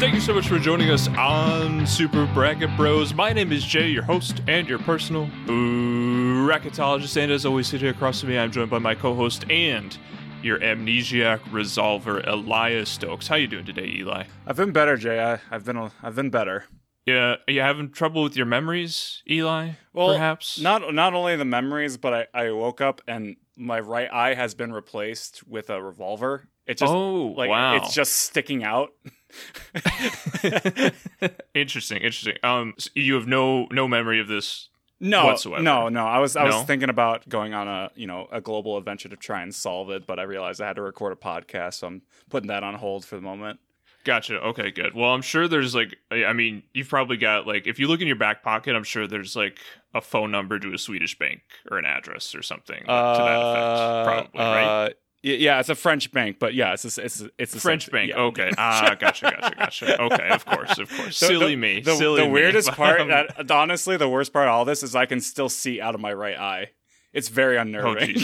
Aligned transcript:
Thank 0.00 0.14
you 0.14 0.20
so 0.22 0.32
much 0.32 0.48
for 0.48 0.58
joining 0.58 0.88
us 0.88 1.08
on 1.08 1.86
Super 1.86 2.24
Bracket 2.32 2.74
Bros. 2.74 3.12
My 3.12 3.34
name 3.34 3.52
is 3.52 3.62
Jay, 3.62 3.90
your 3.90 4.02
host 4.02 4.40
and 4.48 4.66
your 4.66 4.78
personal 4.78 5.26
bracketologist. 5.46 7.20
And 7.20 7.30
as 7.30 7.44
always, 7.44 7.66
sitting 7.66 7.80
here 7.80 7.90
across 7.94 8.20
from 8.20 8.30
me, 8.30 8.38
I'm 8.38 8.50
joined 8.50 8.70
by 8.70 8.78
my 8.78 8.94
co-host 8.94 9.44
and 9.50 9.98
your 10.42 10.58
amnesiac 10.60 11.40
resolver, 11.50 12.26
Elias 12.26 12.88
Stokes. 12.88 13.28
How 13.28 13.36
you 13.36 13.46
doing 13.46 13.66
today, 13.66 13.84
Eli? 13.88 14.24
I've 14.46 14.56
been 14.56 14.72
better, 14.72 14.96
Jay. 14.96 15.20
I, 15.20 15.38
have 15.50 15.66
been 15.66 15.90
I've 16.02 16.14
been 16.14 16.30
better. 16.30 16.64
Yeah, 17.04 17.36
are 17.46 17.52
you 17.52 17.60
having 17.60 17.90
trouble 17.90 18.22
with 18.22 18.36
your 18.36 18.46
memories, 18.46 19.22
Eli? 19.28 19.72
Well, 19.92 20.14
perhaps 20.14 20.58
not 20.58 20.94
not 20.94 21.12
only 21.12 21.36
the 21.36 21.44
memories, 21.44 21.98
but 21.98 22.28
I, 22.34 22.46
I 22.46 22.50
woke 22.52 22.80
up 22.80 23.02
and 23.06 23.36
my 23.54 23.80
right 23.80 24.10
eye 24.10 24.32
has 24.32 24.54
been 24.54 24.72
replaced 24.72 25.46
with 25.46 25.68
a 25.68 25.82
revolver. 25.82 26.48
It 26.70 26.78
just 26.78 26.92
oh 26.92 27.34
like 27.36 27.50
wow, 27.50 27.74
it's 27.76 27.92
just 27.92 28.12
sticking 28.12 28.62
out. 28.64 28.90
interesting, 31.54 31.98
interesting. 31.98 32.36
Um, 32.42 32.74
so 32.78 32.90
you 32.94 33.14
have 33.14 33.26
no 33.26 33.66
no 33.70 33.88
memory 33.88 34.20
of 34.20 34.28
this 34.28 34.68
no 35.02 35.24
whatsoever. 35.26 35.62
no 35.62 35.88
no 35.88 36.04
i 36.04 36.18
was 36.18 36.36
i 36.36 36.46
No? 36.46 36.58
was 36.58 36.66
thinking 36.66 36.90
about 36.90 37.26
going 37.26 37.54
on 37.54 37.66
a 37.66 37.90
you 37.94 38.06
know 38.06 38.28
a 38.30 38.38
global 38.42 38.76
adventure 38.76 39.08
to 39.08 39.16
try 39.16 39.40
and 39.40 39.54
solve 39.54 39.88
it 39.88 40.06
but 40.06 40.18
i 40.18 40.22
realized 40.24 40.60
i 40.60 40.66
had 40.66 40.76
to 40.76 40.82
record 40.82 41.10
a 41.14 41.16
podcast 41.16 41.74
so 41.74 41.86
i'm 41.86 42.02
putting 42.28 42.48
that 42.48 42.62
on 42.62 42.74
hold 42.74 43.04
for 43.06 43.16
the 43.16 43.22
moment 43.22 43.60
Gotcha. 44.02 44.40
Okay, 44.40 44.70
good. 44.70 44.94
Well, 44.94 45.10
I'm 45.12 45.20
sure 45.20 45.46
there's 45.46 45.74
like, 45.74 45.94
I 46.10 46.32
mean, 46.32 46.62
you've 46.72 46.88
probably 46.88 47.18
got 47.18 47.46
like, 47.46 47.66
if 47.66 47.78
you 47.78 47.86
look 47.86 48.00
in 48.00 48.06
your 48.06 48.16
back 48.16 48.42
pocket, 48.42 48.74
I'm 48.74 48.82
sure 48.82 49.06
there's 49.06 49.36
like 49.36 49.58
a 49.92 50.00
phone 50.00 50.30
number 50.30 50.58
to 50.58 50.72
a 50.72 50.78
Swedish 50.78 51.18
bank 51.18 51.42
or 51.70 51.76
an 51.76 51.84
address 51.84 52.34
or 52.34 52.40
something 52.40 52.80
to 52.80 52.86
that 52.86 53.42
effect. 53.42 54.32
Probably, 54.32 54.40
right? 54.40 54.64
uh, 54.64 54.88
y- 54.88 54.94
yeah 55.22 55.60
it's 55.60 55.68
a 55.68 55.74
french 55.74 56.10
bank 56.12 56.38
but 56.38 56.54
yeah 56.54 56.72
it's 56.72 56.84
a, 56.98 57.02
it's 57.04 57.20
a, 57.20 57.30
it's 57.38 57.52
same 57.52 57.60
French 57.60 57.90
bank. 57.90 58.10
yeah. 58.10 58.20
Okay. 58.20 58.50
Ah, 58.56 58.96
gotcha, 58.98 59.30
gotcha, 59.38 59.54
gotcha. 59.56 60.02
Okay, 60.02 60.28
of 60.30 60.44
course, 60.46 60.78
of 60.78 60.90
course. 60.96 61.16
Silly 61.16 61.54
the, 61.54 61.56
me. 61.56 61.80
The, 61.80 61.94
Silly 61.96 62.20
the 62.22 62.26
me. 62.26 62.32
weirdest 62.32 62.70
part, 62.72 63.00
Um, 63.00 63.08
that, 63.08 63.50
honestly, 63.50 63.96
the 63.96 64.08
worst 64.08 64.32
part 64.32 64.48
of 64.48 64.54
all 64.54 64.64
this 64.64 64.82
is 64.82 64.96
I 64.96 65.06
can 65.06 65.20
still 65.20 65.48
see 65.48 65.80
out 65.80 65.94
of 65.94 66.00
my 66.00 66.12
right 66.12 66.38
eye. 66.38 66.70
It's 67.12 67.28
very 67.28 67.56
unnerving. 67.56 68.16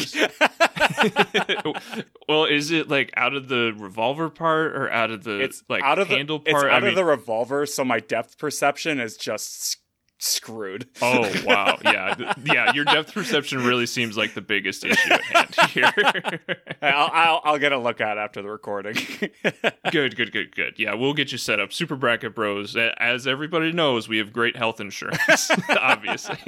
Oh, 1.64 1.75
well, 2.28 2.44
is 2.44 2.70
it 2.70 2.88
like 2.88 3.12
out 3.16 3.34
of 3.34 3.48
the 3.48 3.75
revolver 3.77 4.31
part 4.31 4.77
or 4.77 4.91
out 4.91 5.10
of 5.10 5.25
the 5.25 5.41
it's 5.41 5.62
like 5.69 5.83
out 5.83 5.98
of 5.98 6.08
the 6.08 6.14
handle 6.16 6.41
it's 6.44 6.53
part? 6.53 6.66
out 6.66 6.72
I 6.72 6.77
of 6.78 6.84
mean, 6.84 6.94
the 6.94 7.05
revolver, 7.05 7.66
so 7.66 7.84
my 7.84 8.00
depth 8.00 8.38
perception 8.38 9.00
is 9.00 9.16
just 9.16 9.78
screwed. 10.19 10.89
Oh 11.03 11.31
wow, 11.45 11.78
yeah, 11.84 12.34
yeah. 12.45 12.72
Your 12.72 12.84
depth 12.84 13.12
perception 13.12 13.64
really 13.64 13.86
seems 13.86 14.17
like 14.17 14.34
the 14.34 14.41
biggest 14.41 14.84
issue 14.84 15.12
at 15.12 15.22
hand 15.25 15.70
here. 15.70 16.41
I'll, 16.83 17.11
I'll 17.12 17.41
I'll 17.45 17.59
get 17.59 17.72
a 17.72 17.78
look 17.78 18.00
at 18.00 18.17
it 18.17 18.20
after 18.20 18.42
the 18.42 18.48
recording. 18.48 18.94
good, 19.91 20.17
good, 20.17 20.33
good, 20.33 20.55
good. 20.55 20.75
Yeah, 20.78 20.94
we'll 20.94 21.14
get 21.14 21.33
you 21.33 21.39
set 21.39 21.61
up. 21.61 21.72
Super 21.72 21.97
Bracket 21.97 22.34
Bros. 22.34 22.77
As 22.77 23.27
everybody 23.27 23.72
knows, 23.72 24.09
we 24.09 24.19
have 24.19 24.33
great 24.33 24.56
health 24.56 24.81
insurance, 24.81 25.50
obviously. 25.70 26.39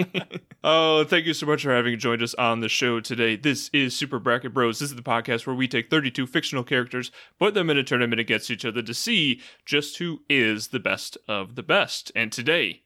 oh, 0.64 1.05
thank 1.05 1.27
you 1.27 1.34
so 1.34 1.46
much 1.46 1.62
for 1.62 1.74
having 1.74 1.98
joined 1.98 2.22
us 2.22 2.34
on 2.34 2.61
the 2.61 2.69
show 2.69 3.00
today. 3.00 3.36
This 3.36 3.70
is 3.72 3.94
Super 3.94 4.19
Bracket 4.19 4.55
Bros. 4.55 4.78
This 4.78 4.91
is 4.91 4.96
the 4.96 5.02
podcast 5.02 5.46
where 5.46 5.56
we 5.56 5.69
take 5.69 5.91
32 5.91 6.27
fictional 6.27 6.64
characters, 6.64 7.11
put 7.39 7.55
them 7.55 7.70
in 7.70 7.77
a 7.78 7.84
tournament 7.84 8.20
against 8.20 8.50
each 8.50 8.64
other 8.64 8.83
to 8.83 8.94
see 8.94 9.41
just 9.64 9.98
who 9.98 10.22
is 10.28 10.69
the 10.69 10.80
best 10.80 11.19
of 11.27 11.55
the 11.55 11.62
best. 11.62 12.11
And 12.14 12.33
today, 12.33 12.83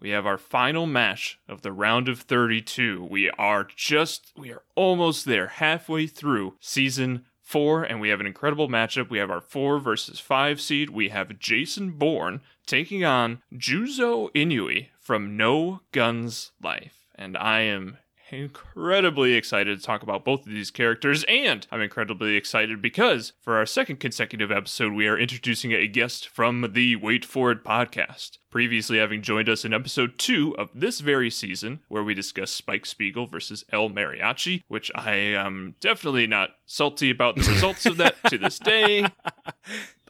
we 0.00 0.10
have 0.10 0.26
our 0.26 0.38
final 0.38 0.86
match 0.86 1.38
of 1.48 1.62
the 1.62 1.72
round 1.72 2.08
of 2.08 2.20
32. 2.20 3.04
We 3.04 3.30
are 3.30 3.64
just, 3.64 4.32
we 4.36 4.50
are 4.50 4.62
almost 4.74 5.26
there, 5.26 5.48
halfway 5.48 6.06
through 6.06 6.54
season 6.60 7.26
four, 7.42 7.82
and 7.82 8.00
we 8.00 8.08
have 8.08 8.20
an 8.20 8.26
incredible 8.26 8.68
matchup. 8.68 9.10
We 9.10 9.18
have 9.18 9.30
our 9.30 9.40
four 9.40 9.78
versus 9.78 10.20
five 10.20 10.60
seed. 10.60 10.90
We 10.90 11.08
have 11.10 11.38
Jason 11.38 11.92
Bourne 11.92 12.40
taking 12.64 13.04
on 13.04 13.42
Juzo 13.52 14.32
Inui 14.32 14.88
from 14.98 15.36
No 15.36 15.80
Guns 15.92 16.52
Life. 16.62 17.08
And 17.14 17.36
I 17.36 17.60
am 17.62 17.98
incredibly 18.32 19.34
excited 19.34 19.78
to 19.78 19.84
talk 19.84 20.02
about 20.02 20.24
both 20.24 20.40
of 20.40 20.52
these 20.52 20.70
characters, 20.70 21.24
and 21.24 21.66
I'm 21.70 21.80
incredibly 21.80 22.36
excited 22.36 22.80
because 22.80 23.32
for 23.40 23.56
our 23.56 23.66
second 23.66 24.00
consecutive 24.00 24.50
episode, 24.50 24.92
we 24.92 25.06
are 25.06 25.18
introducing 25.18 25.72
a 25.72 25.86
guest 25.86 26.28
from 26.28 26.72
the 26.72 26.96
Wait 26.96 27.24
For 27.24 27.50
It 27.50 27.64
podcast. 27.64 28.38
Previously, 28.50 28.98
having 28.98 29.22
joined 29.22 29.48
us 29.48 29.64
in 29.64 29.72
episode 29.72 30.18
two 30.18 30.56
of 30.58 30.70
this 30.74 31.00
very 31.00 31.30
season, 31.30 31.80
where 31.88 32.02
we 32.02 32.14
discussed 32.14 32.56
Spike 32.56 32.86
Spiegel 32.86 33.26
versus 33.26 33.64
El 33.72 33.90
Mariachi, 33.90 34.62
which 34.68 34.90
I 34.94 35.12
am 35.12 35.76
definitely 35.80 36.26
not 36.26 36.50
salty 36.66 37.10
about 37.10 37.36
the 37.36 37.42
results 37.42 37.86
of 37.86 37.96
that 37.98 38.16
to 38.28 38.38
this 38.38 38.58
day. 38.58 39.06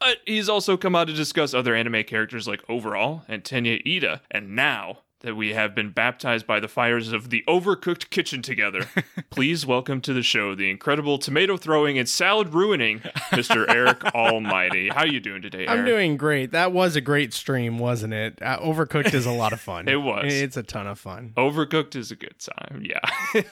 But 0.00 0.16
he's 0.24 0.48
also 0.48 0.78
come 0.78 0.96
out 0.96 1.08
to 1.08 1.12
discuss 1.12 1.52
other 1.52 1.74
anime 1.74 2.04
characters 2.04 2.48
like 2.48 2.62
Overhaul 2.70 3.22
and 3.28 3.44
Tenya 3.44 3.82
Ida, 3.86 4.22
and 4.30 4.56
now 4.56 5.00
that 5.20 5.36
we 5.36 5.52
have 5.52 5.74
been 5.74 5.90
baptized 5.90 6.46
by 6.46 6.58
the 6.60 6.68
fires 6.68 7.12
of 7.12 7.28
the 7.28 7.44
overcooked 7.46 8.08
kitchen 8.08 8.40
together, 8.40 8.86
please 9.30 9.66
welcome 9.66 10.00
to 10.00 10.14
the 10.14 10.22
show 10.22 10.54
the 10.54 10.70
incredible 10.70 11.18
tomato 11.18 11.58
throwing 11.58 11.98
and 11.98 12.08
salad 12.08 12.54
ruining 12.54 13.00
Mr. 13.30 13.66
Eric 13.74 14.02
Almighty. 14.14 14.88
How 14.88 15.00
are 15.00 15.06
you 15.06 15.20
doing 15.20 15.42
today, 15.42 15.66
Eric? 15.66 15.70
I'm 15.70 15.84
doing 15.84 16.16
great. 16.16 16.52
That 16.52 16.72
was 16.72 16.96
a 16.96 17.02
great 17.02 17.34
stream, 17.34 17.78
wasn't 17.78 18.14
it? 18.14 18.40
Uh, 18.40 18.58
Overcooked 18.60 19.12
is 19.12 19.26
a 19.26 19.32
lot 19.32 19.52
of 19.52 19.60
fun. 19.60 19.88
It 19.90 19.96
was. 19.96 20.32
It's 20.32 20.56
a 20.56 20.62
ton 20.62 20.86
of 20.86 20.98
fun. 20.98 21.32
Overcooked 21.36 21.96
is 21.96 22.10
a 22.10 22.16
good 22.16 22.38
time, 22.38 22.82
yeah. 22.84 23.42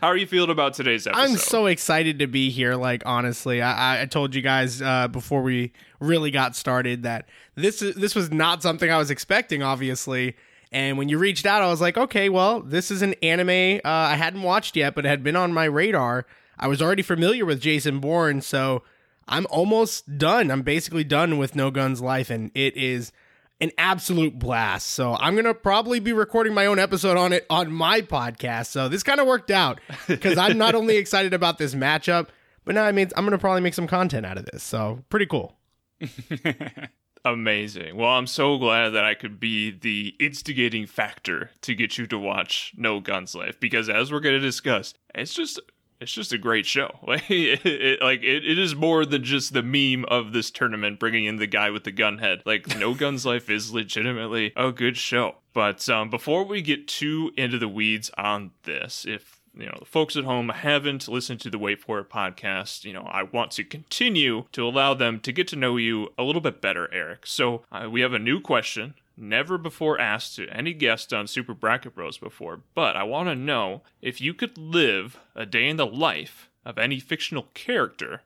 How 0.00 0.08
are 0.08 0.16
you 0.16 0.26
feeling 0.26 0.50
about 0.50 0.74
today's 0.74 1.06
episode? 1.06 1.22
I'm 1.22 1.36
so 1.36 1.66
excited 1.66 2.18
to 2.18 2.26
be 2.26 2.50
here. 2.50 2.74
Like 2.74 3.02
honestly, 3.06 3.62
I, 3.62 3.72
I- 3.98 4.02
I 4.02 4.06
told 4.06 4.34
you 4.34 4.42
guys 4.42 4.82
uh, 4.82 5.06
before 5.08 5.42
we 5.42 5.72
really 6.00 6.30
got 6.32 6.56
started 6.56 7.04
that 7.04 7.28
this 7.54 7.78
this 7.78 8.14
was 8.16 8.32
not 8.32 8.62
something 8.62 8.90
I 8.90 8.98
was 8.98 9.10
expecting. 9.12 9.62
Obviously, 9.62 10.34
and 10.72 10.98
when 10.98 11.08
you 11.08 11.18
reached 11.18 11.46
out, 11.46 11.62
I 11.62 11.68
was 11.68 11.80
like, 11.80 11.96
okay, 11.96 12.28
well, 12.28 12.60
this 12.60 12.90
is 12.90 13.02
an 13.02 13.14
anime 13.22 13.80
uh, 13.84 13.88
I 13.88 14.16
hadn't 14.16 14.42
watched 14.42 14.74
yet, 14.74 14.94
but 14.94 15.04
it 15.04 15.08
had 15.08 15.22
been 15.22 15.36
on 15.36 15.52
my 15.52 15.64
radar. 15.64 16.26
I 16.58 16.68
was 16.68 16.80
already 16.80 17.02
familiar 17.02 17.44
with 17.44 17.60
Jason 17.60 18.00
Bourne, 18.00 18.40
so 18.40 18.82
I'm 19.28 19.46
almost 19.50 20.18
done. 20.18 20.50
I'm 20.50 20.62
basically 20.62 21.04
done 21.04 21.38
with 21.38 21.54
No 21.54 21.70
Guns 21.70 22.00
Life, 22.00 22.30
and 22.30 22.50
it 22.54 22.76
is 22.76 23.12
an 23.60 23.70
absolute 23.78 24.38
blast. 24.38 24.88
So 24.88 25.14
I'm 25.14 25.36
gonna 25.36 25.54
probably 25.54 26.00
be 26.00 26.12
recording 26.12 26.52
my 26.52 26.66
own 26.66 26.78
episode 26.78 27.16
on 27.16 27.32
it 27.32 27.46
on 27.48 27.70
my 27.70 28.00
podcast. 28.00 28.66
So 28.66 28.88
this 28.88 29.02
kind 29.02 29.20
of 29.20 29.26
worked 29.26 29.50
out 29.50 29.80
because 30.08 30.36
I'm 30.36 30.58
not 30.58 30.74
only 30.74 30.96
excited 30.98 31.32
about 31.32 31.58
this 31.58 31.74
matchup, 31.74 32.28
but 32.64 32.74
now 32.74 32.84
I 32.84 32.92
mean 32.92 33.08
I'm 33.16 33.24
gonna 33.24 33.38
probably 33.38 33.60
make 33.60 33.74
some 33.74 33.86
content 33.86 34.26
out 34.26 34.36
of 34.36 34.46
this. 34.46 34.62
So 34.62 35.04
pretty 35.10 35.26
cool. 35.26 35.56
Amazing. 37.24 37.96
Well, 37.96 38.10
I'm 38.10 38.26
so 38.26 38.58
glad 38.58 38.90
that 38.90 39.04
I 39.04 39.14
could 39.14 39.38
be 39.38 39.70
the 39.70 40.14
instigating 40.18 40.86
factor 40.86 41.50
to 41.60 41.74
get 41.74 41.96
you 41.96 42.06
to 42.08 42.18
watch 42.18 42.72
No 42.76 42.98
Guns 42.98 43.34
Life 43.34 43.60
because 43.60 43.88
as 43.88 44.10
we're 44.10 44.18
going 44.20 44.34
to 44.34 44.40
discuss, 44.40 44.94
it's 45.14 45.32
just 45.32 45.60
it's 46.00 46.12
just 46.12 46.32
a 46.32 46.38
great 46.38 46.66
show. 46.66 46.98
Like 47.06 47.30
it, 47.30 47.64
it- 47.64 48.02
like 48.02 48.22
it, 48.24 48.44
it 48.44 48.58
is 48.58 48.74
more 48.74 49.04
than 49.06 49.22
just 49.22 49.52
the 49.52 49.62
meme 49.62 50.04
of 50.06 50.32
this 50.32 50.50
tournament 50.50 50.98
bringing 50.98 51.26
in 51.26 51.36
the 51.36 51.46
guy 51.46 51.70
with 51.70 51.84
the 51.84 51.92
gun 51.92 52.18
head. 52.18 52.42
Like 52.44 52.76
No 52.76 52.92
Guns 53.02 53.24
Life 53.24 53.48
is 53.48 53.72
legitimately 53.72 54.52
a 54.56 54.72
good 54.72 54.96
show. 54.96 55.36
But 55.54 55.88
um, 55.88 56.10
before 56.10 56.42
we 56.44 56.60
get 56.60 56.88
too 56.88 57.30
into 57.36 57.56
the 57.58 57.68
weeds 57.68 58.10
on 58.18 58.50
this, 58.64 59.04
if 59.06 59.41
you 59.54 59.66
know 59.66 59.76
the 59.78 59.84
folks 59.84 60.16
at 60.16 60.24
home 60.24 60.48
haven't 60.48 61.08
listened 61.08 61.40
to 61.40 61.50
the 61.50 61.58
Wait 61.58 61.80
For 61.80 61.98
It 61.98 62.10
podcast, 62.10 62.84
you 62.84 62.92
know 62.92 63.02
I 63.02 63.22
want 63.22 63.50
to 63.52 63.64
continue 63.64 64.46
to 64.52 64.66
allow 64.66 64.94
them 64.94 65.20
to 65.20 65.32
get 65.32 65.48
to 65.48 65.56
know 65.56 65.76
you 65.76 66.08
a 66.18 66.22
little 66.22 66.40
bit 66.40 66.60
better, 66.60 66.92
Eric. 66.92 67.26
So 67.26 67.64
uh, 67.70 67.88
we 67.90 68.00
have 68.00 68.12
a 68.12 68.18
new 68.18 68.40
question. 68.40 68.94
Never 69.16 69.58
before 69.58 70.00
asked 70.00 70.36
to 70.36 70.48
any 70.48 70.72
guest 70.72 71.12
on 71.12 71.26
Super 71.26 71.52
Bracket 71.52 71.94
Bros 71.94 72.16
before, 72.16 72.62
but 72.74 72.96
I 72.96 73.02
want 73.02 73.28
to 73.28 73.34
know 73.34 73.82
if 74.00 74.20
you 74.20 74.32
could 74.32 74.56
live 74.56 75.18
a 75.34 75.44
day 75.44 75.68
in 75.68 75.76
the 75.76 75.86
life 75.86 76.48
of 76.64 76.78
any 76.78 76.98
fictional 76.98 77.48
character, 77.52 78.22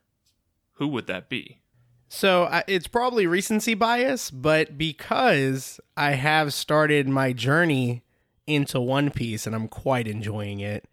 who 0.75 0.87
would 0.89 1.07
that 1.09 1.29
be? 1.29 1.59
So 2.09 2.45
uh, 2.45 2.63
it's 2.69 2.87
probably 2.87 3.27
recency 3.27 3.75
bias, 3.75 4.31
but 4.31 4.79
because 4.79 5.81
I 5.97 6.13
have 6.13 6.55
started 6.55 7.09
my 7.09 7.33
journey 7.33 8.05
into 8.47 8.81
One 8.81 9.11
Piece 9.11 9.47
and 9.47 9.57
I'm 9.57 9.69
quite 9.69 10.07
enjoying 10.07 10.61
it, 10.61 10.87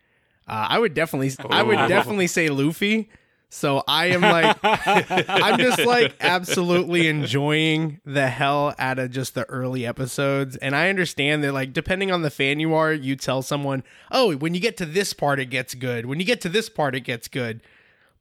uh, 0.47 0.67
I 0.69 0.79
would 0.79 0.93
definitely, 0.93 1.31
I 1.49 1.63
would 1.63 1.87
definitely 1.87 2.27
say 2.27 2.49
Luffy. 2.49 3.09
So 3.49 3.83
I 3.87 4.07
am 4.07 4.21
like, 4.21 4.57
I'm 4.63 5.59
just 5.59 5.85
like 5.85 6.15
absolutely 6.19 7.07
enjoying 7.07 8.01
the 8.03 8.27
hell 8.27 8.73
out 8.79 8.97
of 8.97 9.11
just 9.11 9.35
the 9.35 9.47
early 9.47 9.85
episodes. 9.85 10.55
And 10.55 10.75
I 10.75 10.89
understand 10.89 11.43
that, 11.43 11.53
like, 11.53 11.71
depending 11.71 12.11
on 12.11 12.23
the 12.23 12.31
fan 12.31 12.59
you 12.59 12.73
are, 12.73 12.91
you 12.91 13.15
tell 13.15 13.43
someone, 13.43 13.83
oh, 14.11 14.35
when 14.37 14.55
you 14.55 14.59
get 14.59 14.75
to 14.77 14.87
this 14.87 15.13
part, 15.13 15.39
it 15.39 15.51
gets 15.51 15.75
good. 15.75 16.07
When 16.07 16.19
you 16.19 16.25
get 16.25 16.41
to 16.41 16.49
this 16.49 16.67
part, 16.67 16.95
it 16.95 17.01
gets 17.01 17.27
good. 17.27 17.61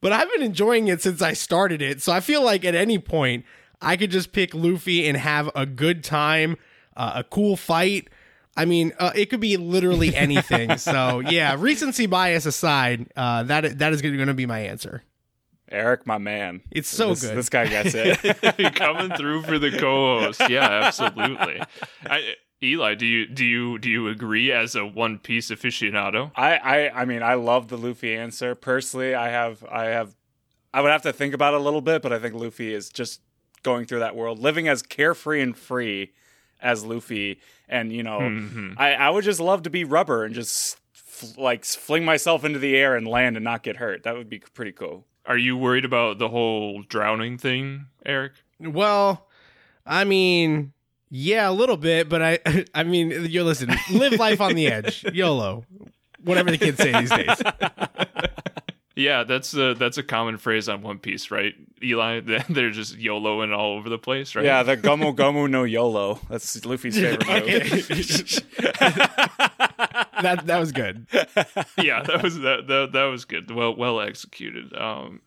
But 0.02 0.12
I've 0.12 0.30
been 0.30 0.42
enjoying 0.42 0.88
it 0.88 1.00
since 1.00 1.22
I 1.22 1.32
started 1.32 1.80
it. 1.80 2.02
So 2.02 2.12
I 2.12 2.20
feel 2.20 2.44
like 2.44 2.66
at 2.66 2.74
any 2.74 2.98
point, 2.98 3.46
I 3.80 3.96
could 3.96 4.10
just 4.10 4.32
pick 4.32 4.54
Luffy 4.54 5.08
and 5.08 5.16
have 5.16 5.50
a 5.54 5.64
good 5.64 6.04
time, 6.04 6.58
uh, 6.94 7.12
a 7.16 7.24
cool 7.24 7.56
fight. 7.56 8.08
I 8.56 8.64
mean, 8.64 8.93
uh, 8.99 9.12
it 9.14 9.31
could 9.31 9.40
be 9.40 9.56
literally 9.56 10.14
anything. 10.14 10.76
so 10.78 11.20
yeah, 11.20 11.56
recency 11.58 12.06
bias 12.06 12.46
aside, 12.46 13.10
uh, 13.16 13.44
that 13.44 13.78
that 13.78 13.93
is 13.93 14.02
going 14.02 14.26
to 14.26 14.34
be 14.34 14.46
my 14.46 14.60
answer. 14.60 15.02
Eric, 15.70 16.06
my 16.06 16.19
man. 16.19 16.60
It's 16.70 16.88
so 16.88 17.10
this, 17.10 17.22
good. 17.22 17.37
This 17.37 17.49
guy 17.49 17.66
gets 17.66 17.94
it. 17.94 18.75
Coming 18.75 19.16
through 19.16 19.43
for 19.43 19.58
the 19.58 19.70
co-host. 19.70 20.43
Yeah, 20.50 20.69
absolutely. 20.69 21.62
I, 22.04 22.34
Eli, 22.62 22.94
do 22.94 23.06
you 23.06 23.26
do 23.26 23.44
you 23.44 23.78
do 23.78 23.88
you 23.88 24.08
agree 24.08 24.52
as 24.52 24.76
a 24.76 24.84
One 24.84 25.19
Piece 25.19 25.50
aficionado? 25.50 26.31
I, 26.37 26.56
I 26.56 27.02
I 27.02 27.05
mean 27.06 27.22
I 27.22 27.34
love 27.34 27.69
the 27.69 27.78
Luffy 27.78 28.14
answer. 28.14 28.55
Personally, 28.55 29.14
I 29.14 29.31
have 29.31 29.64
I 29.64 29.87
have 29.87 30.14
I 30.75 30.82
would 30.82 30.93
have 30.93 31.02
to 31.02 31.12
think 31.12 31.34
about 31.34 31.55
it 31.55 31.60
a 31.60 31.62
little 31.62 31.81
bit, 31.81 32.02
but 32.02 32.12
I 32.12 32.19
think 32.19 32.34
Luffy 32.34 32.72
is 32.72 32.90
just 32.90 33.20
going 33.62 33.87
through 33.87 34.00
that 34.00 34.14
world, 34.14 34.38
living 34.38 34.69
as 34.69 34.82
carefree 34.82 35.40
and 35.40 35.56
free 35.56 36.12
as 36.62 36.85
Luffy, 36.85 37.41
and 37.69 37.93
you 37.93 38.03
know, 38.03 38.20
Mhm. 38.20 38.75
I 38.79 38.94
I 38.94 39.11
would 39.11 39.25
just 39.25 39.41
love 39.41 39.62
to 39.64 39.70
be 39.70 39.85
rubber 39.85 40.25
and 40.25 40.35
just 40.35 40.79
f- 40.94 41.37
like 41.37 41.64
fling 41.64 42.05
myself 42.05 42.44
into 42.44 42.59
the 42.59 42.76
air 42.76 42.97
and 42.97 43.06
land 43.06 43.37
and 43.37 43.44
not 43.44 43.62
get 43.62 43.76
hurt. 43.76 44.03
That 44.05 44.14
would 44.14 44.29
be 44.29 44.38
pretty 44.38 44.73
cool. 44.73 45.06
Are 45.26 45.37
you 45.38 45.56
worried 45.56 45.85
about 45.85 46.19
the 46.19 46.29
whole 46.29 46.82
drowning 46.82 47.38
thing, 47.38 47.87
Eric? 48.05 48.32
Well, 48.59 49.29
I 49.87 50.05
mean, 50.05 50.73
yeah, 51.11 51.49
a 51.49 51.53
little 51.53 51.76
bit, 51.76 52.09
but 52.09 52.23
I, 52.23 52.38
I 52.75 52.82
mean, 52.85 53.26
you're 53.29 53.44
listening. 53.44 53.76
Live 53.91 54.15
life 54.15 54.41
on 54.41 54.55
the 54.55 54.67
edge, 54.69 55.05
YOLO, 55.12 55.65
whatever 56.25 56.50
the 56.50 56.58
kids 56.58 56.79
say 56.79 56.93
these 56.93 57.11
days. 57.11 57.37
Yeah, 58.94 59.25
that's 59.25 59.55
a 59.55 59.75
that's 59.75 59.99
a 59.99 60.03
common 60.03 60.39
phrase 60.39 60.69
on 60.69 60.83
One 60.83 60.99
Piece, 60.99 61.31
right? 61.31 61.55
Eli, 61.83 62.21
they're 62.49 62.71
just 62.71 62.99
YOLOing 62.99 63.56
all 63.56 63.77
over 63.77 63.89
the 63.89 63.99
place, 63.99 64.35
right? 64.35 64.44
Yeah, 64.44 64.62
the 64.62 64.77
Gomu 64.77 65.15
Gomu 65.15 65.49
no 65.49 65.65
YOLO. 65.65 66.21
That's 66.29 66.65
Luffy's 66.65 66.97
favorite 67.00 67.27
move. 67.27 68.39
That 70.23 70.47
that 70.47 70.61
was 70.61 70.71
good. 70.71 71.06
yeah, 71.79 72.03
that 72.05 72.21
was 72.23 72.39
that, 72.41 72.69
that 72.69 72.91
that 72.93 73.05
was 73.05 73.25
good. 73.25 73.50
Well 73.50 73.75
well 73.75 74.00
executed. 74.00 74.73
Um 74.77 75.21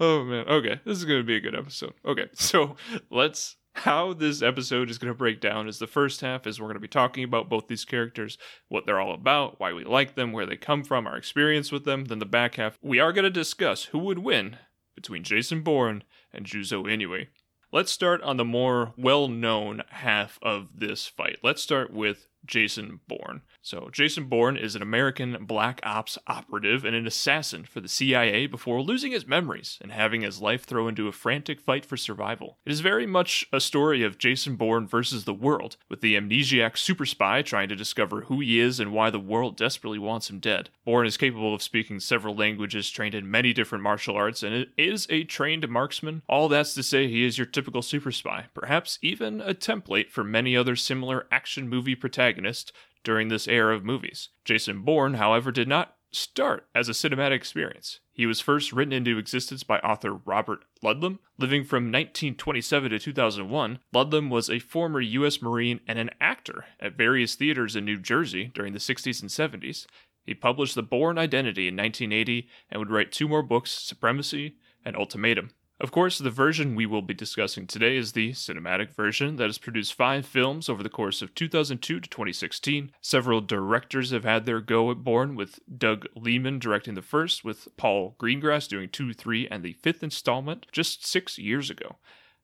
Oh 0.00 0.24
man. 0.24 0.46
Okay. 0.48 0.80
This 0.84 0.98
is 0.98 1.04
going 1.04 1.20
to 1.20 1.24
be 1.24 1.36
a 1.36 1.40
good 1.40 1.54
episode. 1.54 1.94
Okay. 2.04 2.26
So, 2.34 2.76
let's 3.10 3.56
how 3.74 4.12
this 4.12 4.40
episode 4.40 4.88
is 4.88 4.98
going 4.98 5.12
to 5.12 5.18
break 5.18 5.40
down 5.40 5.68
is 5.68 5.78
the 5.78 5.86
first 5.86 6.20
half 6.20 6.46
is 6.46 6.60
we're 6.60 6.66
going 6.66 6.74
to 6.74 6.80
be 6.80 6.88
talking 6.88 7.24
about 7.24 7.48
both 7.48 7.66
these 7.66 7.84
characters, 7.84 8.38
what 8.68 8.86
they're 8.86 9.00
all 9.00 9.12
about, 9.12 9.58
why 9.58 9.72
we 9.72 9.84
like 9.84 10.14
them, 10.14 10.32
where 10.32 10.46
they 10.46 10.56
come 10.56 10.84
from, 10.84 11.06
our 11.06 11.16
experience 11.16 11.72
with 11.72 11.84
them. 11.84 12.04
Then 12.04 12.20
the 12.20 12.26
back 12.26 12.54
half, 12.54 12.78
we 12.80 13.00
are 13.00 13.12
going 13.12 13.24
to 13.24 13.30
discuss 13.30 13.84
who 13.86 13.98
would 13.98 14.20
win 14.20 14.58
between 14.94 15.24
Jason 15.24 15.62
Bourne 15.62 16.04
and 16.32 16.46
Juzo 16.46 16.84
Inui. 16.84 17.28
Let's 17.72 17.90
start 17.90 18.22
on 18.22 18.36
the 18.36 18.44
more 18.44 18.94
well 18.96 19.26
known 19.26 19.82
half 19.90 20.38
of 20.40 20.78
this 20.78 21.08
fight. 21.08 21.38
Let's 21.42 21.60
start 21.60 21.92
with 21.92 22.28
Jason 22.46 23.00
Bourne. 23.08 23.42
So, 23.64 23.88
Jason 23.90 24.24
Bourne 24.24 24.58
is 24.58 24.76
an 24.76 24.82
American 24.82 25.38
black 25.46 25.80
ops 25.84 26.18
operative 26.26 26.84
and 26.84 26.94
an 26.94 27.06
assassin 27.06 27.64
for 27.64 27.80
the 27.80 27.88
CIA 27.88 28.46
before 28.46 28.82
losing 28.82 29.12
his 29.12 29.26
memories 29.26 29.78
and 29.80 29.90
having 29.90 30.20
his 30.20 30.38
life 30.38 30.64
thrown 30.64 30.90
into 30.90 31.08
a 31.08 31.12
frantic 31.12 31.62
fight 31.62 31.86
for 31.86 31.96
survival. 31.96 32.58
It 32.66 32.72
is 32.72 32.80
very 32.80 33.06
much 33.06 33.46
a 33.54 33.60
story 33.60 34.02
of 34.02 34.18
Jason 34.18 34.56
Bourne 34.56 34.86
versus 34.86 35.24
the 35.24 35.32
world, 35.32 35.78
with 35.88 36.02
the 36.02 36.14
amnesiac 36.14 36.76
super 36.76 37.06
spy 37.06 37.40
trying 37.40 37.70
to 37.70 37.74
discover 37.74 38.22
who 38.22 38.40
he 38.40 38.60
is 38.60 38.80
and 38.80 38.92
why 38.92 39.08
the 39.08 39.18
world 39.18 39.56
desperately 39.56 39.98
wants 39.98 40.28
him 40.28 40.40
dead. 40.40 40.68
Bourne 40.84 41.06
is 41.06 41.16
capable 41.16 41.54
of 41.54 41.62
speaking 41.62 42.00
several 42.00 42.36
languages, 42.36 42.90
trained 42.90 43.14
in 43.14 43.30
many 43.30 43.54
different 43.54 43.82
martial 43.82 44.14
arts, 44.14 44.42
and 44.42 44.66
is 44.76 45.06
a 45.08 45.24
trained 45.24 45.66
marksman. 45.70 46.20
All 46.28 46.50
that's 46.50 46.74
to 46.74 46.82
say, 46.82 47.08
he 47.08 47.24
is 47.24 47.38
your 47.38 47.46
typical 47.46 47.80
super 47.80 48.12
spy, 48.12 48.44
perhaps 48.52 48.98
even 49.00 49.40
a 49.40 49.54
template 49.54 50.10
for 50.10 50.22
many 50.22 50.54
other 50.54 50.76
similar 50.76 51.26
action 51.32 51.66
movie 51.66 51.94
protagonists 51.94 52.70
during 53.04 53.28
this 53.28 53.46
era 53.46 53.74
of 53.76 53.84
movies. 53.84 54.30
Jason 54.44 54.82
Bourne, 54.82 55.14
however, 55.14 55.52
did 55.52 55.68
not 55.68 55.96
start 56.10 56.66
as 56.74 56.88
a 56.88 56.92
cinematic 56.92 57.32
experience. 57.32 58.00
He 58.12 58.26
was 58.26 58.40
first 58.40 58.72
written 58.72 58.92
into 58.92 59.18
existence 59.18 59.62
by 59.62 59.78
author 59.80 60.14
Robert 60.14 60.64
Ludlum. 60.82 61.18
Living 61.38 61.64
from 61.64 61.84
1927 61.84 62.90
to 62.90 62.98
2001, 62.98 63.78
Ludlum 63.92 64.30
was 64.30 64.48
a 64.48 64.60
former 64.60 65.00
U.S. 65.00 65.42
Marine 65.42 65.80
and 65.86 65.98
an 65.98 66.10
actor 66.20 66.66
at 66.78 66.96
various 66.96 67.34
theaters 67.34 67.74
in 67.74 67.84
New 67.84 67.98
Jersey 67.98 68.52
during 68.54 68.72
the 68.72 68.78
60s 68.78 69.20
and 69.20 69.30
70s. 69.30 69.86
He 70.24 70.34
published 70.34 70.74
The 70.74 70.82
Bourne 70.82 71.18
Identity 71.18 71.68
in 71.68 71.76
1980 71.76 72.48
and 72.70 72.78
would 72.78 72.90
write 72.90 73.12
two 73.12 73.28
more 73.28 73.42
books, 73.42 73.72
Supremacy 73.72 74.56
and 74.84 74.96
Ultimatum. 74.96 75.50
Of 75.84 75.92
course, 75.92 76.16
the 76.16 76.30
version 76.30 76.74
we 76.76 76.86
will 76.86 77.02
be 77.02 77.12
discussing 77.12 77.66
today 77.66 77.98
is 77.98 78.12
the 78.12 78.32
cinematic 78.32 78.94
version 78.94 79.36
that 79.36 79.48
has 79.48 79.58
produced 79.58 79.92
five 79.92 80.24
films 80.24 80.70
over 80.70 80.82
the 80.82 80.88
course 80.88 81.20
of 81.20 81.34
2002 81.34 82.00
to 82.00 82.08
2016. 82.08 82.92
Several 83.02 83.42
directors 83.42 84.10
have 84.10 84.24
had 84.24 84.46
their 84.46 84.62
go 84.62 84.90
at 84.90 85.04
Bourne, 85.04 85.34
with 85.36 85.60
Doug 85.68 86.06
Liman 86.16 86.58
directing 86.58 86.94
the 86.94 87.02
first, 87.02 87.44
with 87.44 87.68
Paul 87.76 88.16
Greengrass 88.18 88.66
doing 88.66 88.88
two, 88.88 89.12
three, 89.12 89.46
and 89.46 89.62
the 89.62 89.74
fifth 89.74 90.02
installment 90.02 90.64
just 90.72 91.06
six 91.06 91.36
years 91.36 91.68
ago. 91.68 91.96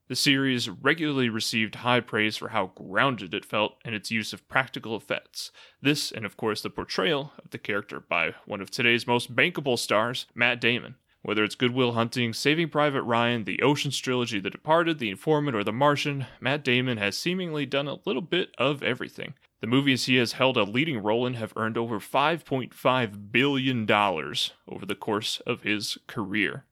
The 0.09 0.17
series 0.17 0.69
regularly 0.69 1.31
received 1.31 1.77
high 1.77 2.01
praise 2.01 2.37
for 2.37 2.49
how 2.49 2.73
grounded 2.75 3.33
it 3.33 3.47
felt 3.47 3.79
in 3.87 3.95
its 3.95 4.11
use 4.11 4.35
of 4.35 4.47
practical 4.49 4.97
effects. 4.97 5.51
This, 5.81 6.13
and 6.13 6.27
of 6.27 6.37
course, 6.37 6.61
the 6.61 6.69
portrayal 6.69 7.33
of 7.43 7.53
the 7.53 7.59
character 7.59 8.01
by 8.01 8.35
one 8.45 8.61
of 8.61 8.71
today's 8.71 9.07
most 9.07 9.35
bankable 9.35 9.79
stars, 9.79 10.27
Matt 10.35 10.61
Damon. 10.61 10.97
Whether 11.23 11.45
it's 11.45 11.55
Goodwill 11.55 11.93
Hunting, 11.93 12.33
Saving 12.33 12.71
Private 12.71 13.03
Ryan, 13.03 13.45
the 13.45 13.61
Ocean's 13.63 13.99
Trilogy, 13.99 14.41
The 14.41 14.49
Departed, 14.49 14.99
The 14.99 15.11
Informant, 15.11 15.55
or 15.55 15.63
The 15.63 15.73
Martian, 15.73 16.27
Matt 16.41 16.65
Damon 16.65 16.97
has 16.97 17.17
seemingly 17.17 17.67
done 17.67 17.87
a 17.87 17.99
little 18.07 18.23
bit 18.23 18.55
of 18.57 18.83
everything. 18.83 19.35
The 19.61 19.67
movies 19.67 20.07
he 20.07 20.17
has 20.17 20.33
held 20.33 20.57
a 20.57 20.63
leading 20.63 21.03
role 21.03 21.27
in 21.27 21.35
have 21.35 21.53
earned 21.57 21.77
over 21.77 22.01
$5.5 22.01 23.33
billion 23.33 23.91
over 23.91 24.87
the 24.87 24.95
course 24.95 25.41
of 25.47 25.63
his 25.63 25.99
career. 26.07 26.65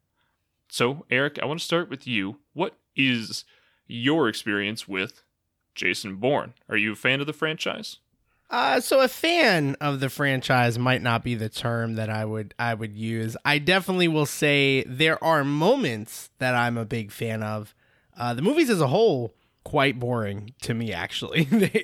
So, 0.70 1.04
Eric, 1.10 1.38
I 1.42 1.44
want 1.44 1.60
to 1.60 1.66
start 1.66 1.90
with 1.90 2.06
you. 2.06 2.38
What 2.54 2.78
is 2.96 3.44
your 3.86 4.28
experience 4.28 4.88
with 4.88 5.22
Jason 5.74 6.16
Bourne? 6.16 6.54
Are 6.70 6.76
you 6.76 6.92
a 6.92 6.96
fan 6.96 7.20
of 7.20 7.26
the 7.26 7.34
franchise? 7.34 7.98
Uh, 8.50 8.80
so 8.80 9.00
a 9.00 9.08
fan 9.08 9.76
of 9.80 10.00
the 10.00 10.08
franchise 10.08 10.78
might 10.78 11.02
not 11.02 11.22
be 11.22 11.34
the 11.34 11.50
term 11.50 11.96
that 11.96 12.08
I 12.08 12.24
would 12.24 12.54
I 12.58 12.72
would 12.74 12.96
use. 12.96 13.36
I 13.44 13.58
definitely 13.58 14.08
will 14.08 14.26
say 14.26 14.84
there 14.86 15.22
are 15.22 15.44
moments 15.44 16.30
that 16.38 16.54
I'm 16.54 16.78
a 16.78 16.86
big 16.86 17.12
fan 17.12 17.42
of. 17.42 17.74
Uh, 18.16 18.34
the 18.34 18.42
movies 18.42 18.70
as 18.70 18.80
a 18.80 18.86
whole 18.88 19.34
quite 19.64 19.98
boring 20.00 20.54
to 20.62 20.72
me 20.74 20.92
actually. 20.92 21.46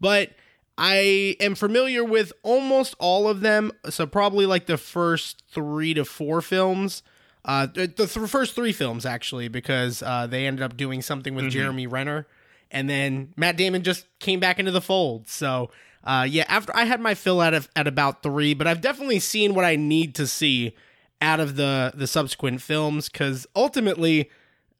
But 0.00 0.32
I 0.76 1.36
am 1.40 1.54
familiar 1.54 2.04
with 2.04 2.32
almost 2.42 2.94
all 2.98 3.28
of 3.28 3.40
them. 3.40 3.72
So 3.88 4.06
probably 4.06 4.44
like 4.46 4.66
the 4.66 4.76
first 4.76 5.42
three 5.48 5.94
to 5.94 6.04
four 6.04 6.42
films. 6.42 7.02
Uh, 7.44 7.66
the, 7.66 7.88
th- 7.88 8.10
first 8.10 8.54
three 8.54 8.72
films 8.72 9.06
actually, 9.06 9.48
because 9.48 10.02
uh, 10.02 10.26
they 10.26 10.46
ended 10.46 10.62
up 10.62 10.76
doing 10.76 11.00
something 11.02 11.34
with 11.34 11.50
Jeremy 11.50 11.86
Renner, 11.86 12.26
and 12.70 12.88
then 12.88 13.32
Matt 13.36 13.56
Damon 13.56 13.82
just 13.82 14.06
came 14.18 14.40
back 14.40 14.58
into 14.58 14.70
the 14.70 14.80
fold. 14.80 15.28
So 15.28 15.70
uh, 16.04 16.26
yeah, 16.28 16.44
after 16.48 16.74
I 16.76 16.84
had 16.84 17.00
my 17.00 17.14
fill 17.14 17.40
out 17.40 17.54
of 17.54 17.68
at 17.74 17.86
about 17.86 18.22
three, 18.22 18.54
but 18.54 18.66
I've 18.66 18.80
definitely 18.80 19.20
seen 19.20 19.54
what 19.54 19.64
I 19.64 19.76
need 19.76 20.14
to 20.16 20.26
see 20.26 20.74
out 21.20 21.40
of 21.40 21.56
the 21.56 21.92
the 21.94 22.06
subsequent 22.06 22.60
films 22.60 23.08
because 23.08 23.46
ultimately 23.56 24.30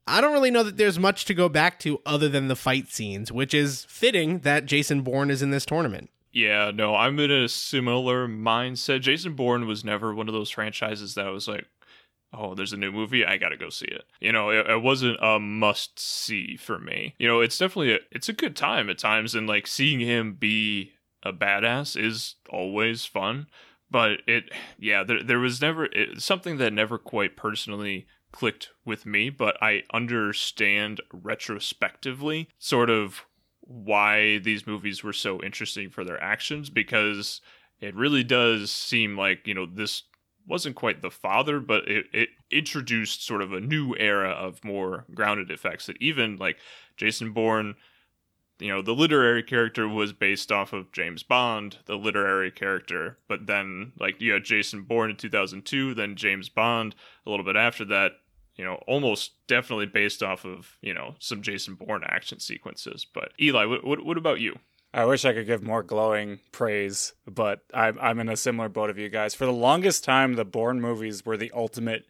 I 0.07 0.21
don't 0.21 0.33
really 0.33 0.51
know 0.51 0.63
that 0.63 0.77
there's 0.77 0.99
much 0.99 1.25
to 1.25 1.33
go 1.33 1.49
back 1.49 1.79
to 1.79 1.99
other 2.05 2.29
than 2.29 2.47
the 2.47 2.55
fight 2.55 2.89
scenes, 2.89 3.31
which 3.31 3.53
is 3.53 3.85
fitting 3.85 4.39
that 4.39 4.67
Jason 4.67 5.01
Bourne 5.01 5.31
is 5.31 5.41
in 5.41 5.49
this 5.49 5.65
tournament. 5.65 6.11
Yeah, 6.31 6.69
no, 6.73 6.93
I'm 6.95 7.17
in 7.19 7.31
a 7.31 7.47
similar 7.47 8.27
mindset. 8.27 9.01
Jason 9.01 9.33
Bourne 9.33 9.67
was 9.67 9.83
never 9.83 10.13
one 10.13 10.27
of 10.27 10.33
those 10.33 10.51
franchises 10.51 11.15
that 11.15 11.27
was 11.27 11.47
like, 11.47 11.65
oh, 12.37 12.55
there's 12.55 12.73
a 12.73 12.77
new 12.77 12.91
movie, 12.91 13.25
I 13.25 13.37
gotta 13.37 13.57
go 13.57 13.69
see 13.69 13.87
it. 13.87 14.03
You 14.19 14.31
know, 14.31 14.49
it, 14.49 14.69
it 14.69 14.81
wasn't 14.81 15.17
a 15.21 15.39
must 15.39 15.99
see 15.99 16.57
for 16.57 16.79
me. 16.79 17.15
You 17.17 17.27
know, 17.27 17.41
it's 17.41 17.57
definitely 17.57 17.93
a, 17.93 17.99
it's 18.11 18.29
a 18.29 18.33
good 18.33 18.55
time 18.55 18.89
at 18.89 18.97
times, 18.97 19.35
and 19.35 19.47
like 19.47 19.67
seeing 19.67 19.99
him 19.99 20.33
be 20.33 20.91
a 21.23 21.33
badass 21.33 22.01
is 22.01 22.35
always 22.49 23.05
fun. 23.05 23.47
But 23.89 24.21
it, 24.27 24.51
yeah, 24.79 25.03
there, 25.03 25.23
there 25.23 25.39
was 25.39 25.61
never 25.61 25.85
it, 25.85 26.21
something 26.21 26.57
that 26.57 26.73
never 26.73 26.97
quite 26.97 27.37
personally 27.37 28.07
clicked 28.31 28.69
with 28.83 29.05
me, 29.05 29.29
but 29.29 29.57
I 29.61 29.83
understand 29.93 31.01
retrospectively 31.13 32.49
sort 32.57 32.89
of 32.89 33.25
why 33.61 34.37
these 34.39 34.67
movies 34.67 35.03
were 35.03 35.13
so 35.13 35.41
interesting 35.41 35.89
for 35.89 36.03
their 36.03 36.21
actions 36.21 36.69
because 36.69 37.41
it 37.79 37.95
really 37.95 38.23
does 38.23 38.71
seem 38.71 39.17
like, 39.17 39.47
you 39.47 39.53
know, 39.53 39.65
this 39.65 40.03
wasn't 40.47 40.75
quite 40.75 41.01
the 41.01 41.11
father, 41.11 41.59
but 41.59 41.87
it, 41.89 42.05
it 42.13 42.29
introduced 42.51 43.25
sort 43.25 43.41
of 43.41 43.53
a 43.53 43.59
new 43.59 43.95
era 43.97 44.29
of 44.29 44.63
more 44.63 45.05
grounded 45.13 45.51
effects 45.51 45.85
that 45.87 46.01
even 46.01 46.37
like 46.37 46.57
Jason 46.97 47.31
Bourne, 47.31 47.75
you 48.59 48.69
know, 48.69 48.81
the 48.81 48.93
literary 48.93 49.43
character 49.43 49.87
was 49.87 50.13
based 50.13 50.51
off 50.51 50.71
of 50.71 50.91
James 50.91 51.23
Bond, 51.23 51.77
the 51.85 51.97
literary 51.97 52.51
character, 52.51 53.17
but 53.27 53.47
then 53.47 53.91
like 53.99 54.21
you 54.21 54.33
had 54.33 54.43
Jason 54.43 54.83
Bourne 54.83 55.09
in 55.09 55.17
2002, 55.17 55.93
then 55.93 56.15
James 56.15 56.49
Bond 56.49 56.95
a 57.25 57.29
little 57.29 57.45
bit 57.45 57.55
after 57.55 57.83
that, 57.85 58.13
you 58.55 58.63
know, 58.63 58.75
almost 58.87 59.33
definitely 59.47 59.87
based 59.87 60.23
off 60.23 60.45
of, 60.45 60.77
you 60.81 60.93
know, 60.93 61.15
some 61.19 61.41
Jason 61.41 61.75
Bourne 61.75 62.03
action 62.05 62.39
sequences. 62.39 63.05
But 63.05 63.33
Eli, 63.41 63.65
what, 63.65 63.83
what, 63.83 64.05
what 64.05 64.17
about 64.17 64.39
you? 64.39 64.57
I 64.95 65.03
wish 65.05 65.25
I 65.25 65.33
could 65.33 65.45
give 65.45 65.61
more 65.61 65.83
glowing 65.83 66.39
praise, 66.53 67.13
but 67.27 67.59
I'm 67.73 67.97
I'm 68.01 68.19
in 68.19 68.29
a 68.29 68.37
similar 68.37 68.69
boat 68.69 68.89
of 68.89 68.97
you 68.97 69.09
guys. 69.09 69.35
For 69.35 69.45
the 69.45 69.51
longest 69.51 70.03
time, 70.05 70.33
the 70.35 70.45
Bourne 70.45 70.79
movies 70.79 71.25
were 71.25 71.35
the 71.37 71.51
ultimate 71.53 72.05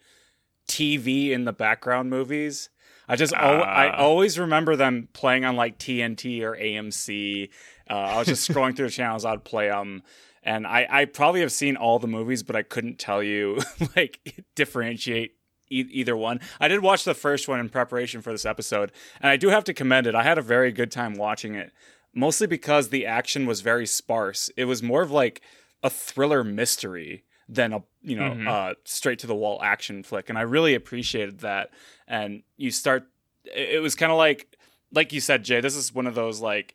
TV 0.68 1.32
in 1.32 1.46
the 1.46 1.54
background 1.54 2.10
movies. 2.10 2.70
I 3.08 3.16
just 3.16 3.34
al- 3.34 3.64
I 3.64 3.88
Ah. 3.90 3.98
always 3.98 4.38
remember 4.40 4.76
them 4.76 5.10
playing 5.14 5.46
on 5.46 5.56
like 5.56 5.78
TNT 5.78 6.42
or 6.44 6.56
AMC. 6.56 7.50
Uh, 7.90 7.94
I 7.94 8.18
was 8.18 8.28
just 8.28 8.50
scrolling 8.50 8.76
through 8.76 8.88
the 8.88 8.92
channels. 8.92 9.26
I'd 9.26 9.44
play 9.44 9.70
them, 9.70 10.04
and 10.44 10.66
I 10.68 10.88
I 10.90 11.06
probably 11.06 11.42
have 11.42 11.52
seen 11.52 11.76
all 11.78 12.00
the 12.00 12.08
movies, 12.08 12.44
but 12.44 12.56
I 12.56 12.62
couldn't 12.64 13.00
tell 13.00 13.22
you 13.24 13.60
like 13.96 14.44
differentiate 14.56 15.34
e- 15.72 15.88
either 15.92 16.16
one. 16.18 16.40
I 16.60 16.68
did 16.68 16.82
watch 16.82 17.04
the 17.04 17.14
first 17.14 17.48
one 17.48 17.60
in 17.60 17.70
preparation 17.70 18.22
for 18.22 18.32
this 18.32 18.46
episode, 18.46 18.92
and 19.22 19.30
I 19.30 19.38
do 19.38 19.50
have 19.50 19.64
to 19.66 19.74
commend 19.74 20.08
it. 20.08 20.16
I 20.16 20.24
had 20.24 20.38
a 20.38 20.44
very 20.44 20.72
good 20.72 20.92
time 20.92 21.14
watching 21.14 21.54
it, 21.54 21.72
mostly 22.16 22.48
because 22.48 22.90
the 22.90 23.06
action 23.06 23.46
was 23.46 23.62
very 23.62 23.86
sparse. 23.86 24.50
It 24.58 24.66
was 24.66 24.82
more 24.82 25.04
of 25.04 25.12
like 25.12 25.42
a 25.84 25.90
thriller 25.90 26.44
mystery 26.44 27.24
than 27.48 27.74
a 27.74 27.84
you 28.02 28.16
know 28.16 28.32
Mhm. 28.32 28.48
uh, 28.48 28.74
straight 28.86 29.20
to 29.20 29.28
the 29.28 29.36
wall 29.36 29.62
action 29.62 30.02
flick, 30.02 30.30
and 30.30 30.38
I 30.38 30.42
really 30.42 30.74
appreciated 30.74 31.40
that. 31.42 31.70
And 32.08 32.42
you 32.58 32.72
start, 32.72 33.08
it 33.44 33.76
it 33.76 33.80
was 33.82 33.94
kind 33.94 34.12
of 34.12 34.18
like 34.18 34.48
like 34.92 35.14
you 35.14 35.20
said, 35.22 35.44
Jay. 35.44 35.60
This 35.62 35.76
is 35.76 35.94
one 35.94 36.08
of 36.08 36.16
those 36.16 36.40
like 36.42 36.74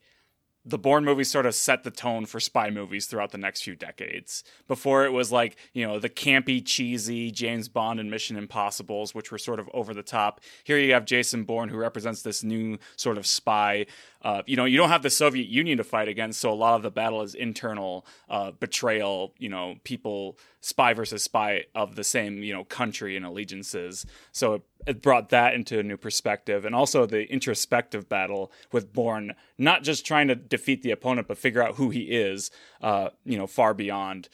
the 0.62 0.76
Bourne 0.78 1.06
movies 1.06 1.30
sort 1.30 1.46
of 1.46 1.54
set 1.54 1.84
the 1.84 1.90
tone 1.90 2.26
for 2.26 2.38
spy 2.38 2.68
movies 2.68 3.06
throughout 3.06 3.30
the 3.32 3.38
next 3.38 3.62
few 3.62 3.74
decades. 3.74 4.44
Before 4.68 5.06
it 5.06 5.10
was 5.12 5.32
like, 5.32 5.56
you 5.72 5.86
know, 5.86 5.98
the 5.98 6.10
campy, 6.10 6.62
cheesy 6.64 7.30
James 7.30 7.66
Bond 7.70 7.98
and 7.98 8.10
Mission 8.10 8.36
Impossibles, 8.36 9.14
which 9.14 9.32
were 9.32 9.38
sort 9.38 9.58
of 9.58 9.70
over 9.72 9.94
the 9.94 10.02
top. 10.02 10.38
Here 10.64 10.76
you 10.76 10.92
have 10.92 11.06
Jason 11.06 11.44
Bourne, 11.44 11.70
who 11.70 11.78
represents 11.78 12.20
this 12.20 12.44
new 12.44 12.78
sort 12.96 13.16
of 13.16 13.26
spy. 13.26 13.86
Uh, 14.22 14.42
you 14.46 14.56
know, 14.56 14.66
you 14.66 14.76
don't 14.76 14.90
have 14.90 15.02
the 15.02 15.10
Soviet 15.10 15.48
Union 15.48 15.78
to 15.78 15.84
fight 15.84 16.08
against, 16.08 16.40
so 16.40 16.52
a 16.52 16.54
lot 16.54 16.74
of 16.74 16.82
the 16.82 16.90
battle 16.90 17.22
is 17.22 17.34
internal 17.34 18.06
uh, 18.28 18.50
betrayal, 18.50 19.32
you 19.38 19.48
know, 19.48 19.76
people, 19.82 20.38
spy 20.60 20.92
versus 20.92 21.22
spy 21.22 21.64
of 21.74 21.96
the 21.96 22.04
same, 22.04 22.42
you 22.42 22.52
know, 22.52 22.64
country 22.64 23.16
and 23.16 23.24
allegiances. 23.24 24.04
So 24.32 24.54
it, 24.54 24.62
it 24.86 25.02
brought 25.02 25.30
that 25.30 25.54
into 25.54 25.78
a 25.78 25.82
new 25.82 25.96
perspective. 25.96 26.66
And 26.66 26.74
also 26.74 27.06
the 27.06 27.30
introspective 27.32 28.08
battle 28.08 28.52
with 28.72 28.92
Bourne, 28.92 29.34
not 29.56 29.82
just 29.84 30.04
trying 30.04 30.28
to 30.28 30.34
defeat 30.34 30.82
the 30.82 30.90
opponent, 30.90 31.26
but 31.26 31.38
figure 31.38 31.62
out 31.62 31.76
who 31.76 31.88
he 31.88 32.02
is, 32.02 32.50
uh, 32.82 33.10
you 33.24 33.38
know, 33.38 33.46
far 33.46 33.72
beyond. 33.72 34.28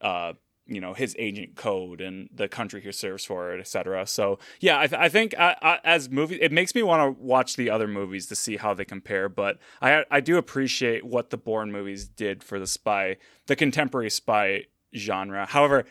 Uh, 0.00 0.34
you 0.66 0.80
know 0.80 0.94
his 0.94 1.14
agent 1.18 1.56
code 1.56 2.00
and 2.00 2.28
the 2.32 2.48
country 2.48 2.80
he 2.80 2.92
serves 2.92 3.24
for, 3.24 3.52
et 3.52 3.66
cetera. 3.66 4.06
So 4.06 4.38
yeah, 4.60 4.78
I, 4.78 4.86
th- 4.86 5.00
I 5.00 5.08
think 5.08 5.34
I, 5.38 5.56
I, 5.60 5.78
as 5.84 6.08
movies, 6.08 6.38
it 6.40 6.52
makes 6.52 6.74
me 6.74 6.82
want 6.82 7.02
to 7.16 7.22
watch 7.22 7.56
the 7.56 7.70
other 7.70 7.88
movies 7.88 8.26
to 8.26 8.36
see 8.36 8.56
how 8.56 8.74
they 8.74 8.84
compare. 8.84 9.28
But 9.28 9.58
I 9.80 10.04
I 10.10 10.20
do 10.20 10.36
appreciate 10.36 11.04
what 11.04 11.30
the 11.30 11.36
Bourne 11.36 11.72
movies 11.72 12.06
did 12.06 12.42
for 12.44 12.58
the 12.58 12.66
spy, 12.66 13.16
the 13.46 13.56
contemporary 13.56 14.10
spy 14.10 14.64
genre. 14.94 15.46
However, 15.46 15.84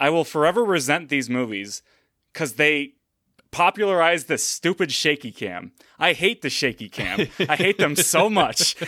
I 0.00 0.10
will 0.10 0.24
forever 0.24 0.64
resent 0.64 1.08
these 1.08 1.30
movies 1.30 1.82
because 2.32 2.54
they 2.54 2.94
popularized 3.50 4.28
the 4.28 4.38
stupid 4.38 4.92
shaky 4.92 5.32
cam. 5.32 5.72
I 5.98 6.12
hate 6.12 6.42
the 6.42 6.50
shaky 6.50 6.88
cam. 6.88 7.28
I 7.48 7.56
hate 7.56 7.78
them 7.78 7.96
so 7.96 8.28
much. 8.28 8.76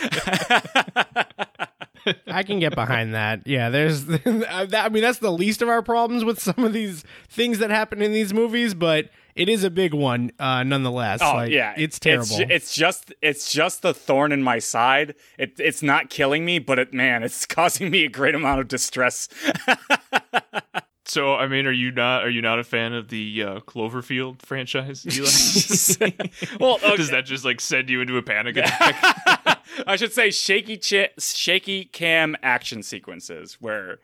I 2.27 2.43
can 2.43 2.59
get 2.59 2.75
behind 2.75 3.13
that. 3.13 3.45
Yeah, 3.45 3.69
there's. 3.69 4.05
that, 4.05 4.69
I 4.73 4.89
mean, 4.89 5.03
that's 5.03 5.19
the 5.19 5.31
least 5.31 5.61
of 5.61 5.69
our 5.69 5.81
problems 5.81 6.23
with 6.23 6.39
some 6.39 6.63
of 6.63 6.73
these 6.73 7.03
things 7.29 7.59
that 7.59 7.69
happen 7.69 8.01
in 8.01 8.11
these 8.11 8.33
movies, 8.33 8.73
but 8.73 9.09
it 9.35 9.47
is 9.49 9.63
a 9.63 9.69
big 9.69 9.93
one, 9.93 10.31
uh, 10.39 10.63
nonetheless. 10.63 11.21
Oh 11.23 11.33
like, 11.35 11.51
yeah, 11.51 11.73
it's 11.77 11.99
terrible. 11.99 12.39
It's, 12.39 12.51
it's 12.51 12.75
just 12.75 13.13
it's 13.21 13.51
just 13.51 13.81
the 13.81 13.93
thorn 13.93 14.31
in 14.31 14.43
my 14.43 14.59
side. 14.59 15.15
It, 15.37 15.53
it's 15.57 15.81
not 15.81 16.09
killing 16.09 16.45
me, 16.45 16.59
but 16.59 16.77
it 16.77 16.93
man, 16.93 17.23
it's 17.23 17.45
causing 17.47 17.89
me 17.89 18.05
a 18.05 18.09
great 18.09 18.35
amount 18.35 18.59
of 18.59 18.67
distress. 18.67 19.29
So, 21.09 21.33
I 21.33 21.47
mean, 21.47 21.65
are 21.65 21.71
you 21.71 21.89
not 21.89 22.23
are 22.23 22.29
you 22.29 22.43
not 22.43 22.59
a 22.59 22.63
fan 22.63 22.93
of 22.93 23.07
the 23.07 23.43
uh, 23.43 23.59
Cloverfield 23.61 24.43
franchise? 24.43 25.07
Eli? 25.07 26.11
well, 26.59 26.75
okay. 26.75 26.97
does 26.97 27.09
that 27.09 27.25
just 27.25 27.43
like 27.43 27.59
send 27.59 27.89
you 27.89 28.01
into 28.01 28.17
a 28.17 28.21
panic 28.21 28.57
attack? 28.57 29.58
I 29.87 29.95
should 29.95 30.13
say 30.13 30.31
shaky 30.31 30.77
chi- 30.77 31.09
shaky 31.19 31.85
cam 31.85 32.35
action 32.43 32.83
sequences 32.83 33.57
where. 33.59 33.99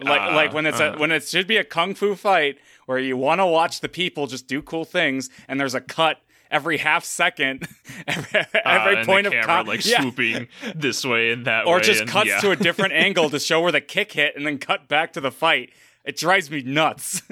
Like, 0.00 0.20
Ah, 0.20 0.36
like 0.36 0.52
when 0.52 0.64
it's 0.64 0.78
a 0.78 0.94
uh. 0.94 0.96
when 0.98 1.10
it 1.10 1.24
should 1.24 1.48
be 1.48 1.56
a 1.56 1.64
kung 1.64 1.92
fu 1.96 2.14
fight 2.14 2.58
where 2.86 3.00
you 3.00 3.16
want 3.16 3.40
to 3.40 3.46
watch 3.46 3.80
the 3.80 3.88
people 3.88 4.28
just 4.28 4.46
do 4.46 4.62
cool 4.62 4.84
things 4.84 5.28
and 5.48 5.58
there's 5.58 5.74
a 5.74 5.80
cut 5.80 6.20
every 6.52 6.76
half 6.78 7.04
second 7.04 7.66
every, 8.06 8.40
Uh, 8.40 8.44
every 8.64 8.96
and 8.98 9.06
point 9.06 9.26
of 9.26 9.32
camera 9.32 9.46
com- 9.46 9.66
like 9.66 9.84
Yeah. 9.84 10.00
swooping 10.02 10.46
this 10.76 11.04
way 11.04 11.32
and 11.32 11.44
that 11.46 11.66
or 11.66 11.78
way, 11.78 11.82
just 11.82 12.02
and, 12.02 12.08
cuts 12.08 12.28
yeah. 12.28 12.38
to 12.38 12.52
a 12.52 12.56
different 12.56 12.92
angle 13.06 13.28
to 13.30 13.40
show 13.40 13.60
where 13.60 13.72
the 13.72 13.80
kick 13.80 14.12
hit 14.12 14.36
and 14.36 14.46
then 14.46 14.58
cut 14.58 14.86
back 14.86 15.12
to 15.14 15.20
the 15.20 15.32
fight. 15.32 15.70
It 16.04 16.16
drives 16.16 16.48
me 16.48 16.62
nuts. 16.62 17.22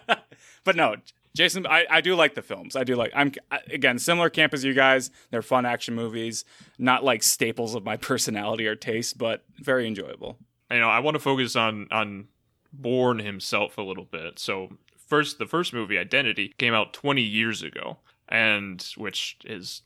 but 0.64 0.76
no, 0.76 0.96
Jason, 1.34 1.66
I, 1.66 1.86
I 1.88 2.00
do 2.00 2.14
like 2.14 2.34
the 2.34 2.42
films. 2.42 2.76
I 2.76 2.84
do 2.84 2.94
like. 2.94 3.12
I'm 3.14 3.32
again 3.70 3.98
similar 3.98 4.28
camp 4.28 4.52
as 4.52 4.64
you 4.64 4.74
guys. 4.74 5.10
They're 5.30 5.42
fun 5.42 5.64
action 5.64 5.94
movies, 5.94 6.44
not 6.78 7.04
like 7.04 7.22
staples 7.22 7.74
of 7.74 7.84
my 7.84 7.96
personality 8.10 8.66
or 8.66 8.76
taste, 8.76 9.18
but 9.18 9.44
very 9.56 9.86
enjoyable. 9.86 10.38
you 10.70 10.78
know, 10.78 10.88
I 10.90 10.98
want 10.98 11.14
to 11.14 11.20
focus 11.20 11.56
on 11.56 11.88
on 11.90 12.28
Bourne 12.72 13.18
himself 13.18 13.78
a 13.78 13.82
little 13.82 14.04
bit. 14.04 14.38
So 14.38 14.76
first, 14.96 15.38
the 15.38 15.46
first 15.46 15.72
movie, 15.72 15.98
Identity, 15.98 16.54
came 16.58 16.74
out 16.74 16.92
20 16.92 17.22
years 17.22 17.62
ago, 17.62 17.98
and 18.28 18.82
which 18.96 19.38
is 19.44 19.82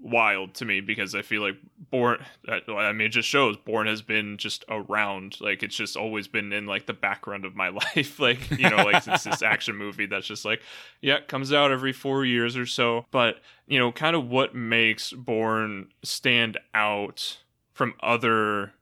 wild 0.00 0.54
to 0.54 0.64
me 0.64 0.80
because 0.80 1.14
I 1.14 1.22
feel 1.22 1.42
like 1.42 1.56
Bourne. 1.90 2.24
I 2.48 2.92
mean, 2.92 3.06
it 3.06 3.10
just 3.10 3.28
shows 3.28 3.56
Bourne 3.56 3.86
has 3.86 4.02
been 4.02 4.36
just 4.36 4.64
around. 4.68 5.40
Like 5.40 5.62
it's 5.62 5.76
just 5.76 5.96
always 5.96 6.28
been 6.28 6.52
in 6.52 6.66
like 6.66 6.86
the 6.86 6.92
background 6.92 7.44
of 7.44 7.54
my 7.54 7.68
life. 7.96 8.18
like 8.18 8.50
you 8.50 8.68
know, 8.68 8.76
like 8.76 9.06
it's 9.06 9.24
this 9.24 9.42
action 9.42 9.76
movie 9.76 10.06
that's 10.06 10.26
just 10.26 10.44
like, 10.44 10.60
yeah, 11.00 11.20
comes 11.20 11.52
out 11.52 11.70
every 11.70 11.92
four 11.92 12.24
years 12.24 12.56
or 12.56 12.66
so. 12.66 13.06
But 13.10 13.40
you 13.66 13.78
know, 13.78 13.92
kind 13.92 14.16
of 14.16 14.28
what 14.28 14.54
makes 14.54 15.12
Bourne 15.12 15.88
stand 16.02 16.58
out 16.74 17.38
from 17.72 17.94
other 18.00 18.72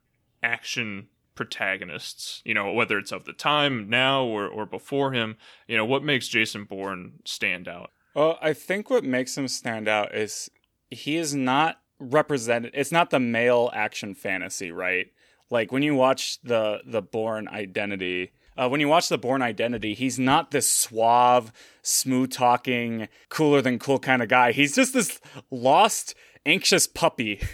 action 0.43 1.07
protagonists, 1.35 2.41
you 2.45 2.53
know, 2.53 2.71
whether 2.71 2.97
it's 2.97 3.11
of 3.11 3.25
the 3.25 3.33
time 3.33 3.89
now 3.89 4.23
or, 4.23 4.47
or 4.47 4.65
before 4.65 5.13
him, 5.13 5.37
you 5.67 5.77
know, 5.77 5.85
what 5.85 6.03
makes 6.03 6.27
Jason 6.27 6.65
Bourne 6.65 7.13
stand 7.25 7.67
out? 7.67 7.91
Well, 8.13 8.37
I 8.41 8.53
think 8.53 8.89
what 8.89 9.03
makes 9.03 9.37
him 9.37 9.47
stand 9.47 9.87
out 9.87 10.13
is 10.13 10.51
he 10.91 11.17
is 11.17 11.33
not 11.33 11.79
represented. 11.99 12.71
It's 12.75 12.91
not 12.91 13.09
the 13.09 13.19
male 13.19 13.71
action 13.73 14.13
fantasy, 14.13 14.71
right? 14.71 15.07
Like 15.49 15.71
when 15.71 15.83
you 15.83 15.95
watch 15.95 16.39
the 16.43 16.81
the 16.85 17.01
Bourne 17.01 17.47
Identity, 17.47 18.31
uh, 18.57 18.69
when 18.69 18.79
you 18.81 18.87
watch 18.87 19.09
the 19.09 19.17
Bourne 19.17 19.41
Identity, 19.41 19.93
he's 19.93 20.19
not 20.19 20.51
this 20.51 20.67
suave, 20.69 21.51
smooth 21.81 22.31
talking, 22.31 23.07
cooler 23.29 23.61
than 23.61 23.79
cool 23.79 23.99
kind 23.99 24.21
of 24.21 24.29
guy. 24.29 24.51
He's 24.51 24.75
just 24.75 24.93
this 24.93 25.19
lost, 25.49 26.13
anxious 26.45 26.87
puppy. 26.87 27.39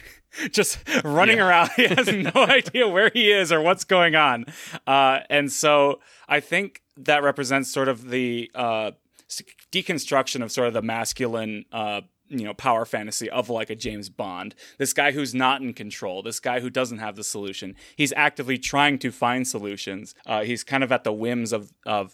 Just 0.52 0.78
running 1.04 1.38
Yeah. 1.38 1.48
around. 1.48 1.70
He 1.78 1.88
has 1.88 2.08
no 2.10 2.32
idea 2.36 2.88
where 2.88 3.10
he 3.12 3.32
is 3.32 3.52
or 3.52 3.60
what's 3.60 3.84
going 3.86 4.14
on. 4.14 4.46
Uh, 4.86 5.22
and 5.32 5.52
so 5.52 6.00
I 6.30 6.42
think 6.42 6.84
that 6.98 7.24
represents 7.24 7.72
sort 7.74 7.88
of 7.88 8.10
the 8.12 8.52
uh, 8.54 8.92
deconstruction 9.72 10.44
of 10.44 10.52
sort 10.52 10.68
of 10.68 10.74
the 10.76 10.82
masculine 10.84 11.66
uh 11.72 12.02
you 12.30 12.44
know 12.44 12.54
power 12.54 12.86
fantasy 12.86 13.30
of 13.30 13.50
like 13.50 13.70
a 13.70 13.76
James 13.76 14.10
Bond. 14.10 14.56
This 14.78 14.94
guy 14.94 15.12
who's 15.12 15.34
not 15.34 15.62
in 15.62 15.74
control 15.74 16.22
this 16.22 16.40
guy 16.40 16.60
who 16.60 16.70
doesn't 16.70 17.00
have 17.00 17.16
the 17.16 17.24
solution 17.24 17.76
he's 17.96 18.14
actively 18.16 18.58
trying 18.58 19.00
to 19.00 19.12
find 19.12 19.48
solutions. 19.48 20.16
Uh, 20.26 20.44
he's 20.44 20.64
kind 20.64 20.84
of 20.84 20.92
at 20.92 21.04
the 21.04 21.14
whims 21.14 21.54
of 21.54 21.74
of 21.86 22.14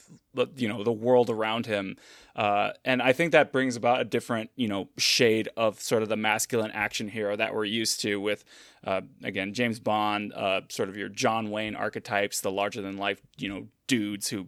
you 0.55 0.67
know 0.67 0.83
the 0.83 0.91
world 0.91 1.29
around 1.29 1.65
him. 1.65 1.97
Uh, 2.35 2.71
and 2.83 3.01
I 3.01 3.13
think 3.13 3.31
that 3.31 3.51
brings 3.51 3.75
about 3.75 4.01
a 4.01 4.03
different 4.03 4.49
you 4.55 4.67
know 4.67 4.89
shade 4.97 5.49
of 5.55 5.79
sort 5.79 6.03
of 6.03 6.09
the 6.09 6.17
masculine 6.17 6.71
action 6.71 7.07
hero 7.07 7.35
that 7.35 7.53
we're 7.53 7.65
used 7.65 8.01
to 8.01 8.19
with 8.19 8.43
uh, 8.85 9.01
again 9.23 9.53
James 9.53 9.79
Bond 9.79 10.33
uh, 10.33 10.61
sort 10.69 10.89
of 10.89 10.97
your 10.97 11.09
John 11.09 11.51
Wayne 11.51 11.75
archetypes 11.75 12.41
the 12.41 12.51
larger 12.51 12.81
than 12.81 12.97
life 12.97 13.21
you 13.37 13.49
know 13.49 13.67
dudes 13.87 14.29
who 14.29 14.47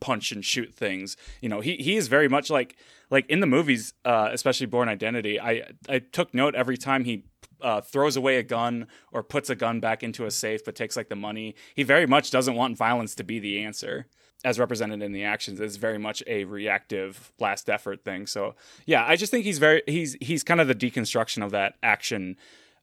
punch 0.00 0.32
and 0.32 0.44
shoot 0.44 0.74
things. 0.74 1.16
You 1.40 1.48
know, 1.48 1.60
he 1.60 1.76
he 1.76 1.96
is 1.96 2.08
very 2.08 2.28
much 2.28 2.50
like 2.50 2.76
like 3.10 3.26
in 3.26 3.40
the 3.40 3.46
movies, 3.46 3.94
uh, 4.04 4.30
especially 4.32 4.66
Bourne 4.66 4.88
Identity. 4.88 5.40
I 5.40 5.64
I 5.88 5.98
took 5.98 6.34
note 6.34 6.54
every 6.54 6.76
time 6.76 7.04
he 7.04 7.24
uh, 7.60 7.80
throws 7.80 8.16
away 8.16 8.36
a 8.36 8.42
gun 8.42 8.86
or 9.12 9.22
puts 9.22 9.50
a 9.50 9.54
gun 9.54 9.80
back 9.80 10.02
into 10.02 10.26
a 10.26 10.30
safe, 10.30 10.64
but 10.64 10.74
takes 10.74 10.96
like 10.96 11.08
the 11.08 11.16
money. 11.16 11.54
He 11.74 11.82
very 11.82 12.06
much 12.06 12.30
doesn't 12.30 12.54
want 12.54 12.76
violence 12.76 13.14
to 13.16 13.24
be 13.24 13.38
the 13.38 13.62
answer. 13.62 14.06
As 14.44 14.56
represented 14.56 15.02
in 15.02 15.10
the 15.10 15.24
actions, 15.24 15.58
it's 15.58 15.74
very 15.74 15.98
much 15.98 16.22
a 16.28 16.44
reactive 16.44 17.32
last 17.40 17.68
effort 17.68 18.04
thing. 18.04 18.28
So 18.28 18.54
yeah, 18.86 19.04
I 19.04 19.16
just 19.16 19.32
think 19.32 19.44
he's 19.44 19.58
very 19.58 19.82
he's 19.86 20.16
he's 20.20 20.44
kind 20.44 20.60
of 20.60 20.68
the 20.68 20.76
deconstruction 20.76 21.44
of 21.44 21.50
that 21.50 21.74
action 21.82 22.36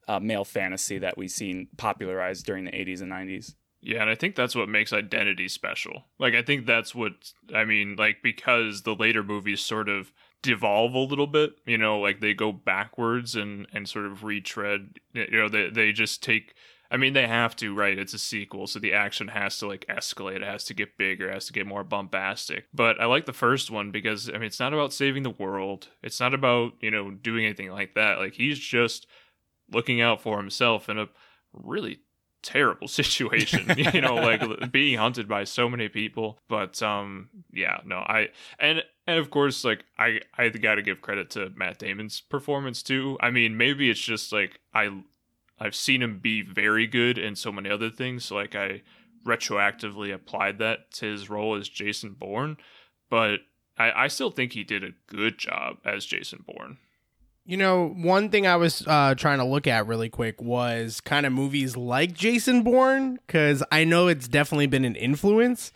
uh, 0.08 0.20
male 0.20 0.44
fantasy 0.44 0.98
that 0.98 1.18
we've 1.18 1.32
seen 1.32 1.70
popularized 1.78 2.46
during 2.46 2.66
the 2.66 2.72
80s 2.72 3.02
and 3.02 3.12
90s. 3.12 3.56
Yeah, 3.86 4.02
and 4.02 4.10
I 4.10 4.16
think 4.16 4.36
that's 4.36 4.56
what 4.56 4.68
makes 4.68 4.92
Identity 4.92 5.48
special. 5.48 6.06
Like, 6.18 6.34
I 6.34 6.42
think 6.42 6.66
that's 6.66 6.96
what, 6.96 7.14
I 7.54 7.66
mean, 7.66 7.96
like, 7.98 8.18
because 8.24 8.82
the 8.82 8.96
later 8.96 9.24
movies 9.24 9.62
sort 9.62 9.90
of 9.90 10.12
devolve 10.42 10.94
a 10.94 11.00
little 11.00 11.28
bit. 11.28 11.54
You 11.66 11.78
know, 11.78 12.00
like 12.00 12.22
they 12.22 12.34
go 12.34 12.52
backwards 12.52 13.36
and 13.36 13.68
and 13.74 13.90
sort 13.90 14.06
of 14.06 14.24
retread. 14.24 15.00
You 15.14 15.28
know, 15.32 15.50
they 15.50 15.70
they 15.70 15.92
just 15.92 16.24
take. 16.24 16.54
I 16.92 16.98
mean, 16.98 17.14
they 17.14 17.28
have 17.28 17.56
to, 17.58 17.74
right? 17.74 17.98
It's 17.98 18.14
a 18.14 18.20
sequel, 18.20 18.68
so 18.68 18.78
the 18.78 18.94
action 18.94 19.30
has 19.30 19.58
to 19.58 19.68
like 19.68 19.86
escalate. 19.90 20.38
It 20.38 20.44
has 20.44 20.64
to 20.66 20.76
get 20.76 20.98
bigger. 20.98 21.30
It 21.30 21.34
has 21.34 21.48
to 21.48 21.54
get 21.54 21.66
more 21.66 21.84
bombastic. 21.84 22.66
But 22.74 23.02
I 23.02 23.06
like 23.06 23.26
the 23.26 23.34
first 23.34 23.72
one 23.72 23.92
because 23.92 24.30
I 24.30 24.34
mean, 24.34 24.44
it's 24.44 24.60
not 24.60 24.74
about 24.74 24.94
saving 24.94 25.24
the 25.24 25.32
world. 25.32 25.88
It's 26.04 26.20
not 26.20 26.34
about 26.34 26.74
you 26.80 26.92
know 26.92 27.12
doing 27.12 27.46
anything 27.46 27.72
like 27.72 27.96
that. 27.96 28.20
Like 28.20 28.36
he's 28.36 28.60
just 28.60 29.08
looking 29.72 30.00
out 30.00 30.22
for 30.22 30.38
himself 30.38 30.90
in 30.90 31.00
a 31.00 31.08
really 31.54 32.02
terrible 32.46 32.88
situation 33.02 33.74
you 33.78 34.02
know 34.02 34.16
like 34.16 34.72
being 34.72 34.98
hunted 34.98 35.28
by 35.28 35.44
so 35.44 35.68
many 35.68 35.90
people. 35.90 36.40
But 36.48 36.82
um 36.82 37.30
yeah 37.52 37.80
no 37.86 37.98
i 37.98 38.30
and 38.60 38.84
and 39.08 39.20
of 39.20 39.30
course 39.30 39.66
like 39.66 39.84
i 39.98 40.22
i 40.38 40.50
gotta 40.50 40.82
give 40.82 41.02
credit 41.02 41.32
to 41.32 41.52
matt 41.56 41.80
damon's 41.80 42.22
performance 42.22 42.84
too. 42.84 43.18
I 43.20 43.32
mean 43.32 43.58
maybe 43.58 43.90
it's 43.90 44.00
just 44.00 44.32
like 44.32 44.60
i 44.74 44.90
i've 45.60 45.76
seen 45.76 46.02
him 46.02 46.20
be 46.20 46.42
very 46.44 46.88
good 46.88 47.18
in 47.18 47.36
so 47.36 47.52
many 47.52 47.70
other 47.70 47.90
things 47.90 48.26
so 48.26 48.36
like 48.36 48.56
i 48.56 48.82
retroactively 49.26 50.14
applied 50.14 50.60
that 50.60 50.92
to 50.92 51.06
his 51.08 51.30
role 51.30 51.56
as 51.56 51.68
jason 51.68 52.14
bourne. 52.14 52.58
But 53.10 53.40
i 53.78 53.92
i 54.04 54.08
still 54.08 54.32
think 54.32 54.54
he 54.54 54.64
did 54.64 54.84
a 54.84 54.94
good 55.08 55.38
job 55.40 55.78
as 55.84 56.06
jason 56.06 56.44
bourne 56.46 56.78
You 57.48 57.58
know, 57.58 57.90
one 57.96 58.30
thing 58.30 58.48
I 58.48 58.56
was 58.56 58.84
uh, 58.88 59.14
trying 59.16 59.38
to 59.38 59.46
look 59.46 59.68
at 59.68 59.86
really 59.86 60.10
quick 60.10 60.42
was 60.42 61.00
kind 61.00 61.26
of 61.28 61.32
movies 61.34 61.78
like 61.78 62.14
Jason 62.14 62.64
Bourne, 62.64 63.20
because 63.28 63.62
I 63.72 63.84
know 63.84 64.08
it's 64.08 64.28
definitely 64.28 64.66
been 64.68 64.84
an 64.84 64.96
influence. 64.96 65.72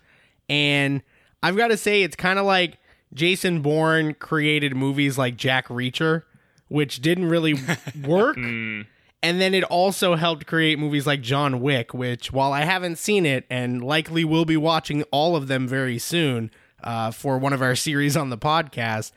And 0.49 1.03
I've 1.43 1.55
got 1.55 1.67
to 1.67 1.77
say, 1.77 2.01
it's 2.01 2.15
kind 2.15 2.39
of 2.39 2.45
like 2.45 2.77
Jason 3.13 3.61
Bourne 3.61 4.15
created 4.15 4.75
movies 4.75 5.17
like 5.17 5.37
Jack 5.37 5.67
Reacher, 5.67 6.23
which 6.69 7.01
didn't 7.01 7.29
really 7.29 7.53
work. 8.03 8.37
Mm, 8.37 8.87
And 9.21 9.39
then 9.39 9.53
it 9.53 9.63
also 9.65 10.15
helped 10.15 10.47
create 10.47 10.79
movies 10.79 11.05
like 11.05 11.21
John 11.21 11.59
Wick, 11.61 11.93
which, 11.93 12.33
while 12.33 12.51
I 12.51 12.61
haven't 12.61 12.97
seen 12.97 13.27
it 13.27 13.45
and 13.47 13.83
likely 13.83 14.25
will 14.25 14.45
be 14.45 14.57
watching 14.57 15.03
all 15.11 15.35
of 15.35 15.47
them 15.47 15.67
very 15.67 15.99
soon 15.99 16.49
uh, 16.83 17.11
for 17.11 17.37
one 17.37 17.53
of 17.53 17.61
our 17.61 17.75
series 17.75 18.17
on 18.17 18.31
the 18.31 18.39
podcast, 18.39 19.11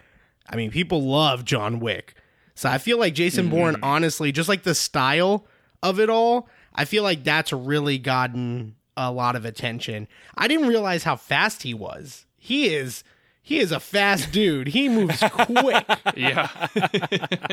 I 0.51 0.57
mean, 0.57 0.71
people 0.71 1.03
love 1.03 1.47
John 1.47 1.81
Wick. 1.81 2.15
So 2.63 2.69
I 2.69 2.79
feel 2.79 2.97
like 2.97 3.15
Jason 3.15 3.51
Bourne, 3.51 3.75
mm-hmm. 3.75 3.83
honestly, 3.83 4.31
just 4.31 4.49
like 4.49 4.63
the 4.63 4.77
style 4.77 5.49
of 5.83 5.99
it 5.99 6.09
all, 6.09 6.49
I 6.73 6.85
feel 6.85 7.03
like 7.03 7.25
that's 7.25 7.53
really 7.53 7.99
gotten 7.99 8.77
a 8.97 9.11
lot 9.11 9.35
of 9.35 9.45
attention. 9.45 10.07
I 10.37 10.47
didn't 10.47 10.69
realize 10.69 11.03
how 11.03 11.17
fast 11.17 11.65
he 11.65 11.75
was. 11.75 12.25
He 12.39 12.73
is. 12.73 13.03
He 13.45 13.59
is 13.59 13.73
a 13.73 13.81
fast 13.81 14.31
dude. 14.31 14.69
He 14.69 14.89
moves 14.89 15.21
quick. 15.21 15.85
yeah. 16.17 16.49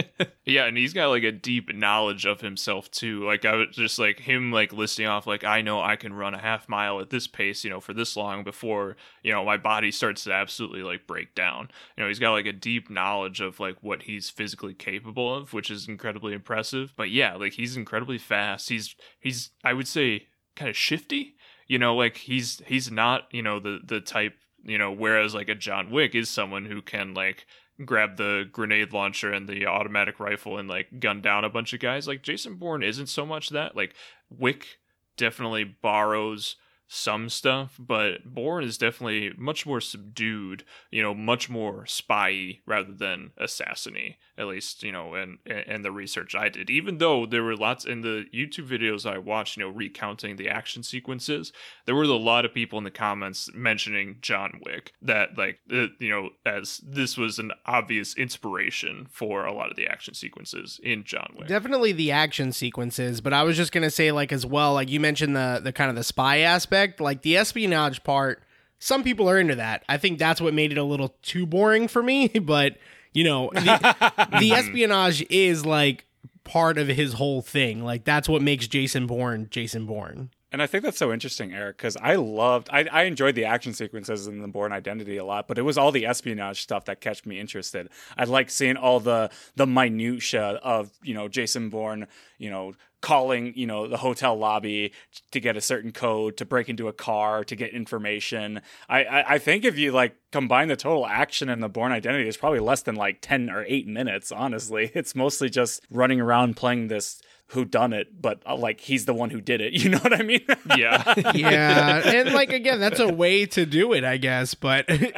Yeah 0.45 0.65
and 0.65 0.77
he's 0.77 0.93
got 0.93 1.09
like 1.09 1.21
a 1.23 1.31
deep 1.31 1.75
knowledge 1.75 2.25
of 2.25 2.41
himself 2.41 2.89
too. 2.89 3.23
Like 3.23 3.45
i 3.45 3.53
was 3.53 3.67
just 3.73 3.99
like 3.99 4.21
him 4.21 4.51
like 4.51 4.73
listing 4.73 5.05
off 5.05 5.27
like 5.27 5.43
i 5.43 5.61
know 5.61 5.79
i 5.79 5.95
can 5.95 6.11
run 6.11 6.33
a 6.33 6.39
half 6.39 6.67
mile 6.67 6.99
at 6.99 7.11
this 7.11 7.27
pace 7.27 7.63
you 7.63 7.69
know 7.69 7.79
for 7.79 7.93
this 7.93 8.17
long 8.17 8.43
before 8.43 8.97
you 9.21 9.31
know 9.31 9.45
my 9.45 9.57
body 9.57 9.91
starts 9.91 10.23
to 10.23 10.33
absolutely 10.33 10.81
like 10.81 11.05
break 11.05 11.35
down. 11.35 11.69
You 11.95 12.03
know 12.03 12.07
he's 12.07 12.17
got 12.17 12.31
like 12.31 12.47
a 12.47 12.53
deep 12.53 12.89
knowledge 12.89 13.41
of 13.41 13.59
like 13.59 13.77
what 13.81 14.03
he's 14.03 14.31
physically 14.31 14.73
capable 14.73 15.35
of 15.35 15.53
which 15.53 15.69
is 15.69 15.87
incredibly 15.87 16.33
impressive. 16.33 16.93
But 16.97 17.11
yeah 17.11 17.35
like 17.35 17.53
he's 17.53 17.77
incredibly 17.77 18.17
fast. 18.17 18.69
He's 18.69 18.95
he's 19.19 19.51
i 19.63 19.73
would 19.73 19.87
say 19.87 20.27
kind 20.55 20.69
of 20.69 20.75
shifty. 20.75 21.35
You 21.67 21.77
know 21.77 21.95
like 21.95 22.17
he's 22.17 22.59
he's 22.65 22.89
not 22.91 23.27
you 23.31 23.43
know 23.43 23.59
the 23.59 23.81
the 23.85 24.01
type 24.01 24.33
you 24.63 24.77
know 24.77 24.91
whereas 24.91 25.33
like 25.33 25.49
a 25.49 25.55
john 25.55 25.89
wick 25.89 26.15
is 26.15 26.29
someone 26.29 26.65
who 26.65 26.81
can 26.81 27.13
like 27.13 27.45
grab 27.85 28.17
the 28.17 28.47
grenade 28.51 28.93
launcher 28.93 29.31
and 29.31 29.47
the 29.47 29.65
automatic 29.65 30.19
rifle 30.19 30.57
and 30.57 30.67
like 30.67 30.99
gun 30.99 31.21
down 31.21 31.45
a 31.45 31.49
bunch 31.49 31.73
of 31.73 31.79
guys. 31.79 32.07
Like 32.07 32.23
jason 32.23 32.55
bourne 32.55 32.83
isn't 32.83 33.07
so 33.07 33.25
much 33.25 33.49
that. 33.49 33.75
Like 33.75 33.93
wick 34.29 34.79
definitely 35.17 35.63
borrows 35.63 36.55
some 36.91 37.29
stuff 37.29 37.75
but 37.77 38.25
bourne 38.25 38.63
is 38.63 38.75
definitely 38.75 39.31
much 39.37 39.63
more 39.63 39.79
subdued 39.79 40.63
you 40.89 41.03
know 41.03 41.13
much 41.13 41.47
more 41.47 41.85
spy 41.85 42.57
rather 42.65 42.91
than 42.91 43.29
assassiny 43.39 44.15
at 44.39 44.47
least 44.47 44.81
you 44.81 44.91
know 44.91 45.13
and 45.13 45.37
and 45.45 45.83
the 45.83 45.91
research 45.91 46.33
i 46.33 46.49
did 46.49 46.69
even 46.69 46.97
though 46.97 47.25
there 47.25 47.43
were 47.43 47.55
lots 47.55 47.85
in 47.85 48.01
the 48.01 48.25
youtube 48.33 48.67
videos 48.67 49.05
i 49.09 49.17
watched 49.17 49.57
you 49.57 49.63
know 49.63 49.69
recounting 49.69 50.37
the 50.37 50.49
action 50.49 50.81
sequences 50.81 51.51
there 51.85 51.95
were 51.95 52.03
a 52.03 52.07
lot 52.07 52.45
of 52.45 52.53
people 52.53 52.77
in 52.77 52.83
the 52.83 52.91
comments 52.91 53.49
mentioning 53.53 54.17
john 54.21 54.59
wick 54.65 54.93
that 55.01 55.37
like 55.37 55.59
uh, 55.71 55.87
you 55.99 56.09
know 56.09 56.29
as 56.45 56.81
this 56.83 57.17
was 57.17 57.37
an 57.37 57.51
obvious 57.65 58.15
inspiration 58.15 59.05
for 59.11 59.45
a 59.45 59.53
lot 59.53 59.69
of 59.69 59.75
the 59.75 59.85
action 59.85 60.13
sequences 60.13 60.79
in 60.83 61.03
john 61.03 61.35
wick 61.37 61.47
Definitely 61.59 61.91
the 61.91 62.11
action 62.11 62.53
sequences, 62.53 63.19
but 63.19 63.33
I 63.33 63.43
was 63.43 63.57
just 63.57 63.71
gonna 63.71 63.89
say 63.89 64.11
like 64.11 64.31
as 64.31 64.45
well, 64.45 64.73
like 64.73 64.89
you 64.89 64.99
mentioned 64.99 65.35
the 65.35 65.59
the 65.61 65.73
kind 65.73 65.89
of 65.89 65.95
the 65.95 66.03
spy 66.03 66.37
aspect, 66.37 67.01
like 67.01 67.21
the 67.21 67.35
espionage 67.35 68.03
part. 68.03 68.43
Some 68.77 69.03
people 69.03 69.29
are 69.29 69.37
into 69.37 69.55
that. 69.55 69.83
I 69.89 69.97
think 69.97 70.19
that's 70.19 70.39
what 70.39 70.53
made 70.53 70.71
it 70.71 70.77
a 70.77 70.83
little 70.83 71.15
too 71.21 71.45
boring 71.45 71.89
for 71.89 72.01
me, 72.01 72.27
but 72.41 72.77
you 73.13 73.23
know, 73.23 73.49
the, 73.53 74.37
the 74.39 74.51
espionage 74.53 75.25
is 75.29 75.65
like 75.65 76.05
part 76.43 76.77
of 76.77 76.87
his 76.87 77.13
whole 77.13 77.41
thing. 77.41 77.83
Like 77.83 78.03
that's 78.03 78.27
what 78.29 78.41
makes 78.41 78.67
Jason 78.67 79.07
Bourne 79.07 79.47
Jason 79.49 79.85
Bourne. 79.85 80.29
And 80.51 80.63
I 80.63 80.67
think 80.67 80.83
that's 80.83 80.97
so 80.97 81.13
interesting, 81.13 81.53
Eric, 81.53 81.77
because 81.77 81.95
I 81.97 82.15
loved, 82.15 82.69
I, 82.71 82.87
I 82.91 83.03
enjoyed 83.03 83.35
the 83.35 83.45
action 83.45 83.73
sequences 83.73 84.25
in 84.25 84.41
the 84.41 84.47
Bourne 84.47 84.71
Identity 84.71 85.17
a 85.17 85.25
lot, 85.25 85.47
but 85.47 85.59
it 85.59 85.61
was 85.61 85.77
all 85.77 85.91
the 85.91 86.07
espionage 86.07 86.61
stuff 86.61 86.85
that 86.85 87.01
kept 87.01 87.25
me 87.27 87.39
interested. 87.39 87.89
I 88.17 88.23
like 88.23 88.49
seeing 88.49 88.75
all 88.75 88.99
the 88.99 89.29
the 89.55 89.67
minutia 89.67 90.59
of 90.63 90.91
you 91.03 91.13
know 91.13 91.27
Jason 91.27 91.69
Bourne, 91.69 92.07
you 92.37 92.49
know 92.49 92.73
calling 93.01 93.53
you 93.55 93.65
know 93.65 93.87
the 93.87 93.97
hotel 93.97 94.35
lobby 94.37 94.91
to 95.31 95.39
get 95.39 95.55
a 95.55 95.61
certain 95.61 95.91
code 95.91 96.35
to 96.35 96.45
break 96.45 96.67
into 96.67 96.87
a 96.87 96.93
car 96.93 97.43
to 97.43 97.55
get 97.55 97.71
information. 97.71 98.61
I 98.87 99.03
I, 99.03 99.33
I 99.35 99.37
think 99.37 99.65
if 99.65 99.77
you 99.77 99.91
like 99.91 100.15
combine 100.31 100.67
the 100.67 100.75
total 100.75 101.05
action 101.05 101.49
and 101.49 101.61
the 101.61 101.69
Bourne 101.69 101.91
Identity, 101.91 102.27
it's 102.27 102.37
probably 102.37 102.59
less 102.59 102.81
than 102.81 102.95
like 102.95 103.19
ten 103.21 103.49
or 103.49 103.65
eight 103.67 103.87
minutes. 103.87 104.31
Honestly, 104.31 104.91
it's 104.95 105.15
mostly 105.15 105.49
just 105.49 105.85
running 105.89 106.19
around 106.19 106.57
playing 106.57 106.87
this 106.87 107.21
who 107.49 107.65
done 107.65 107.93
it, 107.93 108.21
but 108.21 108.41
uh, 108.45 108.55
like 108.55 108.79
he's 108.79 109.05
the 109.05 109.13
one 109.13 109.29
who 109.29 109.41
did 109.41 109.61
it. 109.61 109.73
You 109.79 109.89
know 109.91 109.99
what 109.99 110.19
I 110.19 110.23
mean? 110.23 110.45
yeah 110.77 111.13
Yeah, 111.33 112.01
and 112.05 112.33
like 112.33 112.51
again, 112.51 112.79
that's 112.79 112.99
a 112.99 113.07
way 113.07 113.45
to 113.47 113.65
do 113.65 113.93
it, 113.93 114.03
I 114.03 114.17
guess, 114.17 114.53
but 114.53 114.85
it, 114.89 115.11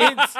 it's 0.00 0.36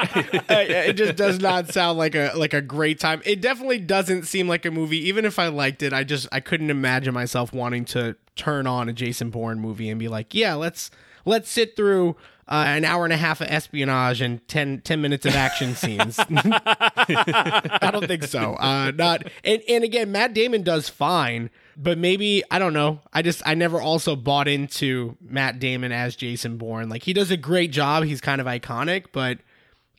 it 0.48 0.92
just 0.94 1.16
does 1.16 1.38
not 1.38 1.72
sound 1.72 1.96
like 1.98 2.14
a 2.14 2.32
like 2.34 2.54
a 2.54 2.60
great 2.60 2.98
time. 2.98 3.22
It 3.24 3.40
definitely 3.40 3.78
doesn't 3.78 4.24
seem 4.24 4.48
like 4.48 4.64
a 4.66 4.70
movie. 4.70 4.98
Even 5.08 5.24
if 5.24 5.38
I 5.38 5.48
liked 5.48 5.82
it, 5.82 5.92
I 5.92 6.02
just 6.04 6.26
I 6.32 6.40
couldn't 6.40 6.70
imagine 6.70 7.14
myself 7.14 7.52
wanting 7.52 7.84
to 7.86 8.16
turn 8.36 8.66
on 8.66 8.88
a 8.88 8.92
Jason 8.92 9.30
Bourne 9.30 9.60
movie 9.60 9.88
and 9.90 9.98
be 9.98 10.08
like, 10.08 10.34
yeah, 10.34 10.54
let's 10.54 10.90
let's 11.24 11.48
sit 11.50 11.76
through 11.76 12.16
uh, 12.50 12.64
an 12.66 12.84
hour 12.84 13.04
and 13.04 13.12
a 13.12 13.16
half 13.16 13.40
of 13.40 13.46
espionage 13.48 14.20
and 14.20 14.46
10, 14.48 14.80
10 14.80 15.00
minutes 15.00 15.24
of 15.24 15.36
action 15.36 15.76
scenes. 15.76 16.18
I 16.28 17.90
don't 17.92 18.08
think 18.08 18.24
so. 18.24 18.54
Uh, 18.54 18.90
not 18.90 19.22
and, 19.44 19.62
and 19.68 19.84
again, 19.84 20.10
Matt 20.10 20.34
Damon 20.34 20.62
does 20.62 20.88
fine, 20.88 21.50
but 21.76 21.96
maybe 21.96 22.42
I 22.50 22.58
don't 22.58 22.72
know. 22.72 23.00
I 23.12 23.22
just 23.22 23.40
I 23.46 23.54
never 23.54 23.80
also 23.80 24.16
bought 24.16 24.48
into 24.48 25.16
Matt 25.20 25.60
Damon 25.60 25.92
as 25.92 26.16
Jason 26.16 26.56
Bourne. 26.56 26.88
Like 26.88 27.04
he 27.04 27.12
does 27.12 27.30
a 27.30 27.36
great 27.36 27.70
job. 27.70 28.02
He's 28.02 28.20
kind 28.20 28.40
of 28.40 28.48
iconic, 28.48 29.06
but 29.12 29.38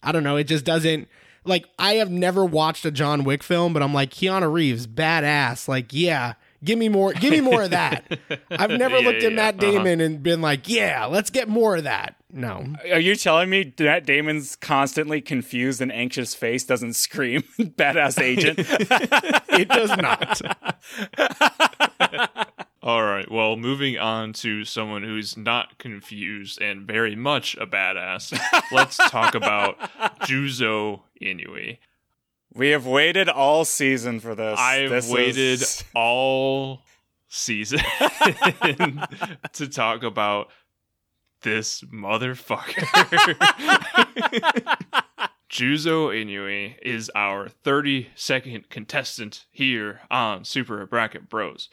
I 0.04 0.12
don't 0.12 0.24
know. 0.24 0.36
It 0.36 0.44
just 0.44 0.66
doesn't. 0.66 1.08
Like 1.46 1.66
I 1.80 1.94
have 1.94 2.12
never 2.12 2.44
watched 2.44 2.86
a 2.86 2.92
John 2.92 3.24
Wick 3.24 3.44
film, 3.44 3.72
but 3.72 3.82
I'm 3.82 3.94
like 3.94 4.12
Keanu 4.12 4.52
Reeves, 4.52 4.88
badass. 4.88 5.70
Like 5.70 5.94
yeah. 5.94 6.34
Give 6.64 6.78
me 6.78 6.90
more. 6.90 7.14
Give 7.14 7.32
me 7.32 7.42
more 7.42 7.64
of 7.64 7.70
that. 7.72 8.04
I've 8.52 8.70
never 8.72 9.00
Yeah, 9.00 9.06
looked 9.06 9.24
at 9.24 9.32
yeah, 9.32 9.36
Matt 9.36 9.64
uh-huh. 9.64 9.72
Damon 9.72 10.02
and 10.02 10.22
been 10.22 10.42
like, 10.42 10.70
"Yeah, 10.70 11.06
let's 11.06 11.30
get 11.30 11.48
more 11.50 11.76
of 11.76 11.84
that." 11.86 12.16
No, 12.34 12.66
Are 12.90 13.00
you 13.00 13.16
telling 13.16 13.50
me 13.50 13.74
Matt 13.78 14.06
Damon's 14.06 14.56
constantly 14.56 15.20
confused 15.20 15.82
and 15.82 15.92
anxious 15.92 16.34
face 16.34 16.64
doesn't 16.64 16.94
scream 16.94 17.42
badass 17.60 18.22
agent? 18.22 18.60
it 19.50 19.68
does 19.68 19.90
not. 19.98 20.42
All 22.84 23.04
right. 23.04 23.30
Well, 23.30 23.58
moving 23.58 23.98
on 23.98 24.34
to 24.34 24.64
someone 24.66 25.04
who's 25.04 25.36
not 25.38 25.78
confused 25.78 26.62
and 26.62 26.88
very 26.88 27.16
much 27.16 27.56
a 27.60 27.68
badass. 27.68 28.40
Let's 28.72 28.98
talk 28.98 29.36
about 29.36 29.78
Juzo 30.22 31.02
Inui. 31.22 31.78
We 32.54 32.70
have 32.70 32.86
waited 32.86 33.30
all 33.30 33.66
season 33.66 34.20
for 34.20 34.36
this. 34.36 34.60
I've 34.60 34.90
This 34.90 35.10
waited 35.10 35.38
is- 35.38 35.84
all 35.96 36.82
season 37.28 37.80
to 39.54 39.68
talk 39.68 40.04
about 40.04 40.50
this 41.44 41.82
motherfucker. 41.82 42.86
Juzo 45.50 46.10
Inui 46.10 46.76
is 46.82 47.12
our 47.14 47.48
32nd 47.50 48.70
contestant 48.70 49.46
here 49.52 50.02
on 50.10 50.46
Super 50.46 50.86
Bracket 50.86 51.30
Bros. 51.30 51.70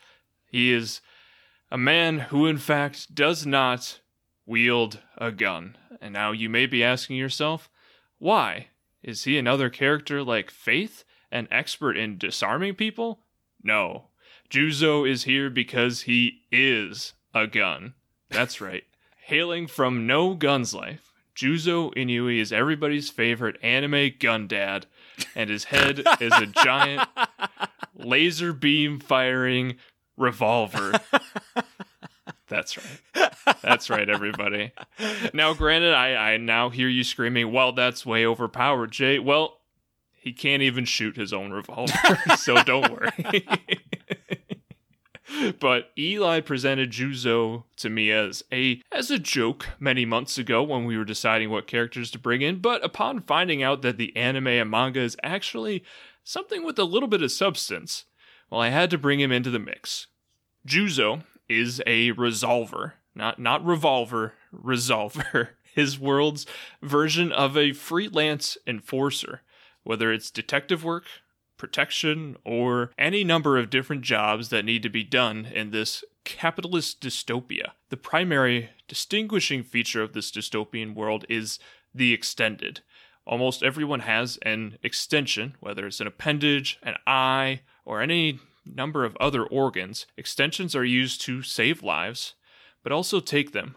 He 0.51 0.73
is 0.73 1.01
a 1.71 1.79
man 1.79 2.19
who, 2.19 2.47
in 2.47 2.59
fact, 2.59 3.15
does 3.15 3.47
not 3.47 4.01
wield 4.47 5.01
a 5.17 5.31
gun. 5.31 5.77
And 6.01 6.13
now 6.15 6.33
you 6.33 6.49
may 6.49 6.67
be 6.67 6.83
asking 6.83 7.17
yourself, 7.17 7.69
why? 8.19 8.69
Is 9.03 9.25
he 9.25 9.39
another 9.39 9.71
character 9.71 10.23
like 10.23 10.51
Faith, 10.51 11.05
an 11.31 11.49
expert 11.51 11.97
in 11.97 12.19
disarming 12.19 12.75
people? 12.75 13.21
No. 13.63 14.09
Juzo 14.51 15.09
is 15.09 15.25
here 15.25 15.51
because 15.51 16.03
he 16.03 16.43
is 16.51 17.13
a 17.35 17.47
gun. 17.47 17.95
That's 18.31 18.61
right. 18.61 18.85
Hailing 19.25 19.67
from 19.67 20.07
No 20.07 20.35
Guns 20.35 20.73
Life, 20.73 21.13
Juzo 21.37 21.95
Inui 21.95 22.41
is 22.41 22.53
everybody's 22.53 23.11
favorite 23.11 23.57
anime 23.63 24.13
gun 24.19 24.49
dad, 24.49 24.87
and 25.37 25.49
his 25.51 25.65
head 25.65 26.03
is 26.21 26.33
a 26.33 26.47
giant 26.47 27.09
laser 27.95 28.53
beam 28.53 28.99
firing 28.99 29.77
revolver. 30.17 30.93
That's 32.49 32.77
right. 32.77 33.33
That's 33.63 33.91
right, 33.91 34.09
everybody. 34.09 34.73
Now, 35.35 35.55
granted, 35.55 35.95
I, 35.95 36.33
I 36.33 36.37
now 36.37 36.71
hear 36.71 36.89
you 36.89 37.05
screaming, 37.05 37.53
well, 37.53 37.73
that's 37.73 38.07
way 38.07 38.25
overpowered, 38.25 38.93
Jay. 38.93 39.19
Well, 39.19 39.59
he 40.13 40.33
can't 40.33 40.63
even 40.63 40.85
shoot 40.85 41.17
his 41.17 41.33
own 41.33 41.53
revolver, 41.53 42.19
so 42.37 42.63
don't 42.63 42.91
worry. 42.93 43.47
but 45.61 45.91
Eli 45.97 46.41
presented 46.41 46.91
Juzo 46.91 47.65
to 47.77 47.89
me 47.89 48.11
as 48.11 48.43
a 48.53 48.83
as 48.91 49.11
a 49.11 49.19
joke 49.19 49.69
many 49.79 50.05
months 50.05 50.39
ago 50.39 50.63
when 50.63 50.85
we 50.85 50.99
were 50.99 51.05
deciding 51.05 51.51
what 51.51 51.67
characters 51.67 52.11
to 52.11 52.19
bring 52.19 52.43
in, 52.43 52.61
but 52.61 52.85
upon 52.85 53.21
finding 53.21 53.63
out 53.63 53.83
that 53.83 53.97
the 53.97 54.15
anime 54.17 54.49
and 54.49 54.71
manga 54.71 55.01
is 55.01 55.17
actually 55.23 55.85
something 56.25 56.65
with 56.65 56.79
a 56.79 56.85
little 56.85 57.09
bit 57.09 57.23
of 57.23 57.33
substance, 57.33 58.05
well, 58.51 58.61
I 58.61 58.69
had 58.69 58.91
to 58.91 58.99
bring 58.99 59.21
him 59.21 59.33
into 59.33 59.51
the 59.51 59.59
mix. 59.59 60.09
Juzo 60.67 61.23
is 61.49 61.83
a 61.87 62.13
resolver, 62.13 62.93
not 63.15 63.39
not 63.39 63.65
revolver, 63.65 64.35
resolver. 64.55 65.49
His 65.75 65.99
world's 65.99 66.45
version 66.83 67.31
of 67.31 67.57
a 67.57 67.73
freelance 67.73 68.59
enforcer, 68.67 69.43
whether 69.85 70.13
it's 70.13 70.31
detective 70.31 70.83
work, 70.83 71.05
protection, 71.57 72.37
or 72.45 72.91
any 72.99 73.23
number 73.23 73.57
of 73.59 73.71
different 73.71 74.03
jobs 74.03 74.49
that 74.49 74.65
need 74.65 74.83
to 74.83 74.89
be 74.89 75.05
done 75.05 75.47
in 75.47 75.71
this 75.71 76.03
capitalist 76.25 77.01
dystopia. 77.01 77.73
The 77.91 77.97
primary 77.97 78.71
distinguishing 78.89 79.63
feature 79.63 80.03
of 80.03 80.15
this 80.15 80.33
dystopian 80.33 80.95
world 80.95 81.25
is 81.29 81.59
the 81.95 82.13
extended. 82.13 82.81
Almost 83.27 83.63
everyone 83.63 84.01
has 84.01 84.39
an 84.43 84.79
extension, 84.83 85.55
whether 85.61 85.87
it's 85.87 86.01
an 86.01 86.07
appendage, 86.07 86.79
an 86.83 86.97
eye, 87.07 87.61
or 87.85 88.01
any 88.01 88.41
number 88.75 89.05
of 89.05 89.17
other 89.21 89.45
organs. 89.45 90.07
Extensions 90.17 90.75
are 90.75 90.85
used 90.85 91.21
to 91.23 91.43
save 91.43 91.83
lives, 91.83 92.35
but 92.83 92.93
also 92.93 93.21
take 93.21 93.53
them. 93.53 93.77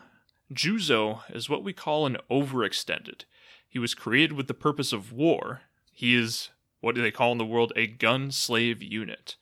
Juzo 0.53 1.21
is 1.33 1.49
what 1.49 1.63
we 1.63 1.73
call 1.73 2.05
an 2.05 2.17
overextended. 2.29 3.23
He 3.67 3.79
was 3.79 3.95
created 3.95 4.33
with 4.33 4.47
the 4.47 4.53
purpose 4.53 4.91
of 4.91 5.13
war. 5.13 5.61
He 5.93 6.15
is 6.15 6.49
what 6.81 6.95
do 6.95 7.01
they 7.01 7.11
call 7.11 7.31
in 7.31 7.37
the 7.37 7.45
world 7.45 7.71
a 7.75 7.87
gun 7.87 8.31
slave 8.31 8.81
unit. 8.81 9.37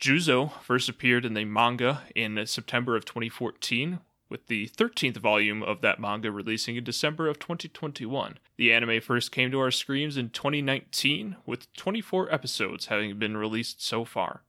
Juzo 0.00 0.52
first 0.62 0.88
appeared 0.88 1.24
in 1.24 1.34
the 1.34 1.44
manga 1.44 2.02
in 2.14 2.44
September 2.46 2.96
of 2.96 3.04
2014, 3.04 4.00
with 4.28 4.46
the 4.48 4.68
13th 4.68 5.18
volume 5.18 5.62
of 5.62 5.80
that 5.80 6.00
manga 6.00 6.30
releasing 6.30 6.76
in 6.76 6.84
December 6.84 7.28
of 7.28 7.38
2021. 7.38 8.38
The 8.56 8.72
anime 8.72 9.00
first 9.00 9.30
came 9.30 9.50
to 9.52 9.60
our 9.60 9.70
screens 9.70 10.16
in 10.16 10.30
2019, 10.30 11.36
with 11.46 11.72
24 11.74 12.32
episodes 12.32 12.86
having 12.86 13.18
been 13.18 13.36
released 13.36 13.82
so 13.82 14.04
far. 14.04 14.42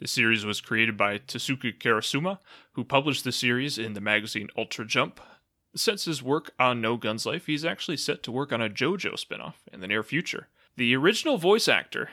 The 0.00 0.06
series 0.06 0.44
was 0.44 0.60
created 0.60 0.96
by 0.96 1.18
Tasuku 1.18 1.76
Karasuma, 1.76 2.38
who 2.72 2.84
published 2.84 3.24
the 3.24 3.32
series 3.32 3.78
in 3.78 3.94
the 3.94 4.00
magazine 4.00 4.48
Ultra 4.56 4.86
Jump. 4.86 5.20
Since 5.74 6.04
his 6.04 6.22
work 6.22 6.52
on 6.58 6.80
No 6.80 6.96
Guns 6.96 7.26
Life, 7.26 7.46
he's 7.46 7.64
actually 7.64 7.96
set 7.96 8.22
to 8.22 8.32
work 8.32 8.52
on 8.52 8.62
a 8.62 8.70
JoJo 8.70 9.14
spinoff 9.14 9.54
in 9.72 9.80
the 9.80 9.88
near 9.88 10.04
future. 10.04 10.48
The 10.76 10.94
original 10.94 11.36
voice 11.36 11.66
actor, 11.66 12.10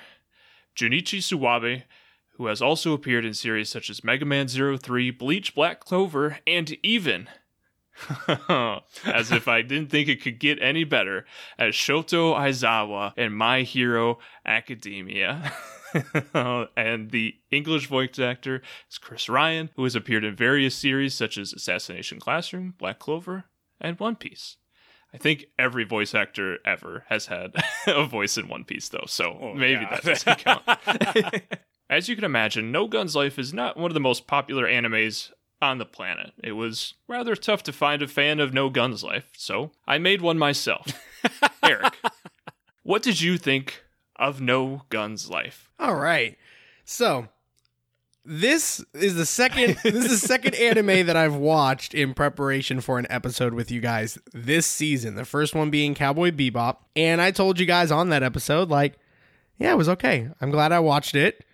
Junichi 0.75 1.19
Suwabe, 1.19 1.83
who 2.37 2.47
has 2.47 2.61
also 2.61 2.93
appeared 2.93 3.23
in 3.23 3.33
series 3.33 3.69
such 3.69 3.89
as 3.89 4.03
Mega 4.03 4.25
Man 4.25 4.47
03, 4.47 5.11
Bleach, 5.11 5.53
Black 5.53 5.79
Clover, 5.79 6.39
and 6.47 6.75
even, 6.83 7.29
as 8.27 9.31
if 9.31 9.47
I 9.47 9.61
didn't 9.61 9.91
think 9.91 10.09
it 10.09 10.21
could 10.21 10.39
get 10.39 10.61
any 10.61 10.83
better, 10.83 11.25
as 11.57 11.75
Shoto 11.75 12.35
Aizawa 12.35 13.15
in 13.15 13.31
My 13.31 13.61
Hero 13.61 14.17
Academia. 14.43 15.53
and 16.77 17.11
the 17.11 17.35
English 17.51 17.87
voice 17.87 18.19
actor 18.19 18.61
is 18.89 18.97
Chris 18.97 19.29
Ryan, 19.29 19.69
who 19.75 19.83
has 19.83 19.95
appeared 19.95 20.23
in 20.23 20.35
various 20.35 20.75
series 20.75 21.13
such 21.13 21.37
as 21.37 21.53
Assassination 21.53 22.19
Classroom, 22.19 22.73
Black 22.77 22.99
Clover, 22.99 23.45
and 23.79 23.99
One 23.99 24.15
Piece. 24.15 24.57
I 25.13 25.17
think 25.17 25.45
every 25.57 25.85
voice 25.85 26.13
actor 26.13 26.59
ever 26.65 27.05
has 27.07 27.27
had 27.27 27.53
a 27.87 28.05
voice 28.05 28.37
in 28.37 28.47
One 28.47 28.65
Piece, 28.65 28.89
though, 28.89 29.05
so 29.07 29.37
oh, 29.41 29.53
maybe 29.53 29.81
yeah. 29.81 29.89
that 29.89 30.03
doesn't 30.03 30.39
count. 30.39 31.47
As 31.89 32.09
you 32.09 32.15
can 32.15 32.25
imagine, 32.25 32.71
No 32.71 32.87
Guns 32.87 33.15
Life 33.15 33.39
is 33.39 33.53
not 33.53 33.77
one 33.77 33.91
of 33.91 33.93
the 33.93 33.99
most 33.99 34.27
popular 34.27 34.65
animes 34.65 35.31
on 35.61 35.77
the 35.77 35.85
planet. 35.85 36.33
It 36.43 36.53
was 36.53 36.95
rather 37.07 37.35
tough 37.35 37.63
to 37.63 37.71
find 37.71 38.01
a 38.01 38.07
fan 38.07 38.39
of 38.39 38.53
No 38.53 38.69
Guns 38.69 39.03
Life, 39.03 39.29
so 39.37 39.71
I 39.87 39.99
made 39.99 40.21
one 40.21 40.37
myself. 40.37 40.87
Eric, 41.63 41.93
what 42.83 43.01
did 43.01 43.21
you 43.21 43.37
think 43.37 43.84
of 44.15 44.41
No 44.41 44.83
Guns 44.89 45.29
Life. 45.29 45.71
All 45.79 45.95
right. 45.95 46.37
So, 46.83 47.27
this 48.25 48.83
is 48.93 49.15
the 49.15 49.25
second 49.25 49.77
this 49.83 50.05
is 50.05 50.21
the 50.21 50.27
second 50.27 50.55
anime 50.55 51.05
that 51.05 51.15
I've 51.15 51.35
watched 51.35 51.93
in 51.93 52.13
preparation 52.13 52.81
for 52.81 52.97
an 52.97 53.05
episode 53.09 53.53
with 53.53 53.71
you 53.71 53.81
guys 53.81 54.17
this 54.33 54.65
season. 54.65 55.15
The 55.15 55.25
first 55.25 55.53
one 55.53 55.69
being 55.69 55.93
Cowboy 55.93 56.31
Bebop, 56.31 56.77
and 56.95 57.21
I 57.21 57.31
told 57.31 57.59
you 57.59 57.65
guys 57.65 57.91
on 57.91 58.09
that 58.09 58.23
episode 58.23 58.69
like, 58.69 58.97
yeah, 59.57 59.71
it 59.71 59.77
was 59.77 59.89
okay. 59.89 60.29
I'm 60.41 60.51
glad 60.51 60.71
I 60.71 60.79
watched 60.79 61.15
it. 61.15 61.45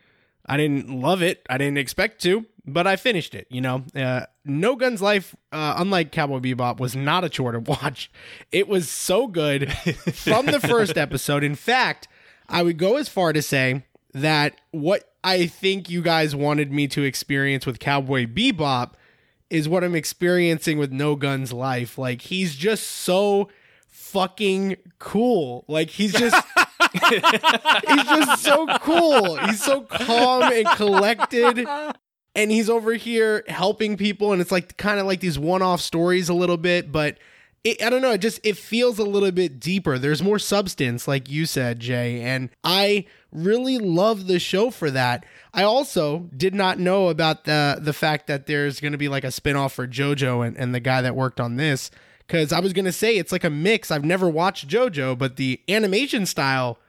I 0.45 0.58
didn't 0.58 0.89
love 0.89 1.21
it. 1.21 1.45
I 1.50 1.58
didn't 1.58 1.78
expect 1.78 2.21
to, 2.24 2.45
but 2.65 2.88
I 2.88 2.95
finished 2.95 3.36
it. 3.36 3.47
You 3.50 3.62
know, 3.62 3.84
uh, 3.95 4.26
No 4.43 4.76
Guns 4.76 5.02
Life, 5.02 5.36
uh, 5.52 5.76
unlike 5.78 6.12
Cowboy 6.12 6.39
Bebop, 6.39 6.80
was 6.80 6.95
not 6.95 7.24
a 7.24 7.30
chore 7.30 7.52
to 7.52 7.60
watch. 7.84 8.12
It 8.52 8.67
was 8.67 8.89
so 8.89 9.28
good 9.28 9.71
from 10.13 10.47
the 10.47 10.60
first 10.60 10.97
episode. 10.97 11.43
In 11.43 11.56
fact, 11.56 12.08
I 12.52 12.64
would 12.64 12.78
go 12.78 12.98
as 12.98 13.08
far 13.10 13.34
to 13.34 13.42
say 13.42 13.86
that 14.14 14.60
what 14.72 15.12
I 15.24 15.48
think 15.48 15.90
you 15.90 16.02
guys 16.02 16.36
wanted 16.36 16.72
me 16.72 16.88
to 16.90 17.04
experience 17.04 17.66
with 17.66 17.80
Cowboy 17.80 18.26
Bebop 18.26 18.94
is 19.50 19.70
what 19.70 19.84
I'm 19.84 19.96
experiencing 19.96 20.78
with 20.78 20.92
No 20.92 21.16
Guns 21.16 21.54
Life. 21.54 21.98
Like 21.98 22.22
he's 22.22 22.56
just 22.56 22.86
so 22.88 23.50
fucking 23.88 24.78
cool. 25.00 25.66
Like 25.68 25.90
he's 25.90 26.14
just 26.14 26.36
he's 26.94 28.04
just 28.04 28.44
so 28.44 28.68
cool. 28.80 29.38
He's 29.38 29.64
so 29.64 29.82
calm 29.82 30.44
and 30.44 30.68
collected. 30.76 31.68
And 32.34 32.50
he's 32.50 32.70
over 32.70 32.94
here 32.94 33.44
helping 33.48 33.98
people 33.98 34.32
and 34.32 34.42
it's 34.42 34.52
like 34.52 34.78
kind 34.78 35.00
of 35.00 35.06
like 35.06 35.20
these 35.20 35.38
one-off 35.38 35.82
stories 35.82 36.30
a 36.30 36.34
little 36.34 36.58
bit, 36.58 36.92
but 36.92 37.18
it, 37.63 37.84
I 37.84 37.89
don't 37.89 38.02
know. 38.02 38.12
It 38.12 38.19
just 38.19 38.39
it 38.43 38.58
feels 38.58 38.97
a 38.97 39.04
little 39.04 39.32
bit 39.32 39.60
deeper. 39.60 40.00
There's 40.00 40.24
more 40.24 40.39
substance, 40.39 41.08
like 41.08 41.30
you 41.30 41.45
said, 41.45 41.80
Jay, 41.80 42.21
and 42.21 42.50
I 42.63 43.06
really 43.32 43.78
love 43.78 44.28
the 44.28 44.39
show 44.39 44.71
for 44.71 44.89
that. 44.91 45.26
I 45.54 45.63
also 45.63 46.30
did 46.36 46.56
not 46.56 46.80
know 46.80 47.10
about 47.10 47.43
the 47.45 47.78
the 47.80 47.93
fact 47.93 48.28
that 48.28 48.47
there's 48.47 48.80
going 48.80 48.93
to 48.93 48.97
be 48.97 49.10
like 49.10 49.24
a 49.24 49.28
spinoff 49.28 49.71
for 49.71 49.88
JoJo 49.88 50.45
and, 50.45 50.58
and 50.58 50.74
the 50.74 50.80
guy 50.80 51.02
that 51.02 51.15
worked 51.15 51.39
on 51.39 51.58
this. 51.58 51.91
Because 52.26 52.54
I 52.54 52.62
was 52.62 52.71
going 52.71 52.86
to 52.86 52.93
say 52.93 53.17
it's 53.17 53.34
like 53.34 53.43
a 53.43 53.50
mix. 53.50 53.91
I've 53.91 54.06
never 54.06 54.30
watched 54.30 54.67
JoJo, 54.67 55.17
but 55.17 55.36
the 55.36 55.60
animation 55.67 56.26
style 56.26 56.80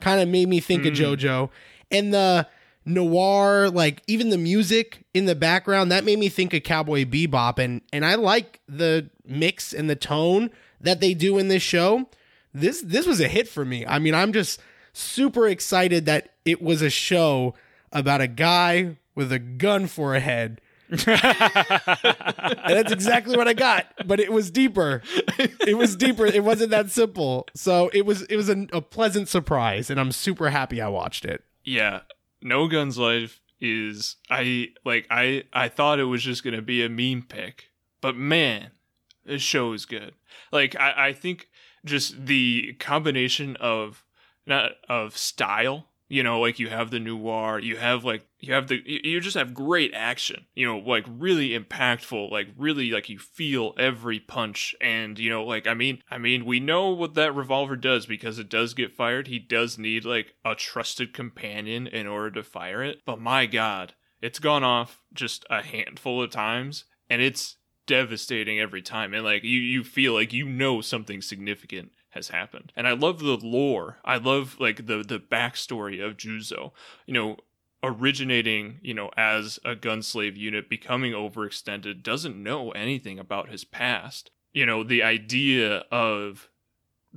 kind 0.00 0.20
of 0.20 0.28
made 0.28 0.48
me 0.48 0.60
think 0.60 0.82
mm. 0.82 0.88
of 0.88 0.94
JoJo, 0.94 1.50
and 1.90 2.14
the 2.14 2.46
noir, 2.84 3.70
like 3.70 4.02
even 4.06 4.30
the 4.30 4.38
music 4.38 5.04
in 5.14 5.26
the 5.26 5.34
background, 5.34 5.92
that 5.92 6.04
made 6.04 6.18
me 6.18 6.28
think 6.28 6.54
of 6.54 6.62
Cowboy 6.62 7.04
Bebop, 7.04 7.58
and 7.58 7.82
and 7.92 8.04
I 8.04 8.14
like 8.14 8.60
the 8.68 9.10
mix 9.24 9.72
and 9.72 9.88
the 9.88 9.96
tone 9.96 10.50
that 10.80 11.00
they 11.00 11.14
do 11.14 11.38
in 11.38 11.48
this 11.48 11.62
show. 11.62 12.08
This 12.52 12.80
this 12.82 13.06
was 13.06 13.20
a 13.20 13.28
hit 13.28 13.48
for 13.48 13.64
me. 13.64 13.86
I 13.86 13.98
mean, 13.98 14.14
I'm 14.14 14.32
just 14.32 14.60
super 14.92 15.48
excited 15.48 16.06
that 16.06 16.30
it 16.44 16.60
was 16.60 16.82
a 16.82 16.90
show 16.90 17.54
about 17.92 18.20
a 18.20 18.26
guy 18.26 18.96
with 19.14 19.32
a 19.32 19.38
gun 19.38 19.86
for 19.86 20.14
a 20.14 20.20
head. 20.20 20.60
and 20.90 20.98
that's 22.66 22.92
exactly 22.92 23.34
what 23.34 23.48
I 23.48 23.54
got, 23.54 23.86
but 24.06 24.20
it 24.20 24.30
was 24.30 24.50
deeper. 24.50 25.00
It 25.38 25.78
was 25.78 25.96
deeper. 25.96 26.26
It 26.26 26.44
wasn't 26.44 26.70
that 26.70 26.90
simple. 26.90 27.46
So 27.54 27.88
it 27.94 28.04
was 28.04 28.22
it 28.22 28.36
was 28.36 28.50
a, 28.50 28.66
a 28.74 28.82
pleasant 28.82 29.28
surprise, 29.30 29.88
and 29.88 29.98
I'm 29.98 30.12
super 30.12 30.50
happy 30.50 30.82
I 30.82 30.88
watched 30.88 31.24
it. 31.24 31.44
Yeah, 31.64 32.00
no 32.42 32.68
Guns 32.68 32.98
Life 32.98 33.40
is 33.60 34.16
I 34.28 34.68
like 34.84 35.06
I 35.10 35.44
I 35.52 35.68
thought 35.68 36.00
it 36.00 36.04
was 36.04 36.22
just 36.22 36.44
gonna 36.44 36.62
be 36.62 36.84
a 36.84 36.88
meme 36.88 37.26
pick, 37.28 37.70
but 38.00 38.16
man, 38.16 38.72
this 39.24 39.42
show 39.42 39.72
is 39.72 39.86
good. 39.86 40.14
Like 40.50 40.76
I, 40.78 41.08
I 41.08 41.12
think 41.12 41.48
just 41.84 42.26
the 42.26 42.74
combination 42.74 43.56
of 43.56 44.04
not 44.46 44.72
of 44.88 45.16
style, 45.16 45.88
You 46.12 46.22
know, 46.22 46.40
like 46.40 46.58
you 46.58 46.68
have 46.68 46.90
the 46.90 47.00
noir, 47.00 47.58
you 47.58 47.78
have 47.78 48.04
like 48.04 48.26
you 48.38 48.52
have 48.52 48.68
the 48.68 48.82
you 48.84 49.18
just 49.18 49.34
have 49.34 49.54
great 49.54 49.94
action. 49.94 50.44
You 50.54 50.66
know, 50.66 50.76
like 50.76 51.06
really 51.08 51.58
impactful, 51.58 52.30
like 52.30 52.48
really 52.58 52.90
like 52.90 53.08
you 53.08 53.18
feel 53.18 53.72
every 53.78 54.20
punch 54.20 54.74
and 54.78 55.18
you 55.18 55.30
know, 55.30 55.42
like 55.42 55.66
I 55.66 55.72
mean, 55.72 56.02
I 56.10 56.18
mean, 56.18 56.44
we 56.44 56.60
know 56.60 56.90
what 56.90 57.14
that 57.14 57.34
revolver 57.34 57.76
does 57.76 58.04
because 58.04 58.38
it 58.38 58.50
does 58.50 58.74
get 58.74 58.92
fired. 58.92 59.28
He 59.28 59.38
does 59.38 59.78
need 59.78 60.04
like 60.04 60.34
a 60.44 60.54
trusted 60.54 61.14
companion 61.14 61.86
in 61.86 62.06
order 62.06 62.32
to 62.32 62.42
fire 62.42 62.84
it. 62.84 63.00
But 63.06 63.18
my 63.18 63.46
god, 63.46 63.94
it's 64.20 64.38
gone 64.38 64.62
off 64.62 65.00
just 65.14 65.46
a 65.48 65.62
handful 65.62 66.22
of 66.22 66.28
times 66.28 66.84
and 67.08 67.22
it's 67.22 67.56
devastating 67.86 68.60
every 68.60 68.82
time 68.82 69.14
and 69.14 69.24
like 69.24 69.42
you 69.44 69.58
you 69.58 69.82
feel 69.82 70.12
like 70.12 70.32
you 70.32 70.46
know 70.46 70.80
something 70.80 71.20
significant 71.20 71.90
has 72.12 72.28
happened. 72.28 72.72
And 72.76 72.86
I 72.86 72.92
love 72.92 73.20
the 73.20 73.36
lore. 73.36 73.98
I 74.04 74.16
love 74.16 74.56
like 74.58 74.86
the 74.86 75.02
the 75.02 75.18
backstory 75.18 76.04
of 76.04 76.16
Juzo. 76.16 76.72
You 77.06 77.14
know, 77.14 77.36
originating, 77.82 78.78
you 78.82 78.94
know, 78.94 79.10
as 79.16 79.58
a 79.64 79.74
gunslave 79.74 80.36
unit, 80.36 80.68
becoming 80.68 81.12
overextended, 81.12 82.02
doesn't 82.02 82.40
know 82.40 82.70
anything 82.72 83.18
about 83.18 83.50
his 83.50 83.64
past. 83.64 84.30
You 84.52 84.66
know, 84.66 84.84
the 84.84 85.02
idea 85.02 85.84
of 85.90 86.48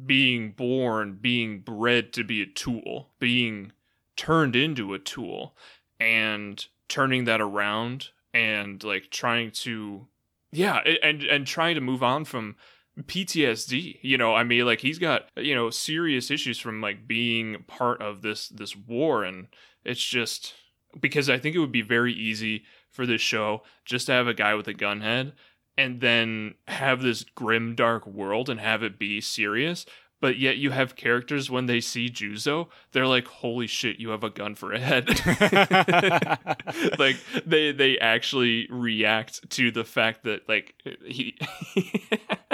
being 0.06 0.52
born, 0.52 1.18
being 1.22 1.60
bred 1.60 2.12
to 2.14 2.24
be 2.24 2.42
a 2.42 2.46
tool, 2.46 3.10
being 3.20 3.72
turned 4.16 4.56
into 4.56 4.94
a 4.94 5.00
tool, 5.00 5.56
and 6.00 6.66
turning 6.88 7.26
that 7.26 7.42
around 7.42 8.10
and 8.34 8.84
like 8.84 9.10
trying 9.10 9.50
to 9.50 10.08
yeah 10.52 10.78
and 11.02 11.24
and 11.24 11.48
trying 11.48 11.76
to 11.76 11.82
move 11.82 12.04
on 12.04 12.26
from 12.26 12.56
PTSD. 13.02 14.00
You 14.02 14.18
know, 14.18 14.34
I 14.34 14.44
mean, 14.44 14.66
like 14.66 14.80
he's 14.80 15.00
got 15.00 15.30
you 15.36 15.56
know 15.56 15.70
serious 15.70 16.32
issues 16.32 16.60
from 16.60 16.82
like 16.82 17.08
being 17.08 17.64
part 17.68 18.02
of 18.02 18.22
this 18.22 18.50
this 18.50 18.76
war, 18.76 19.24
and 19.24 19.48
it's 19.84 20.04
just 20.04 20.54
because 21.00 21.30
I 21.30 21.38
think 21.38 21.56
it 21.56 21.60
would 21.60 21.72
be 21.72 21.82
very 21.82 22.14
easy 22.14 22.64
for 22.92 23.06
this 23.06 23.22
show 23.22 23.64
just 23.84 24.08
to 24.08 24.14
have 24.14 24.28
a 24.28 24.34
guy 24.34 24.56
with 24.56 24.68
a 24.68 24.74
gun 24.74 25.02
head 25.02 25.34
and 25.78 26.00
then 26.00 26.56
have 26.70 27.02
this 27.02 27.24
grim 27.24 27.76
dark 27.76 28.08
world 28.08 28.50
and 28.50 28.62
have 28.62 28.82
it 28.82 28.98
be 28.98 29.20
serious 29.20 29.86
but 30.22 30.40
yet 30.40 30.58
you 30.58 30.72
have 30.72 30.96
characters 30.96 31.52
when 31.52 31.66
they 31.66 31.80
see 31.80 32.10
Juzo, 32.10 32.70
they're 32.92 33.06
like, 33.06 33.28
"Holy 33.28 33.68
shit, 33.68 34.00
you 34.00 34.10
have 34.10 34.24
a 34.24 34.30
gun 34.30 34.56
for 34.56 34.74
a 34.74 34.80
head!" 34.80 35.08
like 37.00 37.18
they 37.46 37.72
they 37.72 38.00
actually 38.00 38.68
react 38.72 39.48
to 39.52 39.72
the 39.72 39.84
fact 39.84 40.24
that 40.24 40.48
like 40.48 40.74
he. 41.06 41.38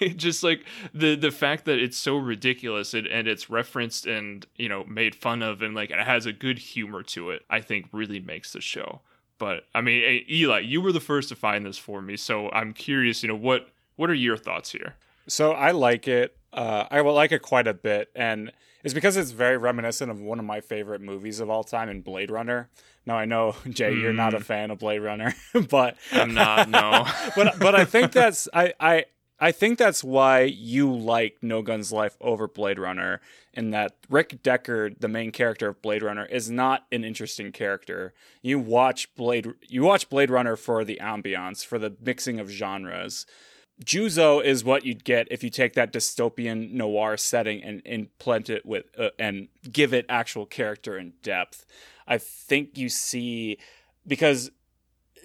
just 0.16 0.42
like 0.42 0.64
the 0.92 1.14
the 1.14 1.30
fact 1.30 1.64
that 1.64 1.78
it's 1.78 1.96
so 1.96 2.16
ridiculous 2.16 2.94
and, 2.94 3.06
and 3.06 3.28
it's 3.28 3.50
referenced 3.50 4.06
and 4.06 4.46
you 4.56 4.68
know 4.68 4.84
made 4.84 5.14
fun 5.14 5.42
of 5.42 5.62
and 5.62 5.74
like 5.74 5.90
it 5.90 5.98
has 5.98 6.26
a 6.26 6.32
good 6.32 6.58
humor 6.58 7.02
to 7.02 7.30
it 7.30 7.42
i 7.50 7.60
think 7.60 7.86
really 7.92 8.20
makes 8.20 8.52
the 8.52 8.60
show 8.60 9.00
but 9.38 9.64
i 9.74 9.80
mean 9.80 10.24
eli 10.30 10.58
you 10.58 10.80
were 10.80 10.92
the 10.92 11.00
first 11.00 11.28
to 11.28 11.36
find 11.36 11.64
this 11.64 11.78
for 11.78 12.00
me 12.00 12.16
so 12.16 12.50
i'm 12.50 12.72
curious 12.72 13.22
you 13.22 13.28
know 13.28 13.34
what 13.34 13.68
what 13.96 14.10
are 14.10 14.14
your 14.14 14.36
thoughts 14.36 14.72
here 14.72 14.94
so 15.26 15.52
i 15.52 15.70
like 15.70 16.08
it 16.08 16.36
uh, 16.52 16.86
I 16.90 17.02
will 17.02 17.14
like 17.14 17.32
it 17.32 17.42
quite 17.42 17.66
a 17.66 17.74
bit, 17.74 18.10
and 18.14 18.50
it's 18.82 18.94
because 18.94 19.16
it's 19.16 19.30
very 19.30 19.56
reminiscent 19.56 20.10
of 20.10 20.20
one 20.20 20.38
of 20.38 20.44
my 20.44 20.60
favorite 20.60 21.00
movies 21.00 21.38
of 21.40 21.48
all 21.48 21.62
time 21.62 21.88
in 21.88 22.00
Blade 22.00 22.30
Runner. 22.30 22.68
Now 23.06 23.16
I 23.16 23.24
know 23.24 23.54
Jay, 23.70 23.92
mm. 23.92 24.00
you're 24.00 24.12
not 24.12 24.34
a 24.34 24.38
hmm. 24.38 24.44
fan 24.44 24.70
of 24.70 24.78
Blade 24.78 24.98
Runner, 24.98 25.34
but 25.70 25.96
I'm 26.12 26.34
not. 26.34 26.68
No, 26.68 27.06
but 27.36 27.58
but 27.58 27.74
I 27.74 27.84
think 27.84 28.12
that's 28.12 28.48
I 28.52 28.74
I 28.80 29.04
I 29.40 29.52
think 29.52 29.78
that's 29.78 30.04
why 30.04 30.42
you 30.42 30.92
like 30.94 31.38
No 31.40 31.62
Guns 31.62 31.90
Life 31.90 32.16
over 32.20 32.46
Blade 32.46 32.78
Runner, 32.78 33.20
in 33.54 33.70
that 33.70 33.96
Rick 34.10 34.42
Deckard, 34.42 35.00
the 35.00 35.08
main 35.08 35.32
character 35.32 35.68
of 35.68 35.80
Blade 35.80 36.02
Runner, 36.02 36.26
is 36.26 36.50
not 36.50 36.86
an 36.92 37.04
interesting 37.04 37.50
character. 37.50 38.12
You 38.42 38.58
watch 38.58 39.14
Blade 39.14 39.48
you 39.66 39.82
watch 39.82 40.10
Blade 40.10 40.30
Runner 40.30 40.56
for 40.56 40.84
the 40.84 40.98
ambiance, 41.00 41.64
for 41.64 41.78
the 41.78 41.96
mixing 42.00 42.38
of 42.38 42.50
genres. 42.50 43.24
Juzo 43.82 44.44
is 44.44 44.62
what 44.62 44.84
you'd 44.84 45.04
get 45.04 45.26
if 45.30 45.42
you 45.42 45.48
take 45.48 45.72
that 45.72 45.90
dystopian 45.90 46.72
noir 46.72 47.16
setting 47.16 47.62
and 47.62 47.80
implant 47.86 48.50
it 48.50 48.66
with 48.66 48.84
uh, 48.98 49.08
and 49.18 49.48
give 49.72 49.94
it 49.94 50.04
actual 50.08 50.44
character 50.44 50.98
and 50.98 51.20
depth. 51.22 51.64
I 52.06 52.18
think 52.18 52.76
you 52.76 52.90
see 52.90 53.56
because 54.06 54.50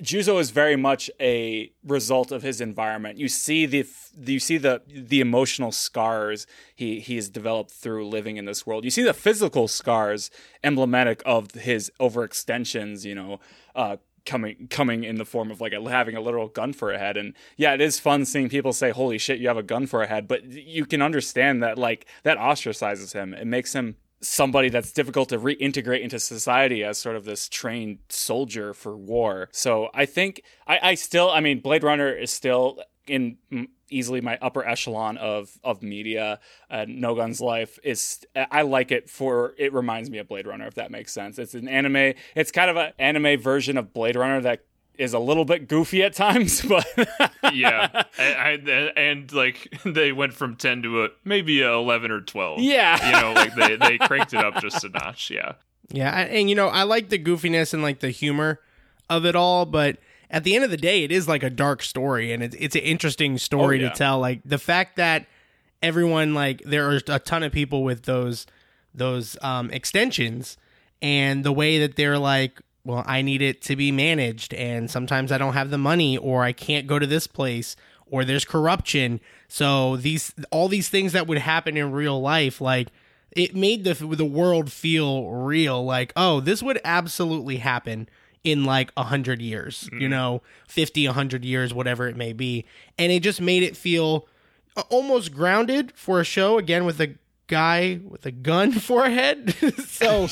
Juzo 0.02 0.40
is 0.40 0.52
very 0.52 0.76
much 0.76 1.10
a 1.20 1.72
result 1.84 2.32
of 2.32 2.42
his 2.42 2.62
environment. 2.62 3.18
You 3.18 3.28
see 3.28 3.66
the 3.66 3.88
you 4.18 4.40
see 4.40 4.58
the 4.58 4.82
the 4.88 5.22
emotional 5.22 5.72
scars 5.72 6.48
he 6.76 7.00
he 7.00 7.16
has 7.16 7.30
developed 7.30 7.72
through 7.72 8.08
living 8.08 8.38
in 8.38 8.46
this 8.46 8.66
world. 8.66 8.84
You 8.84 8.92
see 8.92 9.04
the 9.04 9.14
physical 9.14 9.68
scars 9.68 10.32
emblematic 10.64 11.22
of 11.26 11.52
his 11.52 11.92
overextensions. 12.00 13.06
You 13.06 13.16
know, 13.16 13.40
uh, 13.76 13.98
coming 14.26 14.68
coming 14.70 15.04
in 15.04 15.16
the 15.16 15.26
form 15.26 15.52
of 15.52 15.62
like 15.62 15.74
a, 15.74 15.90
having 15.90 16.16
a 16.16 16.22
literal 16.22 16.48
gun 16.48 16.74
for 16.74 16.92
a 16.92 16.98
head 16.98 17.16
and 17.16 17.34
yeah 17.58 17.74
it 17.74 17.82
is 17.82 18.00
fun 18.00 18.26
seeing 18.26 18.50
people 18.50 18.74
say 18.74 18.90
holy 18.90 19.18
shit 19.18 19.40
you 19.40 19.48
have 19.48 19.58
a 19.58 19.64
gun 19.64 19.86
for 19.86 20.02
a 20.02 20.08
head 20.08 20.28
but 20.28 20.44
you 20.46 20.86
can 20.86 21.02
understand 21.02 21.62
that 21.62 21.78
like 21.78 22.08
that 22.24 22.38
ostracizes 22.38 23.14
him 23.14 23.34
it 23.34 23.46
makes 23.46 23.74
him 23.74 23.96
somebody 24.28 24.70
that's 24.70 24.92
difficult 24.92 25.30
to 25.30 25.38
reintegrate 25.38 26.02
into 26.02 26.20
society 26.20 26.84
as 26.84 26.98
sort 26.98 27.16
of 27.16 27.26
this 27.26 27.48
trained 27.50 28.00
soldier 28.10 28.74
for 28.74 28.96
war 28.96 29.50
so 29.52 29.90
i 29.94 30.06
think 30.06 30.42
i, 30.68 30.80
I 30.82 30.96
still 30.96 31.30
i 31.32 31.40
mean 31.40 31.60
blade 31.60 31.84
runner 31.84 32.12
is 32.12 32.32
still 32.32 32.80
in 33.08 33.38
easily 33.90 34.22
my 34.22 34.38
upper 34.42 34.66
echelon 34.66 35.18
of 35.18 35.60
of 35.64 35.84
media. 35.84 36.40
Uh, 36.70 36.86
no 36.88 37.16
Guns 37.16 37.40
Life 37.42 37.78
is 37.84 38.26
I 38.36 38.64
like 38.64 38.92
it 38.92 39.10
for 39.10 39.54
it 39.58 39.74
reminds 39.74 40.10
me 40.10 40.18
of 40.18 40.28
Blade 40.28 40.48
Runner 40.48 40.68
if 40.68 40.76
that 40.76 40.92
makes 40.92 41.12
sense. 41.14 41.40
It's 41.40 41.54
an 41.54 41.68
anime. 41.68 42.14
It's 42.36 42.52
kind 42.52 42.70
of 42.70 42.78
an 42.78 42.94
anime 43.00 43.40
version 43.40 43.78
of 43.78 43.94
Blade 43.94 44.16
Runner 44.16 44.42
that 44.42 44.66
is 44.98 45.14
a 45.14 45.20
little 45.20 45.46
bit 45.46 45.68
goofy 45.68 46.04
at 46.04 46.14
times, 46.14 46.62
but 46.68 46.86
yeah, 47.54 48.04
I, 48.18 48.22
I, 48.22 48.52
and 48.98 49.32
like 49.34 49.80
they 49.86 50.12
went 50.12 50.34
from 50.34 50.56
ten 50.56 50.82
to 50.84 51.06
a 51.06 51.10
maybe 51.24 51.62
a 51.62 51.74
eleven 51.74 52.12
or 52.12 52.22
twelve. 52.22 52.60
Yeah, 52.60 53.06
you 53.06 53.22
know, 53.22 53.34
like 53.34 53.56
they 53.56 53.76
they 53.76 53.98
cranked 53.98 54.34
it 54.34 54.44
up 54.44 54.62
just 54.62 54.84
a 54.84 54.90
notch. 54.90 55.30
Yeah, 55.30 55.54
yeah, 55.90 56.12
and 56.12 56.50
you 56.50 56.56
know 56.56 56.68
I 56.68 56.84
like 56.84 57.10
the 57.10 57.20
goofiness 57.20 57.74
and 57.74 57.84
like 57.84 58.00
the 58.00 58.10
humor 58.10 58.60
of 59.10 59.26
it 59.26 59.36
all, 59.36 59.66
but 59.66 59.98
at 60.30 60.44
the 60.44 60.56
end 60.56 60.64
of 60.64 60.72
the 60.72 60.78
day, 60.78 61.04
it 61.04 61.12
is 61.12 61.28
like 61.28 61.44
a 61.44 61.50
dark 61.50 61.82
story, 61.82 62.32
and 62.32 62.44
it's 62.44 62.56
it's 62.60 62.76
an 62.76 62.82
interesting 62.82 63.38
story 63.38 63.80
oh, 63.80 63.84
yeah. 63.84 63.90
to 63.90 63.96
tell. 63.96 64.20
Like 64.20 64.42
the 64.44 64.58
fact 64.58 64.96
that 64.98 65.28
everyone 65.82 66.34
like 66.34 66.62
there 66.64 66.90
are 66.90 67.00
a 67.08 67.20
ton 67.20 67.44
of 67.44 67.52
people 67.52 67.84
with 67.84 68.04
those 68.04 68.46
those 68.94 69.38
um, 69.42 69.70
extensions, 69.72 70.58
and 71.02 71.44
the 71.44 71.52
way 71.52 71.80
that 71.80 71.96
they're 71.96 72.18
like, 72.18 72.60
well, 72.86 73.04
I 73.06 73.22
need 73.24 73.42
it 73.42 73.62
to 73.64 73.76
be 73.76 73.92
managed, 73.92 74.54
and 74.54 74.90
sometimes 74.90 75.32
I 75.32 75.38
don't 75.38 75.54
have 75.54 75.72
the 75.72 75.78
money, 75.78 76.18
or 76.18 76.44
I 76.44 76.54
can't 76.54 76.88
go 76.88 77.00
to 77.00 77.08
this 77.08 77.28
place, 77.28 77.76
or 78.06 78.24
there's 78.24 78.46
corruption. 78.46 79.20
So 79.48 79.98
these 79.98 80.34
all 80.52 80.68
these 80.68 80.88
things 80.88 81.12
that 81.14 81.28
would 81.28 81.40
happen 81.40 81.76
in 81.76 81.92
real 81.92 82.22
life, 82.22 82.62
like 82.62 82.90
it 83.32 83.56
made 83.56 83.84
the 83.84 83.94
the 83.94 84.26
world 84.26 84.72
feel 84.72 85.30
real. 85.30 85.84
Like, 85.84 86.14
oh, 86.16 86.40
this 86.40 86.62
would 86.62 86.80
absolutely 86.86 87.58
happen 87.58 88.08
in 88.44 88.64
like 88.64 88.92
a 88.96 89.04
hundred 89.04 89.42
years, 89.42 89.90
mm. 89.92 90.00
you 90.00 90.08
know, 90.08 90.44
50, 90.68 91.08
a 91.08 91.14
hundred 91.14 91.44
years, 91.44 91.74
whatever 91.74 92.08
it 92.08 92.16
may 92.16 92.32
be. 92.32 92.66
And 92.98 93.12
it 93.12 93.24
just 93.24 93.42
made 93.42 93.64
it 93.64 93.76
feel 93.76 94.28
almost 94.90 95.34
grounded 95.34 95.92
for 95.96 96.20
a 96.20 96.24
show 96.24 96.58
again 96.58 96.86
with 96.86 97.02
a 97.02 97.16
guy 97.48 98.00
with 98.04 98.26
a 98.26 98.32
gun 98.32 98.72
forehead. 98.74 99.54
so 99.88 100.24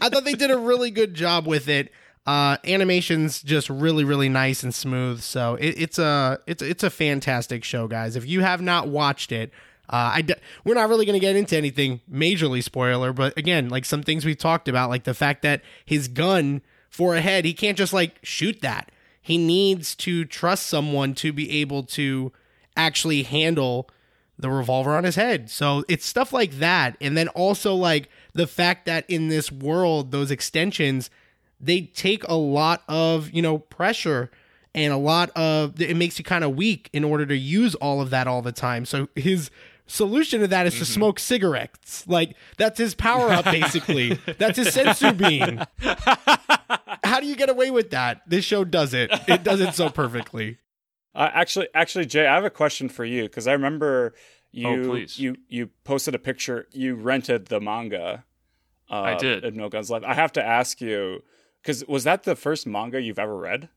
I 0.00 0.08
thought 0.08 0.24
they 0.24 0.34
did 0.34 0.50
a 0.50 0.58
really 0.58 0.90
good 0.90 1.14
job 1.14 1.46
with 1.46 1.68
it. 1.68 1.92
Uh, 2.24 2.56
animation's 2.64 3.42
just 3.42 3.68
really, 3.68 4.04
really 4.04 4.28
nice 4.28 4.62
and 4.62 4.74
smooth. 4.74 5.20
So 5.22 5.56
it, 5.56 5.74
it's 5.76 5.98
a 5.98 6.38
it's 6.46 6.62
it's 6.62 6.84
a 6.84 6.90
fantastic 6.90 7.64
show, 7.64 7.88
guys. 7.88 8.14
If 8.14 8.26
you 8.26 8.40
have 8.42 8.60
not 8.62 8.86
watched 8.88 9.32
it, 9.32 9.50
uh, 9.90 10.12
I 10.14 10.22
d- 10.22 10.34
we're 10.64 10.74
not 10.74 10.88
really 10.88 11.04
going 11.04 11.18
to 11.18 11.20
get 11.20 11.34
into 11.34 11.56
anything 11.56 12.00
majorly 12.10 12.62
spoiler, 12.62 13.12
but 13.12 13.36
again, 13.36 13.68
like 13.68 13.84
some 13.84 14.02
things 14.04 14.24
we've 14.24 14.38
talked 14.38 14.68
about, 14.68 14.88
like 14.88 15.02
the 15.02 15.14
fact 15.14 15.42
that 15.42 15.62
his 15.84 16.06
gun 16.06 16.62
for 16.92 17.16
a 17.16 17.22
head. 17.22 17.44
He 17.46 17.54
can't 17.54 17.76
just 17.76 17.94
like 17.94 18.18
shoot 18.22 18.60
that. 18.60 18.92
He 19.20 19.38
needs 19.38 19.94
to 19.96 20.24
trust 20.26 20.66
someone 20.66 21.14
to 21.14 21.32
be 21.32 21.50
able 21.62 21.84
to 21.84 22.32
actually 22.76 23.22
handle 23.22 23.88
the 24.42 24.50
revolver 24.50 24.94
on 24.94 25.04
his 25.04 25.16
head. 25.16 25.48
So 25.50 25.84
it's 25.88 26.04
stuff 26.04 26.32
like 26.32 26.52
that. 26.58 26.96
And 27.00 27.16
then 27.16 27.28
also 27.28 27.74
like 27.74 28.08
the 28.34 28.46
fact 28.46 28.86
that 28.86 29.04
in 29.08 29.28
this 29.28 29.50
world, 29.50 30.10
those 30.10 30.30
extensions, 30.30 31.10
they 31.60 31.82
take 31.82 32.26
a 32.28 32.34
lot 32.34 32.82
of, 32.88 33.30
you 33.30 33.40
know, 33.40 33.58
pressure 33.58 34.30
and 34.74 34.92
a 34.92 34.96
lot 34.96 35.30
of 35.30 35.80
it 35.80 35.96
makes 35.96 36.18
you 36.18 36.24
kind 36.24 36.44
of 36.44 36.56
weak 36.56 36.88
in 36.92 37.04
order 37.04 37.26
to 37.26 37.36
use 37.36 37.74
all 37.76 38.00
of 38.00 38.10
that 38.10 38.26
all 38.26 38.42
the 38.42 38.52
time. 38.52 38.84
So 38.84 39.08
his 39.14 39.50
solution 39.86 40.40
to 40.40 40.48
that 40.48 40.66
is 40.66 40.74
mm-hmm. 40.74 40.84
to 40.84 40.90
smoke 40.90 41.18
cigarettes. 41.18 42.06
Like 42.06 42.34
that's 42.56 42.78
his 42.78 42.94
power 42.94 43.30
up 43.30 43.44
basically. 43.46 44.14
that's 44.38 44.56
his 44.56 44.68
senzu 44.68 45.16
bean. 45.16 45.64
How 47.04 47.20
do 47.20 47.26
you 47.26 47.36
get 47.36 47.50
away 47.50 47.70
with 47.70 47.90
that? 47.90 48.22
This 48.26 48.44
show 48.44 48.64
does 48.64 48.94
it. 48.94 49.10
It 49.28 49.42
does 49.42 49.60
it 49.60 49.74
so 49.74 49.90
perfectly. 49.90 50.58
Uh, 51.14 51.28
actually, 51.32 51.68
actually, 51.74 52.06
Jay, 52.06 52.26
I 52.26 52.34
have 52.34 52.44
a 52.44 52.50
question 52.50 52.88
for 52.88 53.04
you 53.04 53.24
because 53.24 53.46
I 53.46 53.52
remember 53.52 54.14
you 54.50 54.92
oh, 54.92 55.04
you 55.14 55.36
you 55.48 55.70
posted 55.84 56.14
a 56.14 56.18
picture. 56.18 56.66
You 56.72 56.94
rented 56.94 57.46
the 57.46 57.60
manga 57.60 58.24
Uh, 58.90 59.00
I 59.00 59.14
did. 59.16 59.44
in 59.44 59.56
No 59.56 59.68
Guns 59.68 59.90
Life. 59.90 60.04
I 60.06 60.14
have 60.14 60.32
to 60.32 60.44
ask 60.44 60.80
you 60.80 61.22
because 61.62 61.86
was 61.86 62.04
that 62.04 62.24
the 62.24 62.36
first 62.36 62.66
manga 62.66 63.00
you've 63.00 63.18
ever 63.18 63.36
read? 63.36 63.68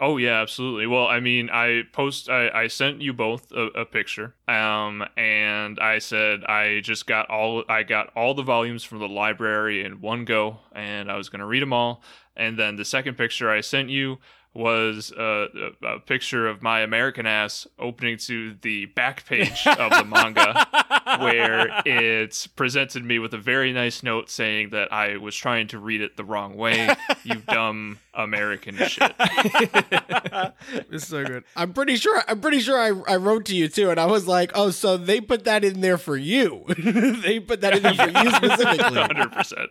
Oh 0.00 0.16
yeah, 0.16 0.40
absolutely. 0.42 0.88
Well, 0.88 1.06
I 1.06 1.20
mean, 1.20 1.48
I 1.50 1.82
post, 1.92 2.28
I, 2.28 2.48
I 2.48 2.66
sent 2.66 3.00
you 3.00 3.12
both 3.12 3.52
a, 3.52 3.66
a 3.66 3.84
picture, 3.84 4.34
um, 4.48 5.04
and 5.16 5.78
I 5.78 5.98
said 6.00 6.42
I 6.44 6.80
just 6.80 7.06
got 7.06 7.30
all, 7.30 7.62
I 7.68 7.84
got 7.84 8.10
all 8.16 8.34
the 8.34 8.42
volumes 8.42 8.82
from 8.82 8.98
the 8.98 9.08
library 9.08 9.84
in 9.84 10.00
one 10.00 10.24
go, 10.24 10.58
and 10.72 11.12
I 11.12 11.16
was 11.16 11.28
gonna 11.28 11.46
read 11.46 11.62
them 11.62 11.72
all. 11.72 12.02
And 12.34 12.58
then 12.58 12.74
the 12.74 12.84
second 12.84 13.16
picture 13.16 13.48
I 13.48 13.60
sent 13.60 13.88
you 13.88 14.18
was 14.54 15.12
a, 15.16 15.72
a, 15.82 15.86
a 15.94 16.00
picture 16.00 16.46
of 16.46 16.62
my 16.62 16.80
American 16.80 17.26
ass 17.26 17.66
opening 17.78 18.16
to 18.18 18.54
the 18.62 18.86
back 18.86 19.26
page 19.26 19.66
of 19.66 19.90
the 19.90 20.04
manga, 20.04 20.66
where 21.20 21.82
it 21.84 22.46
presented 22.54 23.04
me 23.04 23.18
with 23.18 23.34
a 23.34 23.38
very 23.38 23.72
nice 23.72 24.02
note 24.02 24.30
saying 24.30 24.70
that 24.70 24.92
I 24.92 25.16
was 25.16 25.34
trying 25.34 25.66
to 25.68 25.78
read 25.78 26.00
it 26.00 26.16
the 26.16 26.24
wrong 26.24 26.56
way. 26.56 26.94
You 27.24 27.34
dumb 27.48 27.98
American 28.14 28.76
shit. 28.76 29.12
It's 30.90 31.08
so 31.08 31.24
good. 31.24 31.44
I'm 31.56 31.72
pretty 31.72 31.96
sure. 31.96 32.22
I'm 32.28 32.40
pretty 32.40 32.60
sure 32.60 32.78
I, 32.78 33.12
I 33.12 33.16
wrote 33.16 33.46
to 33.46 33.56
you 33.56 33.68
too, 33.68 33.90
and 33.90 33.98
I 33.98 34.06
was 34.06 34.26
like, 34.26 34.52
"Oh, 34.54 34.70
so 34.70 34.96
they 34.96 35.20
put 35.20 35.44
that 35.44 35.64
in 35.64 35.80
there 35.80 35.98
for 35.98 36.16
you? 36.16 36.64
they 36.68 37.40
put 37.40 37.60
that 37.62 37.76
in 37.76 37.82
there 37.82 37.94
for 37.94 38.08
you 38.08 38.30
specifically." 38.30 39.00
Hundred 39.00 39.32
percent. 39.32 39.70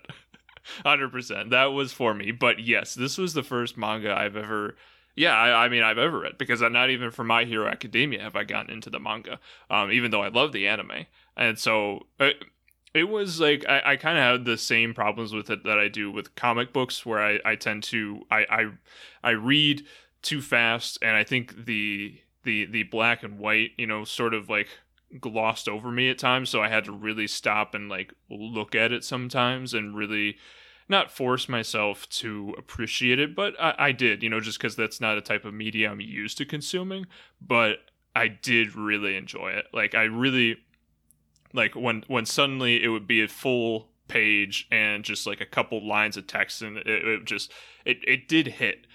Hundred 0.85 1.11
percent. 1.11 1.49
That 1.49 1.65
was 1.67 1.93
for 1.93 2.13
me. 2.13 2.31
But 2.31 2.59
yes, 2.59 2.93
this 2.95 3.17
was 3.17 3.33
the 3.33 3.43
first 3.43 3.77
manga 3.77 4.13
I've 4.13 4.35
ever 4.35 4.75
yeah, 5.15 5.35
I, 5.37 5.65
I 5.65 5.69
mean 5.69 5.83
I've 5.83 5.97
ever 5.97 6.19
read 6.19 6.37
because 6.37 6.61
I'm 6.61 6.73
not 6.73 6.89
even 6.89 7.11
for 7.11 7.23
My 7.23 7.45
Hero 7.45 7.67
Academia 7.67 8.21
have 8.21 8.35
I 8.35 8.43
gotten 8.43 8.71
into 8.71 8.89
the 8.89 8.99
manga. 8.99 9.39
Um, 9.69 9.91
even 9.91 10.11
though 10.11 10.23
I 10.23 10.29
love 10.29 10.51
the 10.51 10.67
anime. 10.67 11.05
And 11.37 11.57
so 11.59 12.07
it, 12.19 12.43
it 12.93 13.05
was 13.05 13.39
like 13.39 13.65
I, 13.67 13.81
I 13.85 13.95
kinda 13.97 14.21
had 14.21 14.45
the 14.45 14.57
same 14.57 14.93
problems 14.93 15.33
with 15.33 15.49
it 15.49 15.63
that 15.65 15.79
I 15.79 15.87
do 15.87 16.11
with 16.11 16.35
comic 16.35 16.73
books 16.73 17.05
where 17.05 17.21
I, 17.21 17.39
I 17.45 17.55
tend 17.55 17.83
to 17.83 18.23
I, 18.31 18.45
I 18.49 18.65
I 19.23 19.31
read 19.31 19.83
too 20.21 20.41
fast 20.41 20.97
and 21.01 21.15
I 21.15 21.23
think 21.23 21.65
the 21.65 22.19
the 22.43 22.65
the 22.65 22.83
black 22.83 23.23
and 23.23 23.37
white, 23.39 23.71
you 23.77 23.87
know, 23.87 24.03
sort 24.03 24.33
of 24.33 24.49
like 24.49 24.67
glossed 25.19 25.67
over 25.67 25.91
me 25.91 26.09
at 26.09 26.17
times 26.17 26.49
so 26.49 26.61
i 26.61 26.69
had 26.69 26.85
to 26.85 26.91
really 26.91 27.27
stop 27.27 27.73
and 27.73 27.89
like 27.89 28.13
look 28.29 28.75
at 28.75 28.91
it 28.91 29.03
sometimes 29.03 29.73
and 29.73 29.95
really 29.95 30.37
not 30.89 31.11
force 31.11 31.47
myself 31.47 32.07
to 32.09 32.53
appreciate 32.57 33.19
it 33.19 33.35
but 33.35 33.53
i, 33.59 33.75
I 33.77 33.91
did 33.91 34.23
you 34.23 34.29
know 34.29 34.39
just 34.39 34.57
because 34.57 34.75
that's 34.75 35.01
not 35.01 35.17
a 35.17 35.21
type 35.21 35.45
of 35.45 35.53
media 35.53 35.89
i'm 35.89 35.99
used 35.99 36.37
to 36.39 36.45
consuming 36.45 37.05
but 37.41 37.77
i 38.15 38.27
did 38.27 38.75
really 38.75 39.15
enjoy 39.15 39.51
it. 39.51 39.65
Like 39.73 39.95
i 39.95 40.03
really 40.03 40.57
like 41.53 41.75
when 41.75 42.03
when 42.07 42.25
suddenly 42.25 42.83
it 42.83 42.89
would 42.89 43.07
be 43.07 43.21
a 43.21 43.27
full 43.27 43.89
page 44.07 44.67
and 44.71 45.03
just 45.03 45.25
like 45.25 45.39
a 45.39 45.45
couple 45.45 45.87
lines 45.87 46.17
of 46.17 46.27
text 46.27 46.61
and 46.61 46.77
it, 46.77 46.87
it 46.87 47.25
just 47.25 47.51
it, 47.85 47.97
it 48.05 48.27
did 48.27 48.47
hit 48.47 48.85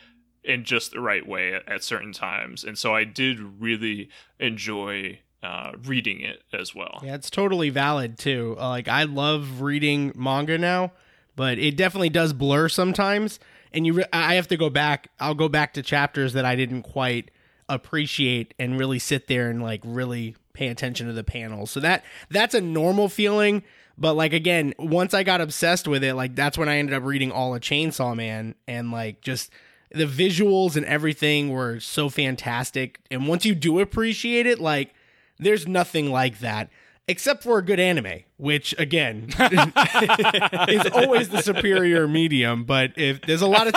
in 0.45 0.65
just 0.65 0.93
the 0.93 1.01
right 1.01 1.27
way 1.27 1.55
at, 1.55 1.67
at 1.69 1.83
certain 1.83 2.13
times 2.13 2.65
and 2.65 2.77
so 2.77 2.95
i 2.95 3.05
did 3.05 3.41
really 3.41 4.09
enjoy 4.39 5.19
uh, 5.43 5.73
reading 5.85 6.21
it 6.21 6.43
as 6.53 6.75
well. 6.75 7.01
Yeah, 7.03 7.15
it's 7.15 7.31
totally 7.31 7.71
valid 7.71 8.19
too. 8.19 8.57
Uh, 8.59 8.69
like 8.69 8.89
I 8.89 9.05
love 9.05 9.61
reading 9.61 10.13
manga 10.17 10.59
now, 10.59 10.93
but 11.37 11.59
it 11.59 11.77
definitely 11.77 12.11
does 12.11 12.33
blur 12.33 12.69
sometimes. 12.69 13.39
And 13.73 13.87
you, 13.87 13.93
re- 13.93 14.05
I 14.13 14.35
have 14.35 14.49
to 14.49 14.57
go 14.57 14.71
back. 14.71 15.11
I'll 15.21 15.35
go 15.35 15.49
back 15.49 15.75
to 15.75 15.83
chapters 15.83 16.33
that 16.33 16.45
I 16.45 16.57
didn't 16.57 16.83
quite 16.83 17.31
appreciate 17.69 18.55
and 18.59 18.79
really 18.79 18.99
sit 18.99 19.27
there 19.27 19.51
and 19.51 19.63
like 19.63 19.83
really 19.85 20.35
pay 20.55 20.69
attention 20.69 21.07
to 21.07 21.13
the 21.13 21.25
panels. 21.25 21.71
So 21.71 21.81
that 21.81 22.05
that's 22.31 22.55
a 22.55 22.61
normal 22.61 23.09
feeling. 23.09 23.63
But 23.97 24.15
like 24.15 24.33
again, 24.33 24.75
once 24.79 25.13
I 25.13 25.23
got 25.23 25.41
obsessed 25.41 25.87
with 25.87 26.03
it, 26.03 26.15
like 26.15 26.35
that's 26.35 26.57
when 26.57 26.69
I 26.69 26.79
ended 26.79 26.95
up 26.95 27.05
reading 27.05 27.31
all 27.31 27.55
of 27.55 27.61
Chainsaw 27.61 28.17
Man 28.17 28.55
and 28.67 28.91
like 28.91 29.21
just 29.21 29.53
the 29.91 30.07
visuals 30.07 30.77
and 30.77 30.85
everything 30.87 31.51
were 31.51 31.81
so 31.81 32.09
fantastic. 32.09 33.01
And 33.11 33.29
once 33.29 33.45
you 33.45 33.55
do 33.55 33.81
appreciate 33.81 34.47
it, 34.47 34.61
like 34.61 34.95
there's 35.39 35.67
nothing 35.67 36.11
like 36.11 36.41
that 36.41 36.71
except 37.09 37.43
for 37.43 37.59
a 37.59 37.63
good 37.63 37.81
anime, 37.81 38.21
which 38.37 38.75
again 38.79 39.29
is 40.69 40.87
always 40.93 41.31
the 41.31 41.41
superior 41.43 42.07
medium. 42.07 42.65
But 42.65 42.93
if 42.97 43.23
there's 43.23 43.43
a 43.43 43.47
lot 43.47 43.67
of 43.67 43.75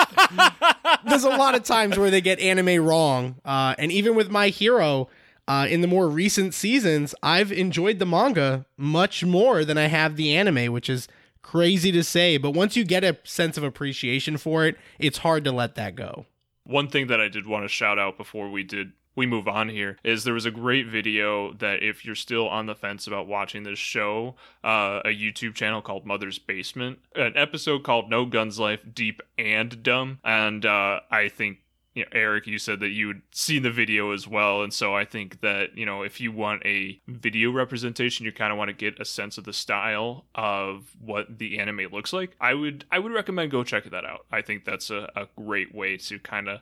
there's 1.08 1.24
a 1.24 1.30
lot 1.30 1.56
of 1.56 1.64
times 1.64 1.98
where 1.98 2.12
they 2.12 2.22
get 2.22 2.40
anime 2.40 2.86
wrong, 2.86 3.38
uh, 3.46 3.74
and 3.80 3.92
even 3.92 4.16
with 4.16 4.30
my 4.30 4.50
hero. 4.50 5.10
Uh, 5.48 5.66
in 5.66 5.82
the 5.82 5.88
more 5.88 6.08
recent 6.08 6.54
seasons, 6.54 7.14
I've 7.24 7.52
enjoyed 7.52 8.00
the 8.00 8.06
manga 8.06 8.66
much 8.78 9.26
more 9.26 9.66
than 9.66 9.78
I 9.78 9.88
have 9.88 10.16
the 10.16 10.34
anime, 10.38 10.72
which 10.72 10.88
is 10.88 11.10
crazy 11.42 11.92
to 11.92 12.04
say. 12.04 12.38
But 12.38 12.52
once 12.52 12.78
you 12.78 12.86
get 12.86 13.04
a 13.04 13.18
sense 13.24 13.58
of 13.58 13.64
appreciation 13.64 14.38
for 14.38 14.66
it, 14.66 14.78
it's 14.98 15.18
hard 15.18 15.44
to 15.44 15.52
let 15.52 15.76
that 15.76 15.96
go. 15.96 16.26
One 16.64 16.88
thing 16.88 17.08
that 17.08 17.20
I 17.20 17.28
did 17.28 17.48
want 17.48 17.66
to 17.66 17.68
shout 17.68 18.00
out 18.00 18.18
before 18.18 18.50
we 18.50 18.64
did 18.64 18.94
we 19.16 19.26
move 19.26 19.48
on 19.48 19.70
here 19.70 19.98
is 20.04 20.24
there 20.24 20.34
was 20.34 20.46
a 20.46 20.52
great 20.52 20.88
video 20.88 21.54
that 21.54 21.84
if 21.84 22.06
you're 22.06 22.16
still 22.16 22.48
on 22.48 22.66
the 22.66 22.76
fence 22.76 23.08
about 23.08 23.28
watching 23.28 23.64
this 23.64 23.80
show 23.80 24.36
uh, 24.64 25.02
a 25.06 25.10
youtube 25.10 25.54
channel 25.54 25.82
called 25.82 26.06
mother's 26.06 26.40
basement 26.40 27.00
an 27.16 27.34
episode 27.36 27.84
called 27.84 28.10
no 28.10 28.26
guns 28.26 28.60
life 28.60 28.82
deep 28.94 29.22
and 29.38 29.84
dumb 29.84 30.20
and 30.24 30.66
uh, 30.66 31.00
i 31.10 31.28
think 31.28 31.60
you 31.94 32.04
know, 32.04 32.10
Eric, 32.14 32.48
you 32.48 32.58
said 32.58 32.80
that 32.80 32.90
you 32.90 33.08
would 33.08 33.22
seen 33.32 33.64
the 33.64 33.72
video 33.72 34.12
as 34.12 34.28
well, 34.28 34.64
and 34.64 34.74
so 34.74 34.96
I 34.96 35.04
think 35.04 35.42
that 35.42 35.78
you 35.78 35.86
know 35.86 36.04
if 36.04 36.22
you 36.22 36.32
want 36.32 36.66
a 36.66 37.02
video 37.08 37.52
representation, 37.52 38.26
you 38.26 38.32
kind 38.32 38.52
of 38.52 38.58
want 38.58 38.70
to 38.70 38.74
get 38.74 39.00
a 39.00 39.06
sense 39.06 39.38
of 39.38 39.44
the 39.44 39.54
style 39.54 40.26
of 40.34 40.96
what 41.02 41.38
the 41.38 41.60
anime 41.60 41.88
looks 41.92 42.14
like. 42.14 42.36
I 42.40 42.54
would 42.54 42.86
I 42.92 43.00
would 43.00 43.12
recommend 43.12 43.52
go 43.52 43.64
check 43.64 43.84
that 43.90 44.06
out. 44.06 44.26
I 44.32 44.42
think 44.42 44.64
that's 44.64 44.90
a, 44.90 45.12
a 45.16 45.28
great 45.36 45.76
way 45.76 45.98
to 45.98 46.20
kind 46.20 46.48
of 46.48 46.62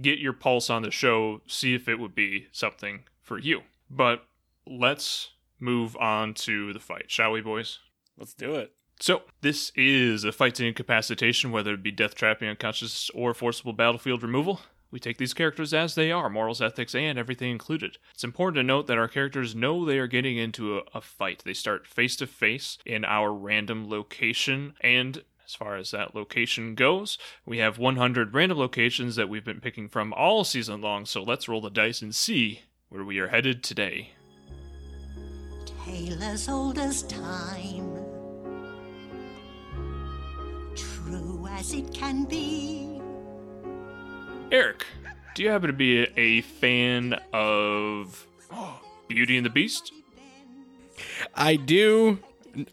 get 0.00 0.18
your 0.18 0.32
pulse 0.32 0.70
on 0.70 0.82
the 0.82 0.90
show, 0.90 1.40
see 1.46 1.74
if 1.74 1.88
it 1.88 1.98
would 1.98 2.14
be 2.14 2.46
something 2.52 3.04
for 3.22 3.38
you. 3.38 3.62
But 3.90 4.24
let's 4.66 5.30
move 5.58 5.96
on 5.96 6.34
to 6.34 6.72
the 6.72 6.80
fight, 6.80 7.10
shall 7.10 7.32
we, 7.32 7.40
boys? 7.40 7.78
Let's 8.16 8.34
do 8.34 8.54
it. 8.54 8.72
So, 9.00 9.22
this 9.42 9.70
is 9.76 10.24
a 10.24 10.32
fight 10.32 10.56
to 10.56 10.66
incapacitation, 10.66 11.52
whether 11.52 11.74
it 11.74 11.84
be 11.84 11.92
death 11.92 12.16
trapping, 12.16 12.48
unconscious, 12.48 13.10
or 13.10 13.32
forcible 13.32 13.72
battlefield 13.72 14.24
removal. 14.24 14.60
We 14.90 14.98
take 14.98 15.18
these 15.18 15.34
characters 15.34 15.74
as 15.74 15.94
they 15.94 16.10
are, 16.10 16.30
morals, 16.30 16.62
ethics, 16.62 16.94
and 16.94 17.18
everything 17.18 17.50
included. 17.50 17.98
It's 18.14 18.24
important 18.24 18.56
to 18.56 18.62
note 18.62 18.86
that 18.86 18.98
our 18.98 19.06
characters 19.06 19.54
know 19.54 19.84
they 19.84 19.98
are 19.98 20.06
getting 20.06 20.38
into 20.38 20.78
a, 20.78 20.82
a 20.94 21.00
fight. 21.00 21.42
They 21.44 21.54
start 21.54 21.86
face 21.86 22.16
to 22.16 22.26
face 22.26 22.78
in 22.86 23.04
our 23.04 23.32
random 23.32 23.88
location, 23.88 24.74
and 24.80 25.22
as 25.48 25.54
far 25.54 25.76
as 25.76 25.92
that 25.92 26.14
location 26.14 26.74
goes. 26.74 27.16
We 27.46 27.58
have 27.58 27.78
100 27.78 28.34
random 28.34 28.58
locations 28.58 29.16
that 29.16 29.30
we've 29.30 29.44
been 29.44 29.60
picking 29.60 29.88
from 29.88 30.12
all 30.12 30.44
season 30.44 30.82
long, 30.82 31.06
so 31.06 31.22
let's 31.22 31.48
roll 31.48 31.62
the 31.62 31.70
dice 31.70 32.02
and 32.02 32.14
see 32.14 32.60
where 32.90 33.02
we 33.02 33.18
are 33.18 33.28
headed 33.28 33.62
today. 33.62 34.10
Tale 35.84 36.22
as 36.22 36.50
old 36.50 36.78
as 36.78 37.02
time, 37.04 38.04
true 40.76 41.48
as 41.50 41.72
it 41.72 41.94
can 41.94 42.24
be. 42.24 43.00
Eric, 44.52 44.84
do 45.34 45.42
you 45.42 45.48
happen 45.48 45.68
to 45.68 45.72
be 45.72 46.02
a, 46.02 46.12
a 46.16 46.40
fan 46.42 47.14
of 47.32 48.26
Beauty 49.08 49.38
and 49.38 49.46
the 49.46 49.50
Beast? 49.50 49.92
I 51.34 51.56
do. 51.56 52.18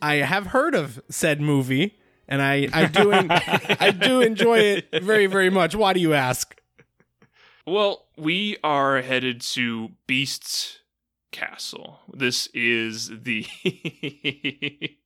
I 0.02 0.16
have 0.16 0.48
heard 0.48 0.76
of 0.76 1.02
said 1.10 1.40
movie, 1.40 1.98
and 2.28 2.42
I 2.42 2.68
I 2.74 2.86
do 2.86 3.12
en- 3.12 3.28
I 3.32 3.92
do 3.92 4.22
enjoy 4.22 4.60
it 4.60 5.04
very 5.04 5.26
very 5.28 5.50
much. 5.50 5.76
Why 5.76 5.94
do 5.94 6.00
you 6.00 6.14
ask? 6.14 6.56
Well, 7.68 8.06
we 8.18 8.58
are 8.64 9.02
headed 9.02 9.42
to 9.42 9.90
Beast's 10.06 10.80
Castle. 11.32 12.00
This 12.14 12.48
is 12.54 13.10
the. 13.24 13.46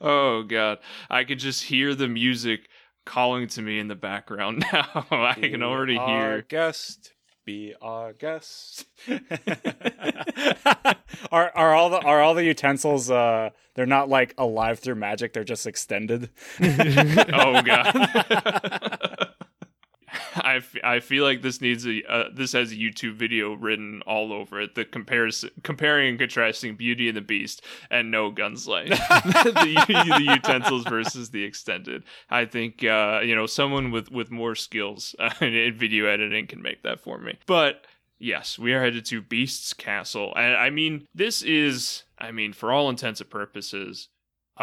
oh, 0.00 0.42
God. 0.42 0.78
I 1.08 1.24
could 1.24 1.38
just 1.38 1.62
hear 1.64 1.94
the 1.94 2.08
music 2.08 2.68
calling 3.06 3.46
to 3.48 3.62
me 3.62 3.78
in 3.78 3.86
the 3.88 3.94
background 3.94 4.64
now. 4.72 5.06
I 5.10 5.34
can 5.34 5.60
Be 5.60 5.62
already 5.62 5.96
our 5.96 6.32
hear. 6.32 6.42
guest. 6.48 7.12
Be 7.44 7.74
our 7.82 8.12
guest. 8.12 8.86
are 11.32 11.50
are 11.54 11.74
all 11.74 11.90
the 11.90 11.98
are 11.98 12.22
all 12.22 12.34
the 12.34 12.44
utensils? 12.44 13.10
Uh, 13.10 13.50
they're 13.74 13.84
not 13.84 14.08
like 14.08 14.32
alive 14.38 14.78
through 14.78 14.94
magic. 14.94 15.32
They're 15.32 15.42
just 15.42 15.66
extended. 15.66 16.30
oh 16.62 17.62
god 17.62 19.11
I, 20.36 20.56
f- 20.56 20.76
I 20.82 21.00
feel 21.00 21.24
like 21.24 21.42
this 21.42 21.60
needs 21.60 21.86
a 21.86 22.02
uh, 22.10 22.28
this 22.32 22.52
has 22.52 22.72
a 22.72 22.76
YouTube 22.76 23.14
video 23.14 23.54
written 23.54 24.02
all 24.06 24.32
over 24.32 24.60
it. 24.60 24.74
The 24.74 24.84
comparison, 24.84 25.50
comparing 25.62 26.10
and 26.10 26.18
contrasting 26.18 26.76
Beauty 26.76 27.08
and 27.08 27.16
the 27.16 27.22
Beast 27.22 27.62
and 27.90 28.10
No 28.10 28.30
Guns 28.30 28.66
Life, 28.66 28.88
the, 28.88 29.84
the 29.86 30.32
utensils 30.32 30.84
versus 30.84 31.30
the 31.30 31.44
extended. 31.44 32.04
I 32.30 32.44
think 32.44 32.84
uh, 32.84 33.20
you 33.22 33.34
know 33.34 33.46
someone 33.46 33.90
with 33.90 34.10
with 34.10 34.30
more 34.30 34.54
skills 34.54 35.14
uh, 35.18 35.32
in, 35.40 35.54
in 35.54 35.74
video 35.74 36.06
editing 36.06 36.46
can 36.46 36.62
make 36.62 36.82
that 36.82 37.00
for 37.00 37.18
me. 37.18 37.38
But 37.46 37.86
yes, 38.18 38.58
we 38.58 38.72
are 38.72 38.82
headed 38.82 39.04
to 39.06 39.20
Beast's 39.20 39.74
Castle, 39.74 40.32
and 40.36 40.56
I 40.56 40.70
mean 40.70 41.06
this 41.14 41.42
is 41.42 42.04
I 42.18 42.32
mean 42.32 42.52
for 42.52 42.72
all 42.72 42.88
intents 42.88 43.20
and 43.20 43.28
purposes 43.28 44.08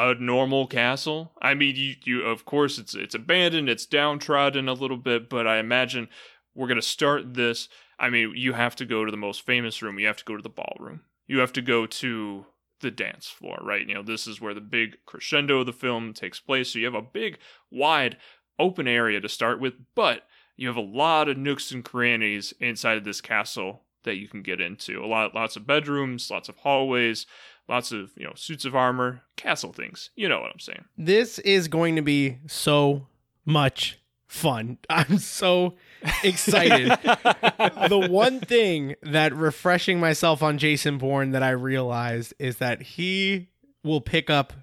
a 0.07 0.15
normal 0.15 0.67
castle. 0.67 1.31
I 1.41 1.53
mean, 1.53 1.75
you, 1.75 1.95
you 2.03 2.21
of 2.23 2.45
course 2.45 2.77
it's 2.77 2.95
it's 2.95 3.15
abandoned, 3.15 3.69
it's 3.69 3.85
downtrodden 3.85 4.67
a 4.67 4.73
little 4.73 4.97
bit, 4.97 5.29
but 5.29 5.47
I 5.47 5.59
imagine 5.59 6.09
we're 6.55 6.67
gonna 6.67 6.81
start 6.81 7.33
this. 7.33 7.69
I 7.97 8.09
mean, 8.09 8.33
you 8.35 8.53
have 8.53 8.75
to 8.77 8.85
go 8.85 9.05
to 9.05 9.11
the 9.11 9.17
most 9.17 9.45
famous 9.45 9.81
room. 9.81 9.99
You 9.99 10.07
have 10.07 10.17
to 10.17 10.25
go 10.25 10.37
to 10.37 10.43
the 10.43 10.49
ballroom. 10.49 11.01
You 11.27 11.39
have 11.39 11.53
to 11.53 11.61
go 11.61 11.85
to 11.85 12.45
the 12.81 12.91
dance 12.91 13.27
floor, 13.27 13.59
right? 13.61 13.87
You 13.87 13.93
know, 13.93 14.03
this 14.03 14.25
is 14.25 14.39
where 14.39 14.53
the 14.53 14.61
big 14.61 14.97
crescendo 15.05 15.59
of 15.59 15.65
the 15.65 15.73
film 15.73 16.13
takes 16.13 16.39
place. 16.39 16.71
So 16.71 16.79
you 16.79 16.85
have 16.85 16.95
a 16.95 17.01
big, 17.01 17.37
wide, 17.69 18.17
open 18.57 18.87
area 18.87 19.19
to 19.19 19.29
start 19.29 19.59
with, 19.59 19.73
but 19.95 20.23
you 20.55 20.67
have 20.67 20.77
a 20.77 20.81
lot 20.81 21.29
of 21.29 21.37
nooks 21.37 21.71
and 21.71 21.83
crannies 21.83 22.53
inside 22.59 22.97
of 22.97 23.03
this 23.03 23.21
castle 23.21 23.83
that 24.03 24.15
you 24.15 24.27
can 24.27 24.41
get 24.41 24.61
into. 24.61 25.03
A 25.03 25.07
lot, 25.07 25.35
lots 25.35 25.55
of 25.55 25.67
bedrooms, 25.67 26.29
lots 26.31 26.49
of 26.49 26.57
hallways, 26.57 27.25
lots 27.69 27.91
of 27.91 28.11
you 28.17 28.25
know 28.25 28.33
suits 28.35 28.65
of 28.65 28.75
armor, 28.75 29.21
castle 29.37 29.71
things. 29.71 30.09
You 30.15 30.27
know 30.27 30.41
what 30.41 30.51
I'm 30.51 30.59
saying? 30.59 30.85
This 30.97 31.39
is 31.39 31.67
going 31.67 31.95
to 31.95 32.01
be 32.01 32.39
so 32.47 33.07
much 33.45 33.99
fun. 34.27 34.77
I'm 34.89 35.17
so 35.19 35.75
excited. 36.23 36.89
the 36.89 38.07
one 38.09 38.39
thing 38.39 38.95
that 39.03 39.33
refreshing 39.33 39.99
myself 39.99 40.43
on 40.43 40.57
Jason 40.57 40.97
Bourne 40.97 41.31
that 41.31 41.43
I 41.43 41.51
realized 41.51 42.33
is 42.39 42.57
that 42.57 42.81
he 42.81 43.49
will 43.83 44.01
pick 44.01 44.29
up 44.29 44.53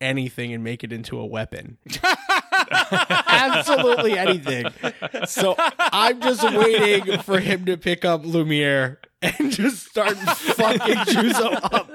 anything 0.00 0.52
and 0.52 0.62
make 0.64 0.84
it 0.84 0.92
into 0.92 1.18
a 1.18 1.26
weapon. 1.26 1.78
Absolutely 2.70 4.18
anything. 4.18 4.66
So 5.26 5.54
I'm 5.58 6.20
just 6.20 6.42
waiting 6.42 7.18
for 7.20 7.40
him 7.40 7.64
to 7.66 7.76
pick 7.76 8.04
up 8.04 8.24
Lumiere 8.24 9.00
and 9.24 9.50
just 9.50 9.86
start 9.88 10.16
fucking 10.16 10.96
Juzo 10.96 11.58
up. 11.62 11.90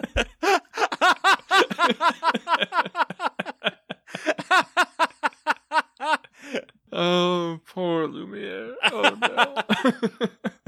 Oh, 6.91 7.59
poor 7.67 8.07
Lumiere. 8.07 8.75
Oh 8.91 9.15
no. 9.21 10.29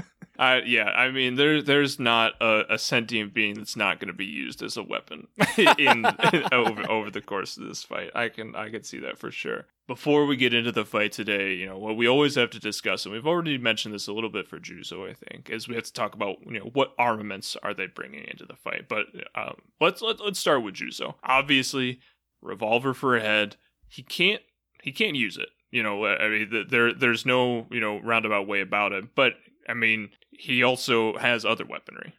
I, 0.42 0.64
yeah, 0.66 0.86
I 0.86 1.12
mean, 1.12 1.36
there, 1.36 1.62
there's 1.62 2.00
not 2.00 2.34
a, 2.42 2.74
a 2.74 2.80
sentient 2.80 3.32
being 3.32 3.54
that's 3.54 3.76
not 3.76 4.00
going 4.00 4.08
to 4.08 4.14
be 4.14 4.26
used 4.26 4.64
as 4.64 4.76
a 4.76 4.82
weapon 4.82 5.28
in, 5.78 6.04
over 6.52 6.90
over 6.90 7.12
the 7.12 7.22
course 7.22 7.58
of 7.58 7.68
this 7.68 7.84
fight. 7.84 8.10
I 8.16 8.30
can 8.30 8.56
I 8.56 8.70
can 8.70 8.82
see 8.82 8.98
that 9.02 9.20
for 9.20 9.30
sure. 9.30 9.68
Before 9.88 10.26
we 10.26 10.36
get 10.36 10.56
into 10.56 10.72
the 10.72 10.84
fight 10.84 11.12
today, 11.12 11.54
you 11.54 11.68
know 11.68 11.78
what 11.78 11.96
we 11.96 12.08
always 12.08 12.34
have 12.36 12.50
to 12.52 12.60
discuss, 12.60 13.06
and 13.06 13.14
we've 13.14 13.28
already 13.28 13.60
mentioned 13.60 13.94
this 13.94 14.08
a 14.08 14.14
little 14.14 14.32
bit 14.32 14.48
for 14.48 14.58
Juzo, 14.58 15.08
I 15.08 15.14
think, 15.14 15.52
is 15.52 15.68
we 15.68 15.76
have 15.76 15.84
to 15.84 15.94
talk 15.94 16.16
about 16.16 16.38
you 16.44 16.58
know 16.58 16.72
what 16.74 16.96
armaments 16.98 17.56
are 17.62 17.76
they 17.76 17.86
bringing 17.86 18.24
into 18.24 18.46
the 18.48 18.56
fight. 18.56 18.90
But 18.90 19.06
um, 19.36 19.58
let's 19.80 20.02
let, 20.02 20.20
let's 20.20 20.40
start 20.40 20.64
with 20.64 20.74
Juzo. 20.74 21.14
Obviously, 21.24 22.00
revolver 22.42 22.96
for 22.96 23.16
a 23.16 23.22
head. 23.22 23.58
He 23.88 24.02
can't 24.02 24.42
he 24.82 24.92
can't 24.92 25.16
use 25.16 25.38
it. 25.38 25.50
You 25.70 25.84
know, 25.84 26.04
I 26.04 26.30
mean, 26.30 26.66
there 26.68 26.94
there's 26.96 27.28
no 27.28 27.68
you 27.70 27.80
know 27.80 28.00
roundabout 28.00 28.48
way 28.48 28.62
about 28.62 28.92
it. 28.92 29.14
But 29.14 29.34
I 29.68 29.74
mean, 29.74 30.10
he 30.32 30.64
also 30.64 31.18
has 31.18 31.46
other 31.46 31.66
weaponry. 31.66 32.14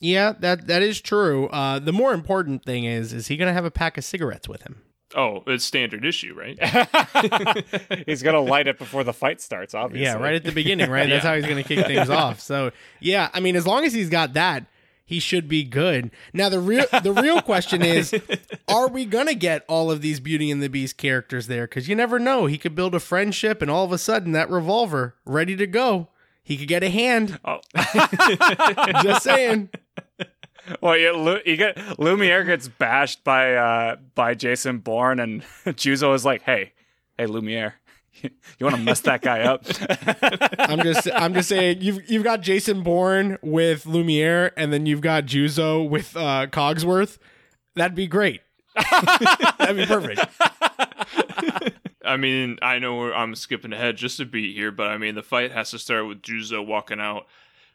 Yeah, 0.00 0.32
that 0.40 0.66
that 0.66 0.82
is 0.82 1.00
true. 1.00 1.48
Uh, 1.48 1.78
the 1.78 1.92
more 1.92 2.14
important 2.14 2.64
thing 2.64 2.84
is, 2.84 3.12
is 3.12 3.26
he 3.28 3.36
going 3.36 3.48
to 3.48 3.52
have 3.52 3.64
a 3.66 3.70
pack 3.70 3.98
of 3.98 4.04
cigarettes 4.04 4.48
with 4.48 4.62
him? 4.62 4.82
Oh, 5.14 5.42
it's 5.46 5.64
standard 5.64 6.04
issue, 6.04 6.34
right? 6.34 6.56
he's 8.06 8.22
gonna 8.22 8.40
light 8.40 8.68
it 8.68 8.78
before 8.78 9.02
the 9.04 9.12
fight 9.12 9.40
starts. 9.40 9.74
Obviously, 9.74 10.04
Yeah, 10.04 10.14
right 10.22 10.34
at 10.34 10.44
the 10.44 10.52
beginning, 10.52 10.88
right? 10.88 11.08
That's 11.08 11.24
Yeah. 11.24 11.30
how 11.30 11.36
he's 11.36 11.46
going 11.46 11.62
to 11.62 11.68
kick 11.68 11.84
things 11.86 12.08
off. 12.08 12.40
So, 12.40 12.70
yeah, 13.00 13.28
I 13.34 13.40
mean, 13.40 13.56
as 13.56 13.66
long 13.66 13.84
as 13.84 13.92
he's 13.92 14.08
got 14.08 14.34
that, 14.34 14.66
he 15.04 15.18
should 15.18 15.48
be 15.48 15.64
good. 15.64 16.12
Now, 16.32 16.48
the 16.48 16.60
real 16.60 16.86
the 17.02 17.12
real 17.12 17.42
question 17.42 17.82
is, 17.82 18.14
are 18.68 18.86
we 18.88 19.04
going 19.04 19.26
to 19.26 19.34
get 19.34 19.64
all 19.68 19.90
of 19.90 20.00
these 20.00 20.20
Beauty 20.20 20.50
and 20.50 20.62
the 20.62 20.68
Beast 20.68 20.96
characters 20.96 21.48
there? 21.48 21.66
Because 21.66 21.88
you 21.88 21.96
never 21.96 22.20
know. 22.20 22.46
He 22.46 22.56
could 22.56 22.76
build 22.76 22.94
a 22.94 23.00
friendship, 23.00 23.60
and 23.60 23.70
all 23.70 23.84
of 23.84 23.90
a 23.90 23.98
sudden, 23.98 24.30
that 24.32 24.48
revolver 24.48 25.16
ready 25.26 25.56
to 25.56 25.66
go. 25.66 26.08
He 26.42 26.56
could 26.56 26.68
get 26.68 26.82
a 26.82 26.90
hand. 26.90 27.38
Oh, 27.44 27.60
Just 29.02 29.22
saying. 29.22 29.70
Well, 30.80 30.96
you, 30.96 31.40
you 31.44 31.56
get 31.56 31.98
Lumiere 31.98 32.44
gets 32.44 32.68
bashed 32.68 33.24
by 33.24 33.54
uh, 33.54 33.96
by 34.14 34.34
Jason 34.34 34.78
Bourne, 34.78 35.18
and 35.20 35.42
Juzo 35.64 36.14
is 36.14 36.24
like, 36.24 36.42
"Hey, 36.42 36.72
hey, 37.18 37.26
Lumiere, 37.26 37.74
you 38.22 38.30
want 38.60 38.76
to 38.76 38.82
mess 38.82 39.00
that 39.00 39.22
guy 39.22 39.40
up?" 39.40 39.64
I'm 40.58 40.80
just 40.82 41.08
I'm 41.12 41.34
just 41.34 41.48
saying 41.48 41.78
you've 41.80 42.08
you've 42.10 42.24
got 42.24 42.40
Jason 42.42 42.82
Bourne 42.82 43.38
with 43.42 43.86
Lumiere, 43.86 44.52
and 44.56 44.72
then 44.72 44.86
you've 44.86 45.00
got 45.00 45.26
Juzo 45.26 45.88
with 45.88 46.16
uh, 46.16 46.46
Cogsworth. 46.48 47.18
That'd 47.74 47.94
be 47.96 48.06
great. 48.06 48.42
That'd 49.58 49.76
be 49.76 49.86
perfect. 49.86 50.24
I 52.04 52.16
mean, 52.16 52.58
I 52.62 52.78
know 52.78 53.12
I'm 53.12 53.34
skipping 53.34 53.72
ahead 53.72 53.96
just 53.96 54.20
a 54.20 54.24
beat 54.24 54.54
here, 54.54 54.70
but 54.70 54.88
I 54.88 54.98
mean, 54.98 55.14
the 55.14 55.22
fight 55.22 55.52
has 55.52 55.70
to 55.72 55.78
start 55.78 56.06
with 56.06 56.22
Juzo 56.22 56.64
walking 56.64 57.00
out, 57.00 57.26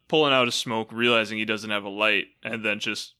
pulling 0.07 0.33
out 0.33 0.47
his 0.47 0.55
smoke, 0.55 0.91
realizing 0.91 1.37
he 1.37 1.45
doesn't 1.45 1.69
have 1.69 1.83
a 1.83 1.89
light, 1.89 2.27
and 2.43 2.65
then 2.65 2.79
just 2.79 3.13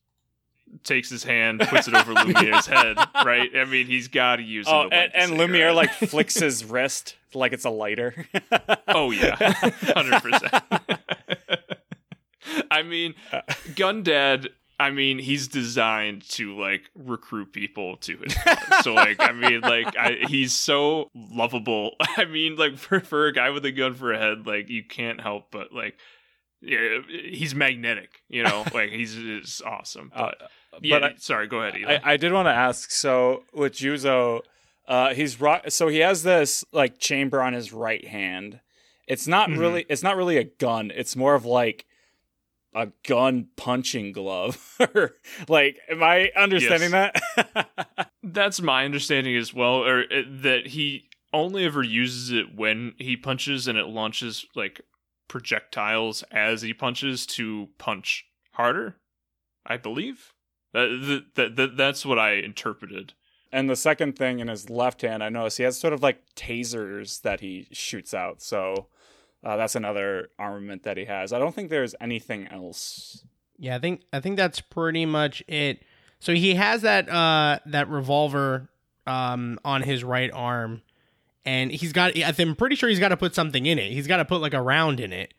takes 0.83 1.09
his 1.09 1.23
hand, 1.23 1.59
puts 1.59 1.87
it 1.87 1.93
over 1.93 2.13
Lumiere's 2.25 2.65
head. 2.65 2.97
Right? 3.23 3.49
I 3.55 3.65
mean, 3.65 3.87
he's 3.87 4.07
got 4.07 4.39
oh, 4.39 4.41
to 4.41 4.43
use 4.43 4.67
it. 4.67 4.71
oh, 4.71 4.89
and, 4.91 5.15
and 5.15 5.37
Lumiere 5.37 5.73
like 5.73 5.91
flicks 5.93 6.35
his 6.35 6.65
wrist 6.65 7.15
like 7.33 7.53
it's 7.53 7.65
a 7.65 7.69
lighter. 7.69 8.25
Oh 8.87 9.11
yeah, 9.11 9.35
hundred 9.35 10.21
percent. 10.21 10.53
I 12.71 12.83
mean, 12.83 13.15
uh. 13.31 13.41
Gun 13.75 14.03
Gundad. 14.03 14.47
I 14.79 14.91
mean, 14.91 15.19
he's 15.19 15.47
designed 15.47 16.27
to 16.31 16.57
like 16.59 16.89
recruit 16.95 17.53
people 17.53 17.95
to 17.97 18.17
his 18.17 18.33
club. 18.43 18.57
so 18.81 18.93
like, 18.93 19.19
I 19.21 19.31
mean, 19.31 19.61
like, 19.61 19.95
I, 19.97 20.17
he's 20.27 20.53
so 20.53 21.09
lovable. 21.15 21.91
I 22.17 22.25
mean, 22.25 22.55
like 22.57 22.77
for 22.77 22.99
for 22.99 23.27
a 23.27 23.33
guy 23.33 23.49
with 23.51 23.63
a 23.65 23.71
gun 23.71 23.93
for 23.93 24.11
a 24.11 24.17
head, 24.17 24.45
like 24.45 24.69
you 24.69 24.83
can't 24.83 25.21
help 25.21 25.51
but 25.51 25.71
like, 25.71 25.95
yeah, 26.61 26.99
he's 27.07 27.55
magnetic. 27.55 28.21
You 28.27 28.43
know, 28.43 28.65
like 28.73 28.89
he's, 28.89 29.13
he's 29.15 29.61
awesome. 29.65 30.11
But, 30.13 30.37
yeah, 30.81 30.99
but 30.99 31.03
I- 31.03 31.15
sorry, 31.19 31.47
go 31.47 31.61
ahead. 31.61 31.79
Eli. 31.79 31.99
I, 32.03 32.13
I 32.13 32.17
did 32.17 32.33
want 32.33 32.47
to 32.47 32.53
ask. 32.53 32.91
So 32.91 33.43
with 33.53 33.73
Juzo, 33.73 34.41
uh, 34.87 35.13
he's 35.13 35.39
ro- 35.39 35.61
so 35.69 35.87
he 35.87 35.99
has 35.99 36.23
this 36.23 36.65
like 36.73 36.99
chamber 36.99 37.41
on 37.41 37.53
his 37.53 37.71
right 37.71 38.05
hand. 38.05 38.59
It's 39.07 39.25
not 39.27 39.49
Mhm. 39.49 39.57
really. 39.59 39.85
It's 39.87 40.03
not 40.03 40.17
really 40.17 40.37
a 40.37 40.43
gun. 40.43 40.91
It's 40.93 41.15
more 41.15 41.33
of 41.35 41.45
like 41.45 41.85
a 42.75 42.89
gun 43.07 43.47
punching 43.55 44.11
glove. 44.11 44.77
like, 45.47 45.79
am 45.89 46.03
I 46.03 46.29
understanding 46.35 46.91
that? 46.91 48.09
That's 48.23 48.61
my 48.61 48.83
understanding 48.83 49.37
as 49.37 49.53
well, 49.53 49.83
or 49.83 50.01
uh, 50.01 50.23
that 50.27 50.67
he 50.67 51.09
only 51.31 51.65
ever 51.65 51.81
uses 51.81 52.31
it 52.31 52.53
when 52.53 52.93
he 52.97 53.15
punches, 53.15 53.67
and 53.67 53.77
it 53.77 53.87
launches 53.87 54.45
like 54.55 54.81
projectiles 55.29 56.23
as 56.31 56.61
he 56.61 56.73
punches 56.73 57.25
to 57.25 57.69
punch 57.77 58.25
harder. 58.51 58.97
I 59.65 59.77
believe 59.77 60.33
that 60.73 61.29
that, 61.35 61.55
that 61.55 61.77
that's 61.77 62.05
what 62.05 62.19
I 62.19 62.33
interpreted. 62.33 63.13
and 63.53 63.69
the 63.69 63.75
second 63.77 64.17
thing 64.17 64.39
in 64.39 64.49
his 64.49 64.69
left 64.69 65.01
hand, 65.01 65.23
I 65.23 65.29
noticed 65.29 65.57
he 65.57 65.63
has 65.63 65.79
sort 65.79 65.93
of 65.93 66.03
like 66.03 66.21
tasers 66.35 67.21
that 67.21 67.39
he 67.39 67.67
shoots 67.71 68.13
out. 68.13 68.41
So. 68.41 68.87
Uh, 69.45 69.55
that's 69.57 69.75
another 69.75 70.29
armament 70.39 70.83
that 70.83 70.97
he 70.97 71.05
has. 71.05 71.31
I 71.31 71.37
don't 71.39 71.53
think 71.53 71.69
there's 71.69 71.93
anything 72.01 72.47
else. 72.47 73.23
Yeah, 73.59 73.75
I 73.75 73.79
think 73.79 74.01
I 74.11 74.19
think 74.19 74.35
that's 74.37 74.59
pretty 74.59 75.05
much 75.05 75.43
it. 75.47 75.83
So 76.19 76.33
he 76.33 76.55
has 76.55 76.81
that 76.81 77.07
uh 77.07 77.59
that 77.67 77.87
revolver 77.89 78.69
um 79.07 79.59
on 79.63 79.83
his 79.83 80.03
right 80.03 80.31
arm 80.33 80.81
and 81.45 81.71
he's 81.71 81.93
got 81.93 82.13
I'm 82.39 82.55
pretty 82.55 82.75
sure 82.75 82.89
he's 82.89 82.99
got 82.99 83.09
to 83.09 83.17
put 83.17 83.35
something 83.35 83.65
in 83.67 83.77
it. 83.79 83.91
He's 83.91 84.07
got 84.07 84.17
to 84.17 84.25
put 84.25 84.41
like 84.41 84.53
a 84.55 84.61
round 84.61 84.99
in 84.99 85.13
it 85.13 85.33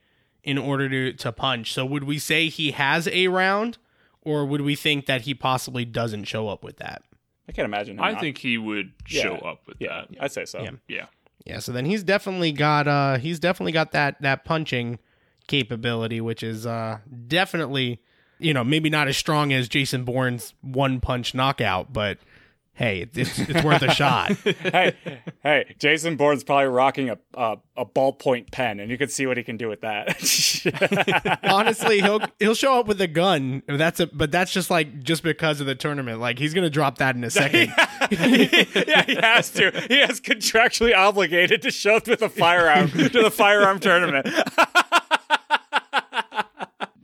in 0.45 0.57
order 0.57 0.89
to 0.89 1.13
to 1.15 1.33
punch. 1.33 1.73
So 1.73 1.85
would 1.85 2.05
we 2.05 2.19
say 2.21 2.49
he 2.49 2.71
has 2.71 3.09
a 3.09 3.27
round 3.29 3.77
or 4.23 4.47
would 4.47 4.61
we 4.61 4.77
think 4.77 5.07
that 5.07 5.23
he 5.23 5.35
possibly 5.35 5.85
doesn't 5.85 6.25
show 6.25 6.49
up 6.49 6.63
with 6.63 6.77
that? 6.77 7.03
I 7.49 7.53
can't 7.53 7.67
imagine. 7.67 7.99
Him 7.99 8.05
I 8.05 8.13
not- 8.13 8.21
think 8.21 8.39
he 8.39 8.57
would 8.57 8.93
Yeah. 9.09 9.23
show 9.23 9.35
up 9.37 9.67
with 9.67 9.77
Yeah, 9.81 10.05
that. 10.09 10.23
I'd 10.23 10.33
say 10.33 10.45
so. 10.45 10.63
Yeah. 10.63 10.71
Yeah. 10.89 11.07
Yeah, 11.47 11.61
so 11.61 11.73
then 11.73 11.85
he's 11.85 12.03
definitely 12.03 12.53
got 12.53 12.89
uh 12.89 13.19
he's 13.19 13.39
definitely 13.39 13.73
got 13.73 13.93
that 13.93 14.21
that 14.21 14.45
punching 14.45 14.99
capability 15.47 16.21
which 16.21 16.43
is 16.43 16.67
uh 16.67 16.99
definitely 17.29 18.01
you 18.39 18.53
know, 18.53 18.65
maybe 18.65 18.91
not 18.91 19.09
as 19.09 19.17
strong 19.17 19.53
as 19.53 19.69
Jason 19.69 20.05
Bourne's 20.05 20.55
one 20.61 21.01
punch 21.01 21.35
knockout, 21.35 21.93
but 21.93 22.19
hey, 22.77 23.09
it's 23.15 23.39
it's 23.39 23.65
worth 23.65 23.83
a 23.83 23.91
shot. 23.91 24.33
hey, 24.45 24.95
hey, 25.43 25.75
Jason 25.79 26.17
Bourne's 26.17 26.45
probably 26.45 26.67
rocking 26.67 27.11
a, 27.11 27.19
a 27.35 27.57
a 27.77 27.85
ballpoint 27.85 28.53
pen, 28.53 28.79
and 28.79 28.91
you 28.91 28.99
can 28.99 29.09
see 29.09 29.27
what 29.27 29.37
he 29.37 29.43
can 29.43 29.57
do 29.57 29.69
with 29.69 29.81
that. 29.81 30.09
Honestly, 31.51 32.01
he'll 32.01 32.21
he'll 32.39 32.55
show 32.55 32.79
up 32.79 32.87
with 32.87 33.01
a 33.01 33.09
gun. 33.09 33.63
That's 33.67 34.01
a 34.01 34.07
but 34.07 34.31
that's 34.31 34.53
just 34.53 34.71
like 34.71 35.03
just 35.03 35.23
because 35.23 35.61
of 35.61 35.67
the 35.67 35.75
tournament. 35.75 36.21
Like 36.21 36.39
he's 36.39 36.55
gonna 36.55 36.71
drop 36.71 36.99
that 36.99 37.17
in 37.17 37.25
a 37.25 37.31
second. 37.31 37.73
yeah, 38.11 39.03
he 39.05 39.15
has 39.17 39.51
to. 39.51 39.71
He 39.89 39.99
has 39.99 40.21
contractually 40.21 40.95
obligated 40.95 41.63
to 41.63 41.71
show 41.71 41.97
up 41.97 42.07
with 42.07 42.23
a 42.23 42.29
firearm 42.29 42.91
to 42.91 43.09
the 43.09 43.31
firearm 43.31 43.81
tournament. 43.81 44.29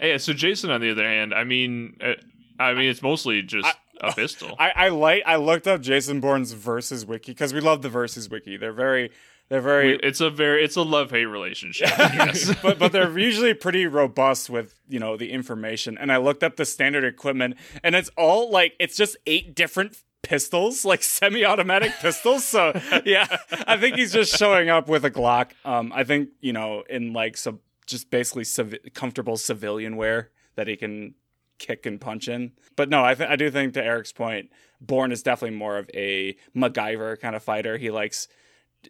Yeah. 0.01 0.19
So 0.19 0.33
Jason, 0.33 0.71
on 0.71 0.81
the 0.81 0.91
other 0.91 1.09
hand, 1.09 1.33
I 1.33 1.45
mean, 1.45 1.97
uh, 2.03 2.15
I 2.59 2.75
mean, 2.75 2.91
it's 2.91 3.03
mostly 3.03 3.43
just 3.43 3.69
a 4.11 4.13
pistol. 4.13 4.57
I, 4.59 4.73
I 4.75 4.89
like 4.89 5.23
I 5.27 5.37
looked 5.37 5.67
up 5.67 5.81
Jason 5.81 6.21
Bourne's 6.21 6.53
versus 6.53 7.07
wiki 7.07 7.33
because 7.33 7.55
we 7.55 7.61
love 7.61 7.83
the 7.83 7.89
versus 7.89 8.29
wiki. 8.29 8.57
They're 8.57 8.73
very 8.73 9.11
they're 9.49 9.61
very 9.61 9.97
it's 10.03 10.21
a 10.21 10.31
very 10.31 10.65
it's 10.65 10.77
a 10.77 10.83
love 10.83 11.11
hate 11.11 11.27
relationship. 11.27 11.89
yes. 11.99 12.55
but 12.63 12.79
but 12.79 12.93
they're 12.93 13.19
usually 13.19 13.55
pretty 13.55 13.87
robust 13.87 14.51
with 14.51 14.75
you 14.89 14.99
know 14.99 15.17
the 15.17 15.31
information. 15.31 15.97
And 15.99 16.11
I 16.11 16.17
looked 16.17 16.43
up 16.43 16.57
the 16.57 16.65
standard 16.65 17.05
equipment, 17.05 17.57
and 17.83 17.95
it's 17.95 18.11
all 18.17 18.51
like 18.51 18.75
it's 18.81 18.97
just 18.97 19.17
eight 19.27 19.55
different 19.55 19.97
pistols, 20.23 20.85
like 20.85 21.03
semi-automatic 21.03 21.93
pistols. 22.01 22.45
So 22.45 22.73
yeah, 23.05 23.27
I 23.67 23.77
think 23.77 23.97
he's 23.97 24.13
just 24.13 24.37
showing 24.37 24.71
up 24.71 24.89
with 24.89 25.05
a 25.05 25.11
Glock. 25.11 25.51
Um, 25.65 25.93
I 25.95 26.05
think 26.05 26.31
you 26.41 26.53
know 26.53 26.85
in 26.89 27.13
like 27.13 27.37
some 27.37 27.61
just 27.87 28.11
basically 28.11 28.45
civ- 28.45 28.79
comfortable 28.95 29.37
civilian 29.37 29.97
wear 29.97 30.31
that 30.55 30.69
he 30.69 30.77
can 30.77 31.15
kick 31.63 31.87
and 31.87 32.01
punch 32.01 32.29
in. 32.29 32.53
But 32.77 32.89
no, 32.91 33.05
I 33.05 33.15
th- 33.15 33.31
I 33.31 33.37
do 33.37 33.51
think 33.51 33.75
to 33.75 33.85
Eric's 33.85 34.13
point, 34.13 34.51
Bourne 34.81 35.13
is 35.13 35.23
definitely 35.23 35.57
more 35.57 35.79
of 35.79 35.89
a 35.95 36.37
MacGyver 36.55 37.21
kind 37.21 37.37
of 37.37 37.43
fighter. 37.43 37.79
He 37.79 37.91
likes 37.91 38.29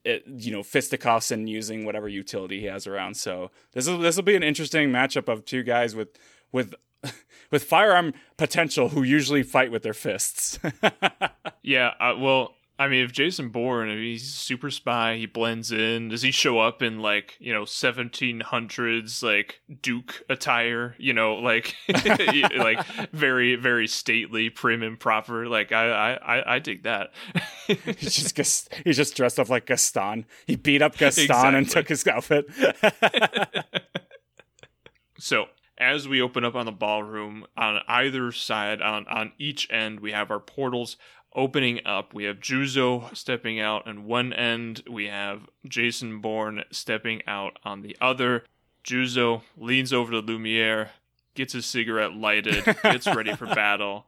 it, 0.05 0.25
you 0.27 0.51
know 0.51 0.62
fisticuffs 0.62 1.31
and 1.31 1.49
using 1.49 1.85
whatever 1.85 2.09
utility 2.09 2.61
he 2.61 2.66
has 2.66 2.87
around. 2.87 3.16
So 3.16 3.51
this 3.73 3.87
will 3.87 3.99
this 3.99 4.16
will 4.16 4.23
be 4.23 4.37
an 4.37 4.43
interesting 4.43 4.91
matchup 4.91 5.29
of 5.29 5.45
two 5.45 5.62
guys 5.62 5.95
with 5.95 6.18
with 6.51 6.75
with 7.51 7.64
firearm 7.64 8.14
potential 8.37 8.89
who 8.89 9.03
usually 9.03 9.43
fight 9.43 9.70
with 9.70 9.83
their 9.83 9.95
fists. 9.95 10.59
yeah, 11.62 11.93
uh, 12.01 12.14
well, 12.18 12.55
I 12.83 12.89
mean, 12.89 13.05
if 13.05 13.12
Jason 13.12 13.51
Bourne, 13.51 13.89
if 13.89 13.97
he's 13.97 14.24
a 14.24 14.33
super 14.33 14.68
spy, 14.68 15.14
he 15.14 15.26
blends 15.26 15.70
in. 15.70 16.09
Does 16.09 16.22
he 16.22 16.33
show 16.33 16.59
up 16.59 16.83
in 16.83 16.99
like 16.99 17.37
you 17.39 17.53
know 17.53 17.64
seventeen 17.64 18.41
hundreds 18.41 19.22
like 19.22 19.61
Duke 19.83 20.24
attire? 20.28 20.97
You 20.99 21.12
know, 21.12 21.35
like 21.35 21.76
like 21.89 22.85
very 23.12 23.55
very 23.55 23.87
stately, 23.87 24.51
prim 24.51 24.83
and 24.83 24.99
proper. 24.99 25.47
Like 25.47 25.70
I 25.70 26.14
I 26.14 26.55
I 26.57 26.59
dig 26.59 26.83
that. 26.83 27.12
he's 27.68 28.33
just 28.33 28.74
he's 28.83 28.97
just 28.97 29.14
dressed 29.14 29.39
up 29.39 29.49
like 29.49 29.66
Gaston. 29.66 30.26
He 30.45 30.57
beat 30.57 30.83
up 30.83 30.97
Gaston 30.97 31.26
exactly. 31.26 31.59
and 31.59 31.70
took 31.70 31.89
his 31.89 32.05
outfit. 32.09 32.47
so 35.18 35.47
as 35.78 36.09
we 36.09 36.20
open 36.20 36.45
up 36.45 36.57
on 36.57 36.66
the 36.66 36.72
ballroom 36.72 37.47
on 37.57 37.80
either 37.87 38.33
side 38.33 38.83
on 38.83 39.07
on 39.07 39.33
each 39.39 39.70
end 39.70 40.01
we 40.01 40.12
have 40.12 40.30
our 40.30 40.41
portals 40.41 40.97
opening 41.35 41.80
up, 41.85 42.14
we 42.14 42.24
have 42.24 42.39
Juzo 42.41 43.14
stepping 43.16 43.61
out 43.61 43.87
on 43.87 44.05
one 44.05 44.33
end, 44.33 44.83
we 44.91 45.07
have 45.07 45.43
Jason 45.66 46.20
Bourne 46.20 46.64
stepping 46.70 47.22
out 47.26 47.59
on 47.64 47.83
the 47.83 47.97
other. 48.01 48.45
Juzo 48.85 49.43
leans 49.57 49.93
over 49.93 50.11
to 50.12 50.18
Lumiere, 50.18 50.91
gets 51.35 51.53
his 51.53 51.66
cigarette 51.66 52.14
lighted, 52.14 52.64
gets 52.83 53.07
ready 53.07 53.35
for 53.35 53.47
battle. 53.47 54.07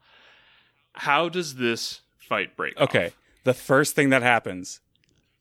How 0.94 1.28
does 1.28 1.56
this 1.56 2.00
fight 2.18 2.56
break? 2.56 2.78
Okay. 2.80 3.06
Off? 3.06 3.16
The 3.44 3.54
first 3.54 3.94
thing 3.94 4.10
that 4.10 4.22
happens, 4.22 4.80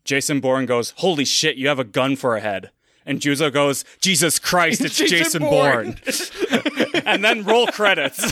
Jason 0.04 0.40
Bourne 0.40 0.66
goes, 0.66 0.94
Holy 0.98 1.26
shit, 1.26 1.56
you 1.56 1.68
have 1.68 1.80
a 1.80 1.86
gun 1.86 2.16
for 2.16 2.36
a 2.36 2.42
head. 2.42 2.72
And 3.06 3.20
Juzo 3.20 3.52
goes, 3.52 3.84
Jesus 4.00 4.40
Christ, 4.40 4.82
it's 4.86 4.98
Jason, 4.98 5.18
Jason 5.18 5.42
Bourne. 5.44 5.98
Bourne. 6.06 7.02
and 7.06 7.24
then 7.24 7.44
roll 7.44 7.68
credits. 7.68 8.24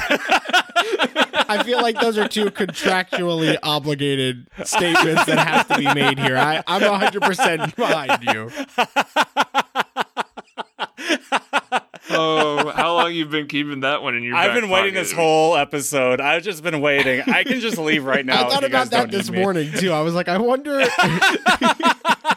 I 1.33 1.63
feel 1.63 1.81
like 1.81 1.99
those 1.99 2.17
are 2.17 2.27
two 2.27 2.51
contractually 2.51 3.57
obligated 3.63 4.47
statements 4.63 5.25
that 5.25 5.37
have 5.37 5.67
to 5.69 5.77
be 5.77 5.93
made 5.93 6.19
here. 6.19 6.37
I, 6.37 6.63
I'm 6.67 6.81
100% 6.81 7.75
behind 7.75 8.23
you. 8.23 8.51
oh, 12.09 12.71
how 12.75 12.95
long 12.95 13.13
you've 13.13 13.31
been 13.31 13.47
keeping 13.47 13.81
that 13.81 14.01
one 14.01 14.15
in 14.15 14.23
your? 14.23 14.35
I've 14.35 14.53
been 14.53 14.69
waiting 14.69 14.93
pocket? 14.93 15.03
this 15.03 15.11
whole 15.11 15.55
episode. 15.55 16.21
I've 16.21 16.43
just 16.43 16.63
been 16.63 16.81
waiting. 16.81 17.21
I 17.21 17.43
can 17.43 17.59
just 17.59 17.77
leave 17.77 18.05
right 18.05 18.25
now. 18.25 18.47
I 18.47 18.49
thought 18.49 18.63
about 18.63 18.91
that 18.91 19.11
this 19.11 19.29
morning 19.29 19.71
too. 19.73 19.91
I 19.91 20.01
was 20.01 20.13
like, 20.13 20.27
I 20.27 20.37
wonder. 20.37 20.81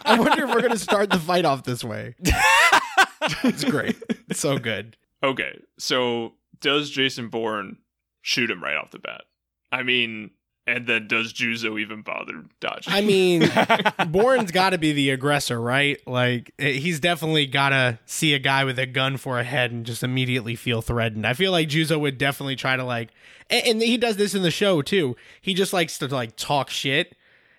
I 0.06 0.16
wonder 0.18 0.44
if 0.44 0.54
we're 0.54 0.62
gonna 0.62 0.76
start 0.78 1.10
the 1.10 1.18
fight 1.18 1.44
off 1.44 1.64
this 1.64 1.82
way. 1.82 2.14
it's 3.42 3.64
great. 3.64 3.96
It's 4.28 4.40
so 4.40 4.58
good. 4.58 4.96
Okay, 5.22 5.58
so 5.78 6.34
does 6.60 6.90
Jason 6.90 7.28
Bourne 7.28 7.78
shoot 8.24 8.50
him 8.50 8.64
right 8.64 8.76
off 8.76 8.90
the 8.90 8.98
bat. 8.98 9.22
I 9.70 9.82
mean, 9.82 10.30
and 10.66 10.86
then 10.86 11.06
does 11.06 11.32
Juzo 11.32 11.78
even 11.78 12.00
bother 12.00 12.42
dodging? 12.58 12.92
I 12.92 13.02
mean, 13.02 13.50
Bourne's 14.08 14.50
got 14.50 14.70
to 14.70 14.78
be 14.78 14.92
the 14.92 15.10
aggressor, 15.10 15.60
right? 15.60 16.00
Like 16.06 16.52
eh, 16.58 16.72
he's 16.72 16.98
definitely 16.98 17.46
got 17.46 17.68
to 17.68 17.98
see 18.06 18.32
a 18.32 18.38
guy 18.38 18.64
with 18.64 18.78
a 18.78 18.86
gun 18.86 19.18
for 19.18 19.38
a 19.38 19.44
head 19.44 19.72
and 19.72 19.84
just 19.84 20.02
immediately 20.02 20.56
feel 20.56 20.80
threatened. 20.80 21.26
I 21.26 21.34
feel 21.34 21.52
like 21.52 21.68
Juzo 21.68 22.00
would 22.00 22.16
definitely 22.16 22.56
try 22.56 22.76
to 22.76 22.84
like, 22.84 23.10
and, 23.50 23.66
and 23.66 23.82
he 23.82 23.98
does 23.98 24.16
this 24.16 24.34
in 24.34 24.42
the 24.42 24.50
show 24.50 24.80
too. 24.80 25.16
He 25.42 25.52
just 25.52 25.74
likes 25.74 25.98
to 25.98 26.06
like 26.08 26.34
talk 26.36 26.70
shit. 26.70 27.14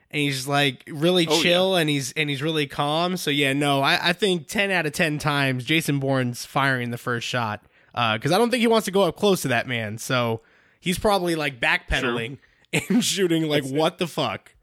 And 0.10 0.22
he's 0.22 0.48
like 0.48 0.84
really 0.88 1.28
oh, 1.28 1.42
chill 1.42 1.74
yeah. 1.74 1.82
and 1.82 1.90
he's 1.90 2.12
and 2.14 2.30
he's 2.30 2.42
really 2.42 2.66
calm. 2.66 3.18
So 3.18 3.30
yeah, 3.30 3.54
no, 3.54 3.82
I, 3.82 4.10
I 4.10 4.14
think 4.14 4.48
ten 4.48 4.72
out 4.72 4.88
of 4.88 4.94
ten 4.94 5.20
times 5.20 5.64
Jason 5.64 6.00
Bourne's 6.00 6.46
firing 6.46 6.90
the 6.90 6.98
first 6.98 7.28
shot. 7.28 7.64
because 7.92 8.32
uh, 8.32 8.36
I 8.36 8.38
don't 8.38 8.50
think 8.50 8.62
he 8.62 8.68
wants 8.68 8.86
to 8.86 8.92
go 8.92 9.04
up 9.04 9.18
close 9.18 9.42
to 9.44 9.50
that 9.50 9.68
man. 9.68 9.98
So 9.98 10.42
he's 10.86 11.00
probably 11.00 11.36
like 11.36 11.60
backpedaling 11.60 12.38
sure. 12.72 12.82
and 12.90 13.04
shooting 13.04 13.50
like 13.50 13.64
it's, 13.64 13.72
what 13.72 13.98
the 13.98 14.08
fuck. 14.08 14.54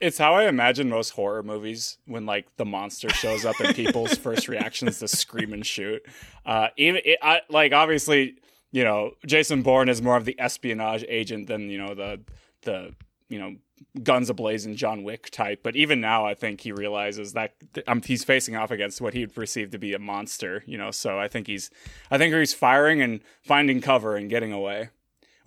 It's 0.00 0.16
how 0.16 0.34
I 0.34 0.44
imagine 0.44 0.88
most 0.88 1.10
horror 1.10 1.42
movies 1.42 1.98
when 2.06 2.24
like 2.24 2.46
the 2.56 2.64
monster 2.64 3.10
shows 3.10 3.44
up 3.44 3.58
and 3.60 3.74
people's 3.74 4.16
first 4.18 4.48
reactions 4.48 5.00
to 5.00 5.08
scream 5.08 5.52
and 5.52 5.66
shoot. 5.66 6.06
Uh, 6.46 6.68
even 6.76 7.02
it, 7.04 7.18
I, 7.20 7.40
like 7.50 7.72
obviously, 7.72 8.36
you 8.70 8.84
know, 8.84 9.10
Jason 9.26 9.62
Bourne 9.62 9.88
is 9.88 10.00
more 10.00 10.16
of 10.16 10.24
the 10.24 10.38
espionage 10.38 11.04
agent 11.08 11.48
than 11.48 11.68
you 11.68 11.78
know 11.78 11.94
the 11.94 12.20
the 12.62 12.94
you 13.28 13.40
know 13.40 13.56
guns 14.04 14.30
ablazing 14.30 14.76
John 14.76 15.02
Wick 15.02 15.28
type. 15.30 15.64
But 15.64 15.74
even 15.74 16.00
now, 16.00 16.24
I 16.24 16.34
think 16.34 16.60
he 16.60 16.70
realizes 16.70 17.32
that 17.32 17.54
um, 17.88 18.00
he's 18.00 18.22
facing 18.22 18.54
off 18.54 18.70
against 18.70 19.00
what 19.00 19.14
he'd 19.14 19.34
perceive 19.34 19.72
to 19.72 19.78
be 19.78 19.92
a 19.92 19.98
monster. 19.98 20.62
You 20.66 20.78
know, 20.78 20.92
so 20.92 21.18
I 21.18 21.26
think 21.26 21.48
he's 21.48 21.68
I 22.12 22.18
think 22.18 22.32
he's 22.32 22.54
firing 22.54 23.02
and 23.02 23.20
finding 23.42 23.80
cover 23.80 24.14
and 24.14 24.30
getting 24.30 24.52
away. 24.52 24.90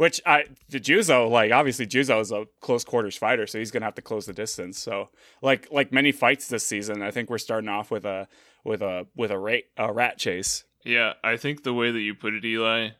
Which 0.02 0.20
I 0.26 0.45
the 0.68 0.80
Juzo 0.80 1.30
like 1.30 1.52
obviously 1.52 1.86
Juzo 1.86 2.20
is 2.22 2.32
a 2.32 2.47
close 2.60 2.84
quarters 2.84 3.16
fighter, 3.16 3.45
so 3.45 3.60
he's 3.60 3.70
gonna 3.70 3.86
have 3.86 3.93
to 3.93 4.02
close 4.02 4.26
the 4.26 4.34
distance. 4.34 4.80
So 4.80 5.10
like 5.43 5.68
like 5.70 5.91
many 5.91 6.12
fights 6.12 6.47
this 6.47 6.66
season, 6.66 7.04
I 7.04 7.12
think 7.12 7.30
we're 7.30 7.38
starting 7.38 7.70
off 7.70 7.91
with 7.91 8.04
a 8.04 8.28
with 8.66 8.82
a 8.82 9.06
with 9.16 9.30
a 9.30 9.38
rat 9.38 9.62
a 9.78 9.93
rat 9.93 10.18
chase. 10.18 10.64
Yeah, 10.84 11.14
I 11.24 11.38
think 11.38 11.62
the 11.62 11.76
way 11.76 11.91
that 11.91 11.99
you 11.99 12.16
put 12.16 12.34
it, 12.34 12.43
Eli, 12.43 12.93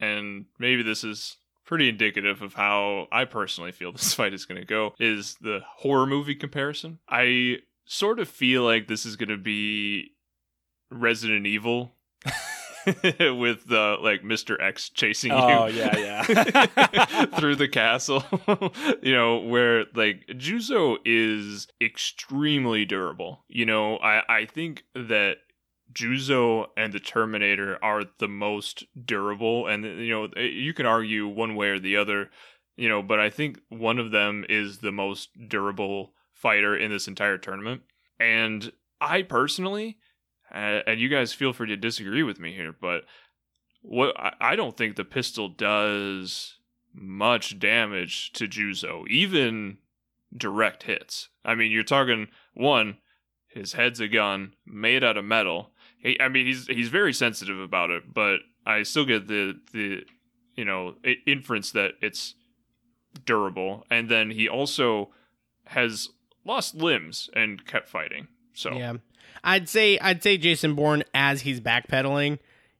and 0.00 0.46
maybe 0.58 0.82
this 0.82 1.04
is 1.04 1.36
pretty 1.64 1.88
indicative 1.88 2.42
of 2.42 2.54
how 2.54 3.06
I 3.12 3.26
personally 3.26 3.70
feel 3.70 3.92
this 3.92 4.14
fight 4.14 4.34
is 4.34 4.44
going 4.44 4.60
to 4.60 4.66
go, 4.66 4.94
is 4.98 5.36
the 5.40 5.60
horror 5.76 6.08
movie 6.08 6.34
comparison. 6.34 6.98
I 7.08 7.58
sort 7.84 8.18
of 8.18 8.28
feel 8.28 8.64
like 8.64 8.88
this 8.88 9.06
is 9.06 9.14
going 9.14 9.28
to 9.28 9.36
be 9.36 10.16
Resident 10.90 11.46
Evil 11.46 11.92
with 12.86 13.66
the 13.66 13.96
like 14.00 14.22
Mr. 14.22 14.60
X 14.60 14.88
chasing 14.88 15.32
you. 15.32 15.38
Oh 15.38 15.66
yeah, 15.66 15.96
yeah. 15.96 17.26
through 17.38 17.56
the 17.56 17.68
castle. 17.68 18.24
you 19.02 19.14
know, 19.14 19.38
where 19.38 19.84
like 19.94 20.26
Juzo 20.28 20.96
is 21.04 21.68
extremely 21.80 22.84
durable. 22.84 23.44
You 23.48 23.66
know, 23.66 23.98
I 23.98 24.22
I 24.28 24.44
think 24.46 24.84
that 24.94 25.36
Juzo 25.92 26.66
and 26.76 26.92
the 26.92 27.00
Terminator 27.00 27.78
are 27.82 28.04
the 28.18 28.28
most 28.28 28.84
durable 29.04 29.66
and 29.66 29.84
you 29.84 30.10
know, 30.10 30.24
eh, 30.36 30.42
you 30.42 30.72
can 30.72 30.86
argue 30.86 31.26
one 31.26 31.56
way 31.56 31.68
or 31.68 31.78
the 31.78 31.96
other, 31.96 32.30
you 32.76 32.88
know, 32.88 33.02
but 33.02 33.20
I 33.20 33.30
think 33.30 33.58
one 33.68 33.98
of 33.98 34.10
them 34.10 34.44
is 34.48 34.78
the 34.78 34.92
most 34.92 35.30
durable 35.48 36.12
fighter 36.32 36.76
in 36.76 36.90
this 36.90 37.08
entire 37.08 37.38
tournament. 37.38 37.82
And 38.18 38.72
I 39.00 39.22
personally 39.22 39.98
and 40.50 41.00
you 41.00 41.08
guys 41.08 41.32
feel 41.32 41.52
free 41.52 41.68
to 41.68 41.76
disagree 41.76 42.22
with 42.22 42.40
me 42.40 42.54
here, 42.54 42.74
but 42.78 43.04
what 43.82 44.18
I, 44.18 44.32
I 44.40 44.56
don't 44.56 44.76
think 44.76 44.96
the 44.96 45.04
pistol 45.04 45.48
does 45.48 46.58
much 46.92 47.58
damage 47.58 48.32
to 48.32 48.46
Juzo, 48.46 49.06
even 49.08 49.78
direct 50.36 50.84
hits. 50.84 51.28
I 51.44 51.54
mean, 51.54 51.70
you're 51.70 51.82
talking 51.82 52.28
one, 52.54 52.98
his 53.48 53.72
head's 53.74 54.00
a 54.00 54.08
gun 54.08 54.54
made 54.66 55.04
out 55.04 55.16
of 55.16 55.24
metal. 55.24 55.70
He, 55.98 56.20
I 56.20 56.28
mean, 56.28 56.46
he's 56.46 56.66
he's 56.66 56.88
very 56.88 57.12
sensitive 57.12 57.58
about 57.58 57.90
it, 57.90 58.12
but 58.12 58.38
I 58.66 58.82
still 58.82 59.04
get 59.04 59.28
the 59.28 59.54
the 59.72 60.04
you 60.54 60.64
know 60.64 60.94
inference 61.26 61.72
that 61.72 61.92
it's 62.00 62.34
durable. 63.24 63.84
And 63.90 64.08
then 64.08 64.30
he 64.30 64.48
also 64.48 65.10
has 65.64 66.08
lost 66.44 66.74
limbs 66.74 67.28
and 67.34 67.64
kept 67.66 67.88
fighting. 67.88 68.28
So 68.52 68.72
yeah, 68.72 68.94
I'd 69.42 69.68
say 69.68 69.98
I'd 69.98 70.22
say 70.22 70.36
Jason 70.36 70.74
Bourne 70.74 71.04
as 71.14 71.42
he's 71.42 71.60
backpedaling 71.60 72.38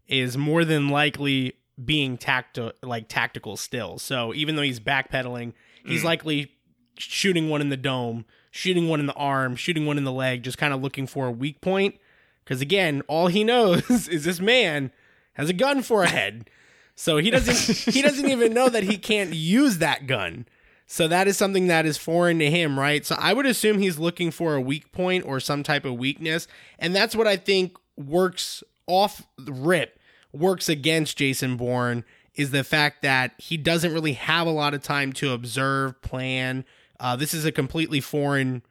is 0.08 0.36
more 0.36 0.64
than 0.64 0.88
likely 0.88 1.54
being 1.82 2.18
tacti- 2.18 2.72
like 2.82 3.08
tactical 3.08 3.56
still. 3.56 3.98
So 3.98 4.34
even 4.34 4.56
though 4.56 4.62
he's 4.62 4.80
backpedaling, 4.80 5.52
he's 5.84 6.02
mm. 6.02 6.06
likely 6.06 6.52
shooting 6.96 7.48
one 7.48 7.60
in 7.60 7.70
the 7.70 7.76
dome, 7.76 8.24
shooting 8.50 8.88
one 8.88 9.00
in 9.00 9.06
the 9.06 9.14
arm, 9.14 9.56
shooting 9.56 9.86
one 9.86 9.96
in 9.96 10.04
the 10.04 10.12
leg, 10.12 10.42
just 10.42 10.58
kind 10.58 10.74
of 10.74 10.82
looking 10.82 11.06
for 11.06 11.26
a 11.26 11.30
weak 11.30 11.60
point. 11.60 11.96
Because 12.44 12.60
again, 12.60 13.02
all 13.08 13.28
he 13.28 13.44
knows 13.44 14.08
is 14.08 14.24
this 14.24 14.40
man 14.40 14.90
has 15.34 15.48
a 15.48 15.54
gun 15.54 15.82
for 15.82 16.02
a 16.02 16.08
head. 16.08 16.50
So 16.94 17.16
he 17.16 17.30
doesn't 17.30 17.94
he 17.94 18.02
doesn't 18.02 18.28
even 18.28 18.52
know 18.52 18.68
that 18.68 18.82
he 18.82 18.98
can't 18.98 19.32
use 19.32 19.78
that 19.78 20.06
gun. 20.06 20.46
So 20.92 21.06
that 21.06 21.28
is 21.28 21.36
something 21.36 21.68
that 21.68 21.86
is 21.86 21.96
foreign 21.96 22.40
to 22.40 22.50
him, 22.50 22.76
right? 22.76 23.06
So 23.06 23.14
I 23.16 23.32
would 23.32 23.46
assume 23.46 23.78
he's 23.78 24.00
looking 24.00 24.32
for 24.32 24.56
a 24.56 24.60
weak 24.60 24.90
point 24.90 25.24
or 25.24 25.38
some 25.38 25.62
type 25.62 25.84
of 25.84 25.94
weakness, 25.94 26.48
and 26.80 26.96
that's 26.96 27.14
what 27.14 27.28
I 27.28 27.36
think 27.36 27.76
works 27.96 28.64
off 28.88 29.22
the 29.38 29.52
rip 29.52 30.00
works 30.32 30.68
against 30.68 31.16
Jason 31.16 31.56
Bourne 31.56 32.04
is 32.34 32.50
the 32.50 32.64
fact 32.64 33.02
that 33.02 33.34
he 33.38 33.56
doesn't 33.56 33.94
really 33.94 34.14
have 34.14 34.48
a 34.48 34.50
lot 34.50 34.74
of 34.74 34.82
time 34.82 35.12
to 35.12 35.30
observe, 35.32 36.02
plan. 36.02 36.64
Uh, 36.98 37.14
this 37.14 37.34
is 37.34 37.44
a 37.44 37.52
completely 37.52 38.00
foreign 38.00 38.62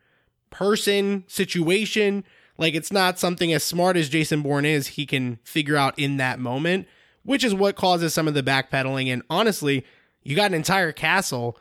person 0.49 1.23
situation. 1.27 2.25
Like 2.57 2.75
it's 2.75 2.91
not 2.91 3.17
something 3.17 3.53
as 3.53 3.63
smart 3.63 3.95
as 3.95 4.09
Jason 4.09 4.41
Bourne 4.41 4.65
is, 4.65 4.87
he 4.87 5.05
can 5.05 5.39
figure 5.45 5.77
out 5.77 5.97
in 5.97 6.17
that 6.17 6.37
moment, 6.37 6.85
which 7.23 7.45
is 7.45 7.55
what 7.55 7.77
causes 7.77 8.13
some 8.13 8.27
of 8.27 8.33
the 8.33 8.43
backpedaling. 8.43 9.07
And 9.07 9.23
honestly, 9.29 9.85
you 10.21 10.35
got 10.35 10.51
an 10.51 10.55
entire 10.55 10.91
castle. 10.91 11.57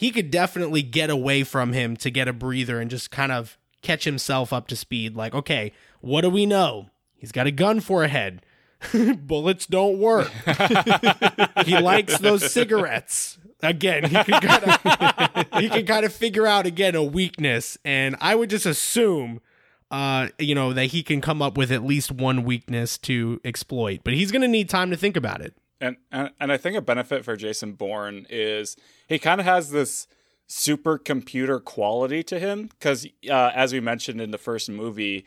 He 0.00 0.10
could 0.10 0.30
definitely 0.30 0.80
get 0.80 1.10
away 1.10 1.44
from 1.44 1.74
him 1.74 1.94
to 1.98 2.10
get 2.10 2.26
a 2.26 2.32
breather 2.32 2.80
and 2.80 2.90
just 2.90 3.10
kind 3.10 3.30
of 3.30 3.58
catch 3.82 4.04
himself 4.04 4.50
up 4.50 4.66
to 4.68 4.74
speed. 4.74 5.14
Like, 5.14 5.34
okay, 5.34 5.72
what 6.00 6.22
do 6.22 6.30
we 6.30 6.46
know? 6.46 6.86
He's 7.18 7.32
got 7.32 7.46
a 7.46 7.50
gun 7.50 7.80
for 7.80 8.02
a 8.02 8.08
head. 8.08 8.40
Bullets 9.18 9.66
don't 9.66 9.98
work. 9.98 10.30
he 11.66 11.78
likes 11.78 12.16
those 12.16 12.50
cigarettes. 12.50 13.36
Again, 13.62 14.04
he 14.04 14.24
can 14.24 14.40
kind 14.40 14.64
of 14.64 15.60
he 15.60 15.68
can 15.68 15.84
kind 15.84 16.06
of 16.06 16.14
figure 16.14 16.46
out 16.46 16.64
again 16.64 16.94
a 16.94 17.04
weakness, 17.04 17.76
and 17.84 18.16
I 18.22 18.36
would 18.36 18.48
just 18.48 18.64
assume, 18.64 19.42
uh, 19.90 20.28
you 20.38 20.54
know, 20.54 20.72
that 20.72 20.86
he 20.86 21.02
can 21.02 21.20
come 21.20 21.42
up 21.42 21.58
with 21.58 21.70
at 21.70 21.84
least 21.84 22.10
one 22.10 22.44
weakness 22.44 22.96
to 23.00 23.38
exploit. 23.44 24.00
But 24.02 24.14
he's 24.14 24.32
going 24.32 24.40
to 24.40 24.48
need 24.48 24.70
time 24.70 24.88
to 24.92 24.96
think 24.96 25.18
about 25.18 25.42
it. 25.42 25.52
And, 25.80 25.96
and 26.12 26.30
and 26.38 26.52
I 26.52 26.56
think 26.56 26.76
a 26.76 26.82
benefit 26.82 27.24
for 27.24 27.36
Jason 27.36 27.72
Bourne 27.72 28.26
is 28.28 28.76
he 29.08 29.18
kind 29.18 29.40
of 29.40 29.46
has 29.46 29.70
this 29.70 30.06
supercomputer 30.48 31.62
quality 31.62 32.22
to 32.24 32.38
him 32.38 32.66
because, 32.66 33.06
uh, 33.28 33.52
as 33.54 33.72
we 33.72 33.80
mentioned 33.80 34.20
in 34.20 34.30
the 34.30 34.38
first 34.38 34.68
movie, 34.68 35.24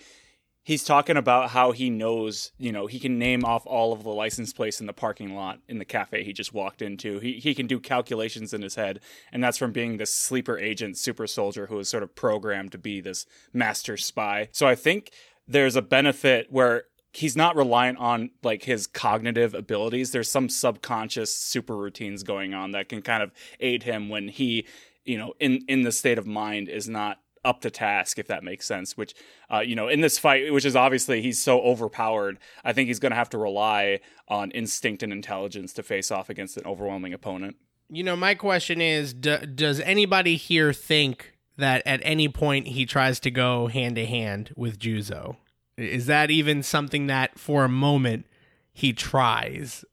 he's 0.64 0.84
talking 0.84 1.18
about 1.18 1.51
how 1.51 1.72
he 1.72 1.89
knows, 1.89 2.51
you 2.58 2.72
know, 2.72 2.88
he 2.88 2.99
can 2.99 3.18
name 3.18 3.45
off 3.45 3.66
all 3.66 3.93
of 3.93 4.04
the 4.04 4.10
license 4.10 4.54
plates 4.54 4.80
in 4.80 4.88
the 4.88 4.93
parking 4.93 5.34
lot 5.34 5.60
in 5.68 5.78
the 5.78 5.86
cafe 5.86 6.24
he 6.24 6.34
just 6.34 6.54
walked 6.54 6.82
into. 6.82 7.20
He 7.20 7.34
he 7.34 7.56
can 7.56 7.68
do 7.68 7.80
calculations 7.80 8.54
in 8.54 8.62
his 8.62 8.76
head, 8.76 8.99
and 9.32 9.43
that's 9.43 9.58
from 9.58 9.72
being 9.72 9.97
this 9.97 10.14
sleeper 10.14 10.58
agent, 10.58 10.97
super 10.97 11.26
soldier 11.26 11.68
who 11.68 11.80
is 11.80 11.89
sort 11.89 12.04
of 12.04 12.16
programmed 12.16 12.72
to 12.74 12.78
be 12.78 13.01
this 13.01 13.26
master 13.54 13.97
spy. 13.97 14.49
So 14.51 14.68
I 14.68 14.76
think 14.76 15.12
there's 15.47 15.76
a 15.76 15.82
benefit 15.82 16.47
where 16.49 16.84
he's 17.14 17.36
not 17.36 17.55
reliant 17.55 17.99
on 17.99 18.32
like 18.41 18.64
his 18.64 18.88
cognitive 18.88 19.53
abilities. 19.53 20.11
There's 20.11 20.30
some 20.30 20.49
subconscious 20.49 21.36
super 21.36 21.78
routines 21.78 22.24
going 22.24 22.53
on 22.53 22.72
that 22.72 22.89
can 22.89 23.01
kind 23.01 23.24
of 23.24 23.32
aid 23.59 23.84
him 23.84 24.09
when 24.09 24.28
he, 24.28 24.66
you 25.05 25.18
know, 25.18 25.34
in 25.39 25.64
in 25.68 25.84
the 25.84 25.91
state 25.91 26.18
of 26.18 26.28
mind 26.28 26.68
is 26.68 26.89
not 26.89 27.20
up 27.45 27.61
to 27.61 27.70
task, 27.70 28.18
if 28.18 28.28
that 28.28 28.43
makes 28.43 28.66
sense. 28.66 28.97
Which, 28.97 29.14
uh, 29.51 29.59
you 29.59 29.76
know, 29.76 29.88
in 29.88 30.01
this 30.01 30.18
fight, 30.18 30.51
which 30.51 30.66
is 30.66 30.76
obviously 30.76 31.22
he's 31.22 31.41
so 31.41 31.61
overpowered, 31.61 32.39
I 32.64 32.74
think 32.74 32.88
he's 32.88 32.99
going 32.99 33.11
to 33.11 33.18
have 33.18 33.30
to 33.32 33.38
rely 33.38 33.99
on 34.28 34.51
instinct 34.51 35.03
and 35.03 35.14
intelligence 35.14 35.74
to 35.74 35.84
face 35.84 36.11
off 36.11 36.30
against 36.30 36.57
an 36.57 36.66
overwhelming 36.66 37.14
opponent. 37.14 37.57
You 37.89 38.03
know, 38.03 38.16
my 38.16 38.34
question 38.34 38.82
is 38.82 39.14
does 39.14 39.80
anybody 39.82 40.36
here 40.36 40.74
think 40.74 41.38
that 41.57 41.84
at 41.86 41.99
any 42.03 42.28
point 42.28 42.68
he 42.68 42.88
tries 42.88 43.20
to 43.20 43.30
go 43.30 43.68
hand 43.68 43.97
to 43.97 44.05
hand 44.05 44.51
with 44.55 44.80
Juzo? 44.80 45.38
Is 45.78 46.06
that 46.06 46.30
even 46.32 46.64
something 46.64 47.08
that 47.08 47.40
for 47.40 47.66
a 47.66 47.70
moment 47.70 48.26
he 48.72 48.94
tries? 48.94 49.84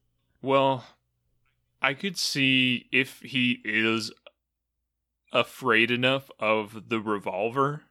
Well, 0.42 0.84
I 1.80 1.94
could 1.94 2.18
see 2.18 2.86
if 2.92 3.20
he 3.20 3.60
is 3.64 4.12
afraid 5.32 5.90
enough 5.90 6.30
of 6.38 6.88
the 6.88 7.00
revolver, 7.00 7.82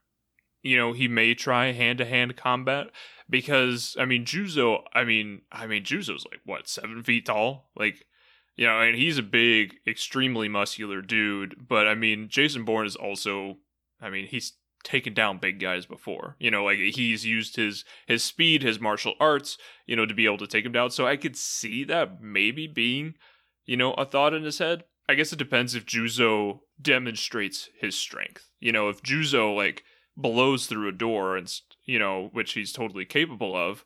you 0.61 0.77
know, 0.77 0.93
he 0.93 1.07
may 1.07 1.33
try 1.33 1.71
hand 1.71 1.99
to 1.99 2.05
hand 2.05 2.35
combat 2.35 2.87
because 3.29 3.95
I 3.99 4.05
mean 4.05 4.25
Juzo, 4.25 4.83
I 4.93 5.03
mean, 5.03 5.41
I 5.51 5.67
mean 5.67 5.83
Juzo's 5.83 6.25
like 6.29 6.41
what 6.45 6.67
seven 6.67 7.01
feet 7.03 7.25
tall, 7.25 7.69
like 7.75 8.05
you 8.55 8.65
know, 8.65 8.81
and 8.81 8.97
he's 8.97 9.17
a 9.17 9.23
big, 9.23 9.75
extremely 9.87 10.49
muscular 10.49 11.01
dude. 11.01 11.65
But 11.65 11.87
I 11.87 11.95
mean, 11.95 12.27
Jason 12.27 12.65
Bourne 12.65 12.85
is 12.85 12.97
also, 12.97 13.57
I 14.01 14.09
mean, 14.09 14.27
he's 14.27 14.51
taken 14.83 15.13
down 15.13 15.37
big 15.37 15.59
guys 15.59 15.85
before. 15.85 16.35
You 16.39 16.51
know, 16.51 16.65
like 16.65 16.77
he's 16.77 17.25
used 17.25 17.55
his 17.55 17.83
his 18.07 18.23
speed, 18.23 18.61
his 18.61 18.79
martial 18.79 19.15
arts, 19.19 19.57
you 19.85 19.95
know, 19.95 20.05
to 20.05 20.13
be 20.13 20.25
able 20.25 20.37
to 20.39 20.47
take 20.47 20.65
him 20.65 20.71
down. 20.71 20.91
So 20.91 21.07
I 21.07 21.17
could 21.17 21.35
see 21.35 21.83
that 21.85 22.21
maybe 22.21 22.67
being, 22.67 23.15
you 23.65 23.77
know, 23.77 23.93
a 23.93 24.05
thought 24.05 24.33
in 24.33 24.43
his 24.43 24.59
head. 24.59 24.83
I 25.07 25.15
guess 25.15 25.33
it 25.33 25.39
depends 25.39 25.73
if 25.73 25.85
Juzo 25.85 26.59
demonstrates 26.81 27.69
his 27.79 27.95
strength. 27.95 28.49
You 28.59 28.71
know, 28.71 28.89
if 28.89 29.01
Juzo 29.01 29.55
like 29.55 29.83
blows 30.15 30.67
through 30.67 30.89
a 30.89 30.93
door 30.93 31.35
and 31.35 31.51
you 31.85 31.99
know, 31.99 32.29
which 32.33 32.53
he's 32.53 32.71
totally 32.71 33.05
capable 33.05 33.55
of, 33.55 33.83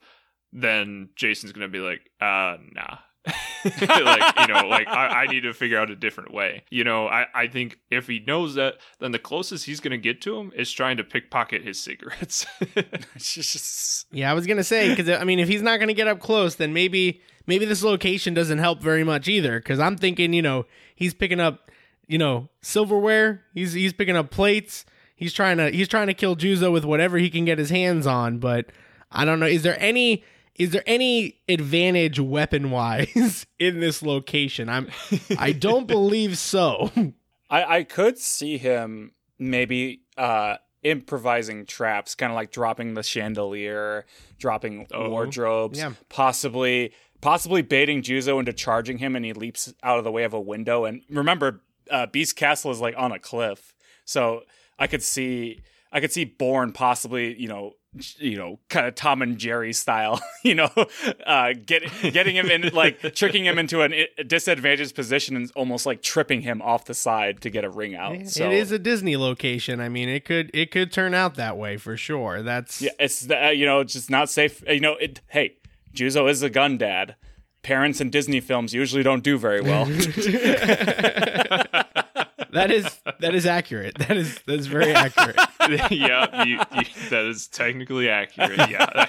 then 0.52 1.10
Jason's 1.16 1.54
gonna 1.54 1.68
be 1.68 1.80
like, 1.80 2.10
uh, 2.22 2.58
nah. 2.74 2.98
like 3.66 4.40
you 4.40 4.54
know 4.54 4.68
like 4.68 4.88
I, 4.88 5.24
I, 5.24 5.28
need 5.28 5.42
to 5.42 5.54
figure 5.54 5.80
out 5.80 5.90
a 5.90 5.96
different 5.96 6.34
way. 6.34 6.66
You 6.70 6.84
know 6.84 7.08
I, 7.08 7.28
I 7.34 7.48
think 7.48 7.80
if 7.90 8.08
he 8.08 8.20
knows 8.20 8.56
that 8.56 8.76
then 9.00 9.12
the 9.12 9.20
closest 9.20 9.66
he's 9.66 9.80
gonna 9.80 9.98
get 9.98 10.22
to 10.24 10.38
him 10.38 10.52
is 10.56 10.72
trying 10.72 10.98
to 10.98 11.04
pickpocket 11.04 11.64
his 11.64 11.80
cigarettes. 11.80 12.46
Yeah 14.12 14.30
i 14.30 14.34
was 14.34 14.46
gonna 14.46 14.64
say 14.64 14.90
because 14.90 15.10
i 15.10 15.24
mean 15.24 15.40
if 15.40 15.48
he's 15.48 15.62
not 15.62 15.80
gonna 15.80 15.94
get 15.94 16.08
up 16.08 16.20
close 16.20 16.56
then 16.56 16.74
maybe 16.74 17.22
maybe 17.48 17.66
this 17.66 17.84
location 17.84 18.34
doesn't 18.34 18.60
help 18.60 18.82
very 18.82 19.04
much 19.04 19.28
either 19.28 19.60
because 19.60 19.80
i'm 19.80 19.98
thinking 19.98 20.34
you 20.34 20.42
know 20.42 20.66
he's 20.96 21.14
picking 21.14 21.40
up 21.40 21.72
you 22.08 22.18
know 22.18 22.50
silverware 22.62 23.44
he's 23.54 23.74
he's 23.74 23.94
picking 23.94 24.16
up 24.16 24.30
plates 24.30 24.86
he's 25.16 25.34
trying 25.34 25.58
to 25.58 25.70
he's 25.70 25.88
trying 25.88 26.08
to 26.08 26.14
kill 26.14 26.36
juzo 26.36 26.72
with 26.72 26.86
whatever 26.86 27.18
he 27.18 27.30
can 27.30 27.46
get 27.46 27.58
his 27.58 27.70
hands 27.70 28.06
on 28.06 28.38
but 28.38 28.68
i 29.12 29.26
don't 29.26 29.40
know 29.40 29.46
is 29.46 29.64
there 29.64 29.80
any 29.80 30.24
is 30.56 30.72
there 30.72 30.84
any 30.86 31.42
advantage 31.50 32.20
weapon 32.20 32.70
wise 32.72 33.46
in 33.60 33.80
this 33.80 34.02
location? 34.02 34.70
I'm 34.70 34.90
I 35.38 35.52
don't 35.52 35.88
believe 35.98 36.38
so. 36.38 36.92
I, 37.50 37.78
I 37.78 37.84
could 37.84 38.18
see 38.18 38.58
him 38.58 39.12
maybe 39.40 40.02
uh 40.18 40.58
improvising 40.84 41.66
traps, 41.66 42.14
kind 42.14 42.32
of 42.32 42.36
like 42.36 42.52
dropping 42.52 42.94
the 42.94 43.04
chandelier, 43.04 44.06
dropping 44.38 44.86
Oh. 44.92 45.10
wardrobes, 45.10 45.80
Yeah. 45.80 45.94
possibly 46.10 46.94
possibly 47.22 47.62
baiting 47.62 48.02
Juzo 48.02 48.38
into 48.40 48.52
charging 48.54 48.98
him 48.98 49.16
and 49.16 49.24
he 49.24 49.32
leaps 49.34 49.74
out 49.82 49.98
of 49.98 50.04
the 50.04 50.12
way 50.12 50.24
of 50.24 50.34
a 50.34 50.42
window. 50.42 50.84
And 50.86 51.02
remember, 51.10 51.62
uh, 51.90 52.06
Beast 52.08 52.36
Castle 52.36 52.70
is 52.72 52.82
like 52.82 52.96
on 52.98 53.12
a 53.14 53.20
cliff. 53.20 53.74
So 54.06 54.42
I 54.78 54.88
could 54.88 55.02
see 55.04 55.62
I 55.92 56.00
could 56.02 56.12
see 56.12 56.26
Bourne 56.26 56.74
possibly, 56.74 57.40
you 57.40 57.48
know, 57.48 57.74
you 58.18 58.38
know, 58.38 58.60
kind 58.70 58.88
of 58.88 58.96
Tom 58.96 59.22
and 59.22 59.38
Jerry 59.38 59.74
style, 59.74 60.20
you 60.44 60.56
know, 60.56 60.70
uh, 61.28 61.54
get, 61.66 61.84
getting 62.02 62.36
him 62.36 62.50
in, 62.50 62.70
like 62.74 63.14
tricking 63.14 63.46
him 63.46 63.60
into 63.60 63.82
an 63.82 63.94
i- 63.94 64.24
disadvantaged 64.24 64.96
position 64.96 65.36
and 65.36 65.52
almost 65.56 65.86
like 65.86 66.02
tripping 66.02 66.42
him 66.42 66.62
off 66.62 66.86
the 66.86 66.94
side 66.94 67.42
to 67.42 67.50
get 67.50 67.64
a 67.64 67.70
ring 67.70 67.96
out. 67.96 68.28
so, 68.28 68.46
It 68.48 68.54
is 68.54 68.72
a 68.72 68.80
Disney 68.80 69.16
location. 69.16 69.80
I 69.80 69.90
mean, 69.90 70.10
it 70.10 70.26
could 70.26 70.50
it 70.54 70.72
could 70.72 70.92
turn 70.92 71.14
out 71.14 71.36
that 71.36 71.58
way 71.58 71.78
for 71.78 71.96
sure. 71.98 72.42
That's 72.42 72.82
yeah, 72.82 72.92
it's 73.00 73.30
uh, 73.30 73.50
you 73.50 73.66
know, 73.66 73.82
it's 73.82 73.94
just 73.94 74.10
not 74.10 74.30
safe. 74.30 74.64
You 74.68 74.80
know, 74.80 74.96
it. 74.96 75.22
Hey, 75.28 75.58
Juzo 75.94 76.30
is 76.30 76.42
a 76.42 76.50
gun 76.50 76.78
dad. 76.78 77.16
Parents 77.62 78.02
in 78.02 78.10
Disney 78.10 78.42
films 78.42 78.74
usually 78.74 79.04
don't 79.04 79.24
do 79.24 79.38
very 79.38 79.62
well. 79.62 79.86
that 82.54 82.72
is 82.72 83.02
that 83.20 83.36
is 83.36 83.46
accurate. 83.46 83.98
That 83.98 84.18
is 84.18 84.40
that 84.46 84.60
is 84.60 84.68
very 84.68 84.94
accurate. 84.94 85.38
yeah, 85.92 86.44
you, 86.44 86.60
you, 86.76 86.86
that 87.10 87.26
is 87.26 87.48
technically 87.48 88.10
accurate. 88.10 88.70
Yeah. 88.70 89.08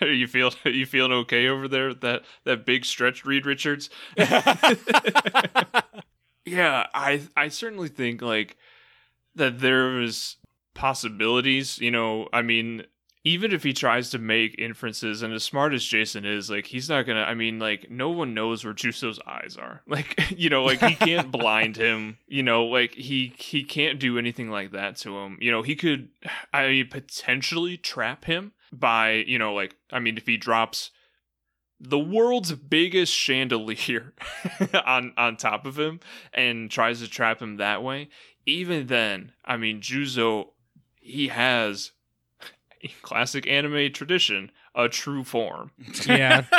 Are 0.00 0.06
you 0.12 0.26
feel 0.26 0.52
are 0.64 0.70
you 0.70 0.86
feeling 0.86 1.12
okay 1.12 1.48
over 1.48 1.68
there? 1.68 1.94
That 1.94 2.22
that 2.44 2.66
big 2.66 2.84
stretch, 2.84 3.24
Reed 3.24 3.46
Richards. 3.46 3.90
yeah, 4.16 4.74
I 6.94 7.22
I 7.36 7.48
certainly 7.48 7.88
think 7.88 8.22
like 8.22 8.56
that 9.34 9.60
there 9.60 10.00
is 10.00 10.36
possibilities. 10.74 11.78
You 11.78 11.90
know, 11.90 12.28
I 12.32 12.42
mean, 12.42 12.84
even 13.26 13.50
if 13.50 13.64
he 13.64 13.72
tries 13.72 14.10
to 14.10 14.20
make 14.20 14.54
inferences, 14.56 15.20
and 15.20 15.34
as 15.34 15.42
smart 15.42 15.74
as 15.74 15.84
Jason 15.84 16.24
is, 16.24 16.48
like 16.48 16.66
he's 16.66 16.88
not 16.88 17.06
gonna. 17.06 17.22
I 17.22 17.34
mean, 17.34 17.58
like 17.58 17.90
no 17.90 18.08
one 18.10 18.34
knows 18.34 18.64
where 18.64 18.72
Juzo's 18.72 19.18
eyes 19.26 19.56
are. 19.56 19.82
Like 19.96 20.30
you 20.38 20.48
know, 20.48 20.62
like 20.62 20.80
he 20.80 20.94
can't 20.94 21.32
blind 21.32 21.76
him. 21.76 22.18
You 22.28 22.44
know, 22.44 22.66
like 22.66 22.92
he 22.92 23.32
he 23.36 23.64
can't 23.64 23.98
do 23.98 24.16
anything 24.16 24.48
like 24.48 24.70
that 24.72 24.96
to 24.98 25.18
him. 25.18 25.38
You 25.40 25.50
know, 25.50 25.62
he 25.62 25.74
could, 25.74 26.10
I 26.52 26.68
mean, 26.68 26.88
potentially 26.88 27.76
trap 27.76 28.26
him 28.26 28.52
by 28.72 29.24
you 29.26 29.38
know, 29.40 29.54
like 29.54 29.74
I 29.90 29.98
mean, 29.98 30.16
if 30.18 30.26
he 30.26 30.36
drops 30.36 30.92
the 31.80 31.98
world's 31.98 32.52
biggest 32.52 33.12
chandelier 33.12 34.14
on 34.86 35.14
on 35.16 35.36
top 35.36 35.66
of 35.66 35.78
him 35.78 35.98
and 36.32 36.70
tries 36.70 37.00
to 37.00 37.08
trap 37.08 37.42
him 37.42 37.56
that 37.56 37.82
way. 37.82 38.08
Even 38.44 38.86
then, 38.86 39.32
I 39.44 39.56
mean, 39.56 39.80
Juzo, 39.80 40.50
he 41.00 41.28
has 41.28 41.90
classic 43.02 43.46
anime 43.46 43.92
tradition, 43.92 44.50
a 44.74 44.88
true 44.88 45.24
form. 45.24 45.70
Yeah. 46.06 46.44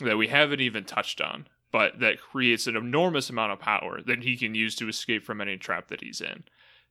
that 0.00 0.18
we 0.18 0.28
haven't 0.28 0.60
even 0.60 0.84
touched 0.84 1.20
on, 1.20 1.46
but 1.72 2.00
that 2.00 2.20
creates 2.20 2.66
an 2.66 2.76
enormous 2.76 3.30
amount 3.30 3.52
of 3.52 3.58
power 3.58 4.00
that 4.06 4.22
he 4.22 4.36
can 4.36 4.54
use 4.54 4.74
to 4.76 4.88
escape 4.88 5.24
from 5.24 5.40
any 5.40 5.56
trap 5.56 5.88
that 5.88 6.02
he's 6.02 6.20
in. 6.20 6.44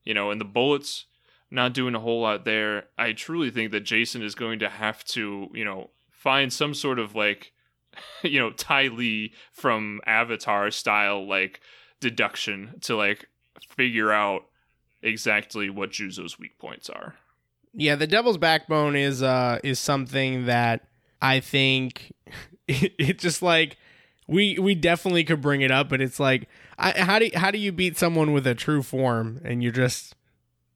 You 0.03 0.13
know, 0.13 0.31
and 0.31 0.41
the 0.41 0.45
bullets 0.45 1.05
not 1.51 1.73
doing 1.73 1.95
a 1.95 1.99
whole 1.99 2.21
lot 2.21 2.45
there. 2.45 2.85
I 2.97 3.13
truly 3.13 3.51
think 3.51 3.71
that 3.71 3.81
Jason 3.81 4.21
is 4.21 4.35
going 4.35 4.59
to 4.59 4.69
have 4.69 5.03
to, 5.05 5.49
you 5.53 5.63
know, 5.63 5.91
find 6.11 6.51
some 6.51 6.73
sort 6.73 6.99
of 6.99 7.15
like, 7.15 7.53
you 8.23 8.39
know, 8.39 8.51
Ty 8.51 8.87
Lee 8.87 9.33
from 9.51 10.01
Avatar 10.05 10.71
style 10.71 11.27
like 11.27 11.61
deduction 11.99 12.75
to 12.81 12.95
like 12.95 13.27
figure 13.69 14.11
out 14.11 14.45
exactly 15.01 15.69
what 15.69 15.91
Juzo's 15.91 16.39
weak 16.39 16.57
points 16.57 16.89
are. 16.89 17.15
Yeah, 17.75 17.95
the 17.95 18.07
Devil's 18.07 18.37
Backbone 18.37 18.95
is 18.95 19.21
uh 19.21 19.59
is 19.63 19.79
something 19.79 20.45
that 20.45 20.87
I 21.21 21.39
think 21.39 22.13
it, 22.67 22.93
it 22.97 23.19
just 23.19 23.41
like 23.41 23.77
we 24.27 24.57
we 24.57 24.75
definitely 24.75 25.23
could 25.23 25.41
bring 25.41 25.61
it 25.61 25.71
up, 25.71 25.89
but 25.89 26.01
it's 26.01 26.19
like 26.19 26.47
I, 26.77 26.91
how 26.91 27.19
do 27.19 27.29
how 27.35 27.51
do 27.51 27.57
you 27.57 27.71
beat 27.71 27.97
someone 27.97 28.31
with 28.31 28.47
a 28.47 28.55
true 28.55 28.81
form 28.81 29.41
and 29.43 29.61
you're 29.61 29.71
just 29.71 30.15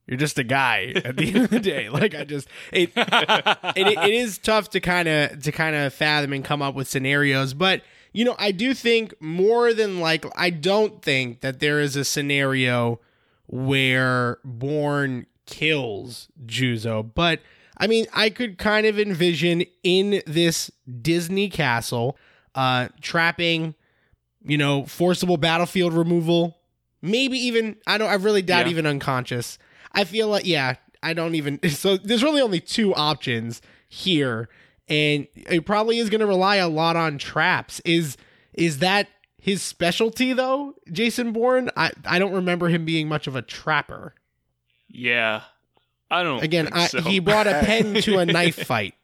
you're 0.06 0.18
just 0.18 0.38
a 0.38 0.44
guy 0.44 0.92
at 1.04 1.16
the 1.16 1.28
end 1.34 1.44
of 1.44 1.50
the 1.50 1.60
day. 1.60 1.88
Like 1.88 2.14
I 2.14 2.24
just 2.24 2.48
it 2.72 2.92
it, 2.96 3.76
it 3.76 4.14
is 4.14 4.38
tough 4.38 4.70
to 4.70 4.80
kind 4.80 5.08
of 5.08 5.42
to 5.42 5.52
kind 5.52 5.74
of 5.74 5.94
fathom 5.94 6.32
and 6.32 6.44
come 6.44 6.62
up 6.62 6.74
with 6.74 6.88
scenarios, 6.88 7.54
but 7.54 7.82
you 8.12 8.24
know 8.24 8.36
I 8.38 8.52
do 8.52 8.74
think 8.74 9.14
more 9.20 9.72
than 9.72 10.00
like 10.00 10.24
I 10.36 10.50
don't 10.50 11.02
think 11.02 11.40
that 11.40 11.60
there 11.60 11.80
is 11.80 11.96
a 11.96 12.04
scenario 12.04 13.00
where 13.46 14.38
Bourne 14.44 15.26
kills 15.50 16.28
Juzo, 16.46 17.08
but 17.14 17.40
I 17.76 17.86
mean, 17.86 18.06
I 18.14 18.30
could 18.30 18.58
kind 18.58 18.86
of 18.86 18.98
envision 18.98 19.64
in 19.82 20.22
this 20.26 20.70
Disney 21.02 21.48
castle, 21.48 22.16
uh, 22.54 22.88
trapping, 23.00 23.74
you 24.42 24.58
know, 24.58 24.84
forcible 24.84 25.36
battlefield 25.38 25.92
removal, 25.94 26.58
maybe 27.02 27.38
even 27.38 27.76
I 27.86 27.98
don't. 27.98 28.08
I 28.08 28.14
really 28.14 28.42
doubt 28.42 28.66
Yeah. 28.66 28.70
even 28.72 28.86
unconscious. 28.86 29.58
I 29.92 30.04
feel 30.04 30.28
like 30.28 30.46
yeah, 30.46 30.76
I 31.02 31.14
don't 31.14 31.34
even. 31.34 31.58
So 31.70 31.96
there's 31.96 32.22
really 32.22 32.40
only 32.42 32.60
two 32.60 32.94
options 32.94 33.60
here, 33.88 34.48
and 34.88 35.26
it 35.34 35.64
probably 35.66 35.98
is 35.98 36.10
going 36.10 36.20
to 36.20 36.26
rely 36.26 36.56
a 36.56 36.68
lot 36.68 36.96
on 36.96 37.18
traps. 37.18 37.80
Is 37.84 38.16
is 38.52 38.78
that 38.80 39.08
his 39.38 39.62
specialty 39.62 40.34
though, 40.34 40.74
Jason 40.92 41.32
Bourne? 41.32 41.70
I 41.76 41.92
I 42.04 42.18
don't 42.18 42.32
remember 42.34 42.68
him 42.68 42.84
being 42.84 43.08
much 43.08 43.26
of 43.26 43.36
a 43.36 43.42
trapper. 43.42 44.14
Yeah. 44.90 45.42
I 46.10 46.22
don't 46.22 46.42
Again, 46.42 46.66
think 46.66 46.76
I, 46.76 46.86
so. 46.88 47.00
he 47.02 47.20
brought 47.20 47.46
a 47.46 47.60
pen 47.60 47.94
to 48.02 48.18
a 48.18 48.26
knife 48.26 48.66
fight. 48.66 48.94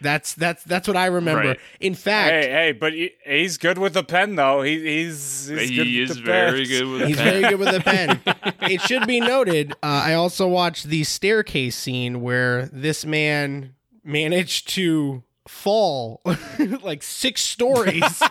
That's 0.00 0.32
that's 0.34 0.64
that's 0.64 0.88
what 0.88 0.96
I 0.96 1.06
remember. 1.06 1.48
Right. 1.48 1.60
In 1.78 1.94
fact, 1.94 2.30
hey, 2.32 2.50
hey, 2.50 2.72
but 2.72 2.94
he, 2.94 3.10
he's 3.26 3.58
good 3.58 3.76
with 3.76 3.94
a 3.98 4.02
pen 4.02 4.34
though. 4.34 4.62
He, 4.62 4.78
he's 4.82 5.46
he's 5.48 5.68
he 5.68 6.00
with 6.00 6.10
is 6.10 6.16
the 6.16 6.22
very 6.22 6.58
pens. 6.64 6.68
good 6.68 6.86
with 6.86 7.02
a 7.02 7.06
he's 7.08 7.16
pen. 7.16 7.24
very 7.40 7.50
good 7.50 7.58
with 7.58 7.74
a 7.74 7.80
pen. 7.80 8.20
it 8.70 8.80
should 8.80 9.06
be 9.06 9.20
noted. 9.20 9.72
Uh, 9.82 10.02
I 10.06 10.14
also 10.14 10.48
watched 10.48 10.86
the 10.86 11.04
staircase 11.04 11.76
scene 11.76 12.22
where 12.22 12.66
this 12.66 13.04
man 13.04 13.74
managed 14.02 14.70
to 14.70 15.22
fall 15.46 16.22
like 16.82 17.02
six 17.02 17.42
stories 17.42 18.22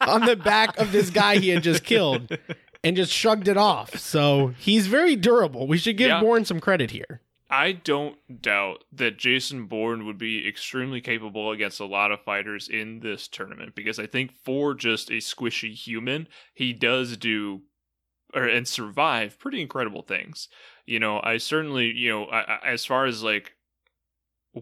on 0.00 0.26
the 0.26 0.34
back 0.36 0.76
of 0.78 0.90
this 0.90 1.10
guy 1.10 1.38
he 1.38 1.50
had 1.50 1.62
just 1.62 1.84
killed, 1.84 2.36
and 2.84 2.96
just 2.96 3.12
shrugged 3.12 3.48
it 3.48 3.56
off. 3.56 3.98
So 3.98 4.54
he's 4.58 4.86
very 4.86 5.16
durable. 5.16 5.66
We 5.66 5.78
should 5.78 5.96
give 5.96 6.08
Yeah. 6.08 6.20
Bourne 6.20 6.44
some 6.44 6.60
credit 6.60 6.90
here. 6.90 7.20
I 7.48 7.72
don't 7.72 8.42
doubt 8.42 8.82
that 8.92 9.18
Jason 9.18 9.66
Bourne 9.66 10.04
would 10.04 10.18
be 10.18 10.46
extremely 10.48 11.00
capable 11.00 11.52
against 11.52 11.78
a 11.78 11.84
lot 11.86 12.10
of 12.10 12.20
fighters 12.22 12.68
in 12.68 13.00
this 13.00 13.28
tournament 13.28 13.74
because 13.76 14.00
I 14.00 14.06
think 14.06 14.32
for 14.44 14.74
just 14.74 15.10
a 15.10 15.14
squishy 15.18 15.72
human, 15.72 16.26
he 16.54 16.72
does 16.72 17.16
do 17.16 17.62
or 18.34 18.44
and 18.44 18.66
survive 18.66 19.38
pretty 19.38 19.62
incredible 19.62 20.02
things. 20.02 20.48
You 20.84 20.98
know, 20.98 21.20
I 21.22 21.38
certainly, 21.38 21.92
you 21.92 22.10
know, 22.10 22.24
I, 22.26 22.40
I, 22.40 22.58
as 22.72 22.84
far 22.84 23.06
as 23.06 23.22
like 23.22 23.52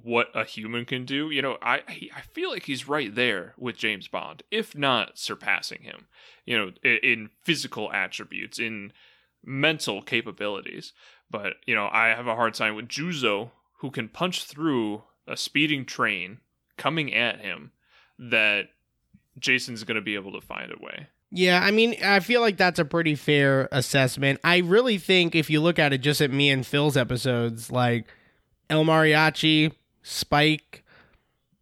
what 0.02 0.28
a 0.34 0.44
human 0.44 0.84
can 0.84 1.04
do, 1.04 1.30
you 1.30 1.40
know, 1.40 1.56
I 1.62 1.82
I 2.14 2.22
feel 2.32 2.50
like 2.50 2.64
he's 2.64 2.88
right 2.88 3.14
there 3.14 3.54
with 3.56 3.76
James 3.76 4.08
Bond, 4.08 4.42
if 4.50 4.76
not 4.76 5.18
surpassing 5.18 5.82
him. 5.82 6.06
You 6.44 6.58
know, 6.58 6.72
in, 6.82 6.98
in 7.02 7.30
physical 7.42 7.90
attributes, 7.92 8.58
in 8.58 8.92
mental 9.44 10.02
capabilities. 10.02 10.92
But, 11.30 11.54
you 11.66 11.74
know, 11.74 11.88
I 11.90 12.08
have 12.08 12.26
a 12.26 12.34
hard 12.34 12.54
time 12.54 12.76
with 12.76 12.88
Juzo, 12.88 13.50
who 13.78 13.90
can 13.90 14.08
punch 14.08 14.44
through 14.44 15.04
a 15.26 15.36
speeding 15.36 15.84
train 15.84 16.38
coming 16.76 17.14
at 17.14 17.40
him, 17.40 17.72
that 18.18 18.64
Jason's 19.38 19.84
going 19.84 19.96
to 19.96 20.02
be 20.02 20.16
able 20.16 20.32
to 20.32 20.46
find 20.46 20.70
a 20.70 20.76
way. 20.84 21.08
Yeah, 21.30 21.60
I 21.62 21.70
mean, 21.70 21.96
I 22.04 22.20
feel 22.20 22.40
like 22.40 22.56
that's 22.56 22.78
a 22.78 22.84
pretty 22.84 23.14
fair 23.14 23.68
assessment. 23.72 24.38
I 24.44 24.58
really 24.58 24.98
think 24.98 25.34
if 25.34 25.50
you 25.50 25.60
look 25.60 25.78
at 25.78 25.92
it 25.92 25.98
just 25.98 26.20
at 26.20 26.30
me 26.30 26.50
and 26.50 26.64
Phil's 26.64 26.96
episodes, 26.96 27.72
like 27.72 28.06
El 28.70 28.84
Mariachi, 28.84 29.72
Spike, 30.04 30.84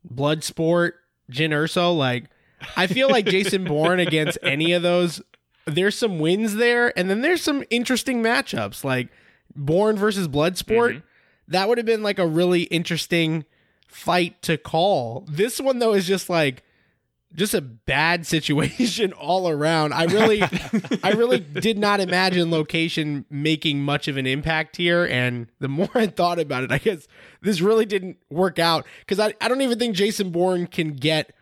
Bloodsport, 0.06 0.92
Jin 1.30 1.52
Urso, 1.52 1.92
like 1.92 2.24
I 2.76 2.86
feel 2.86 3.08
like 3.08 3.24
Jason 3.24 3.64
Bourne 3.64 4.00
against 4.00 4.36
any 4.42 4.72
of 4.72 4.82
those, 4.82 5.22
there's 5.64 5.96
some 5.96 6.18
wins 6.18 6.56
there, 6.56 6.96
and 6.98 7.08
then 7.08 7.22
there's 7.22 7.40
some 7.40 7.64
interesting 7.70 8.22
matchups, 8.22 8.84
like 8.84 9.08
Bourne 9.56 9.96
versus 9.96 10.28
Bloodsport. 10.28 10.96
Mhm. 10.96 11.02
That 11.48 11.68
would 11.68 11.78
have 11.78 11.86
been 11.86 12.02
like 12.02 12.18
a 12.18 12.26
really 12.26 12.62
interesting 12.64 13.44
fight 13.86 14.40
to 14.42 14.58
call. 14.58 15.24
This 15.28 15.60
one 15.60 15.78
though 15.78 15.94
is 15.94 16.06
just 16.06 16.28
like 16.28 16.62
just 17.34 17.54
a 17.54 17.60
bad 17.60 18.26
situation 18.26 19.12
all 19.18 19.48
around. 19.48 19.92
I 19.92 20.04
really 20.04 20.42
I 21.02 21.12
really 21.12 21.40
did 21.40 21.78
not 21.78 22.00
imagine 22.00 22.50
location 22.50 23.24
making 23.30 23.82
much 23.82 24.08
of 24.08 24.16
an 24.16 24.26
impact 24.26 24.76
here 24.76 25.04
and 25.04 25.46
the 25.58 25.68
more 25.68 25.90
I 25.94 26.06
thought 26.06 26.38
about 26.38 26.64
it, 26.64 26.72
I 26.72 26.78
guess 26.78 27.06
this 27.40 27.60
really 27.60 27.86
didn't 27.86 28.18
work 28.30 28.58
out 28.58 28.86
cuz 29.06 29.18
I 29.18 29.34
I 29.40 29.48
don't 29.48 29.62
even 29.62 29.78
think 29.78 29.96
Jason 29.96 30.30
Bourne 30.30 30.66
can 30.66 30.92
get 30.92 31.32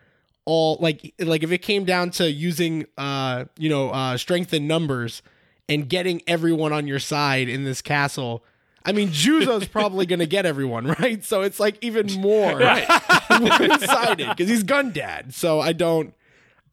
all 0.45 0.77
like 0.79 1.13
like 1.19 1.43
if 1.43 1.51
it 1.51 1.59
came 1.59 1.85
down 1.85 2.09
to 2.11 2.31
using 2.31 2.85
uh 2.97 3.45
you 3.57 3.69
know 3.69 3.89
uh 3.91 4.17
strength 4.17 4.53
in 4.53 4.67
numbers 4.67 5.21
and 5.69 5.87
getting 5.87 6.21
everyone 6.27 6.73
on 6.73 6.87
your 6.87 6.99
side 6.99 7.47
in 7.47 7.63
this 7.63 7.81
castle 7.81 8.43
I 8.85 8.91
mean, 8.91 9.09
Juzo's 9.09 9.67
probably 9.67 10.05
going 10.05 10.19
to 10.19 10.25
get 10.25 10.45
everyone, 10.45 10.87
right? 10.99 11.23
So 11.23 11.41
it's 11.41 11.59
like 11.59 11.77
even 11.81 12.11
more 12.13 12.59
one-sided 13.29 14.29
because 14.29 14.49
he's 14.49 14.63
gun 14.63 14.91
dad. 14.91 15.33
So 15.33 15.59
I 15.59 15.73
don't, 15.73 16.13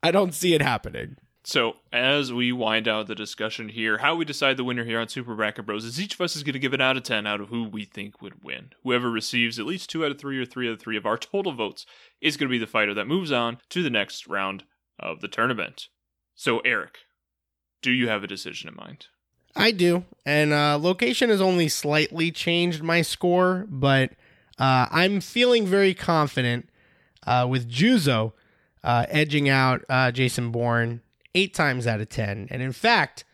I 0.03 0.11
don't 0.11 0.35
see 0.35 0.55
it 0.55 0.63
happening. 0.63 1.17
So, 1.45 1.77
as 1.95 2.31
we 2.31 2.53
wind 2.53 2.87
out 2.87 3.07
the 3.07 3.15
discussion 3.15 3.71
here, 3.71 3.97
how 3.97 4.15
we 4.15 4.27
decide 4.27 4.59
the 4.59 4.65
winner 4.65 4.85
here 4.85 5.01
on 5.01 5.09
Super 5.09 5.35
Bracket 5.35 5.65
Bros 5.65 5.83
is 5.83 5.99
each 5.99 6.13
of 6.13 6.21
us 6.21 6.37
is 6.37 6.43
going 6.43 6.53
to 6.53 6.59
give 6.59 6.75
it 6.75 6.81
out 6.83 6.99
of 6.99 7.05
10 7.05 7.27
out 7.27 7.41
of 7.41 7.49
who 7.49 7.65
we 7.65 7.87
think 7.87 8.21
would 8.21 8.45
win. 8.45 8.73
Whoever 8.83 9.11
receives 9.11 9.59
at 9.59 9.65
least 9.65 9.89
2 9.89 10.05
out 10.05 10.11
of 10.11 10.19
3 10.19 10.39
or 10.39 10.45
3 10.45 10.69
out 10.69 10.75
of 10.75 10.81
3 10.81 10.99
of 10.99 11.07
our 11.07 11.17
total 11.17 11.53
votes 11.53 11.87
is 12.21 12.37
going 12.37 12.49
to 12.49 12.53
be 12.53 12.59
the 12.59 12.67
fighter 12.67 12.93
that 12.93 13.07
moves 13.07 13.33
on 13.33 13.59
to 13.71 13.83
the 13.83 13.89
next 13.89 14.27
round 14.27 14.65
of 15.01 15.23
the 15.23 15.29
tournament. 15.29 15.89
So, 16.35 16.59
Eric, 16.67 16.99
do 17.81 17.93
you 17.93 18.09
have 18.09 18.23
a 18.23 18.29
decision 18.29 18.69
in 18.69 18.77
mind? 18.77 19.07
I 19.59 19.73
do, 19.73 20.05
and 20.25 20.53
uh, 20.53 20.79
location 20.81 21.31
has 21.31 21.41
only 21.41 21.69
slightly 21.69 22.31
changed 22.31 22.83
my 22.83 23.03
score, 23.03 23.67
but 23.69 24.13
uh, 24.59 24.87
I'm 24.91 25.21
feeling 25.21 25.67
very 25.67 25.95
confident 25.95 26.69
uh, 27.27 27.47
with 27.51 27.69
Juzo 27.69 28.33
uh, 28.85 29.07
edging 29.09 29.49
out 29.49 29.85
uh, 29.89 30.13
Jason 30.13 30.53
Bourne 30.53 31.03
eight 31.35 31.55
times 31.55 31.87
out 31.89 32.01
of 32.01 32.09
ten. 32.09 32.47
And 32.51 32.63
in 32.63 32.73
fact, 32.73 33.25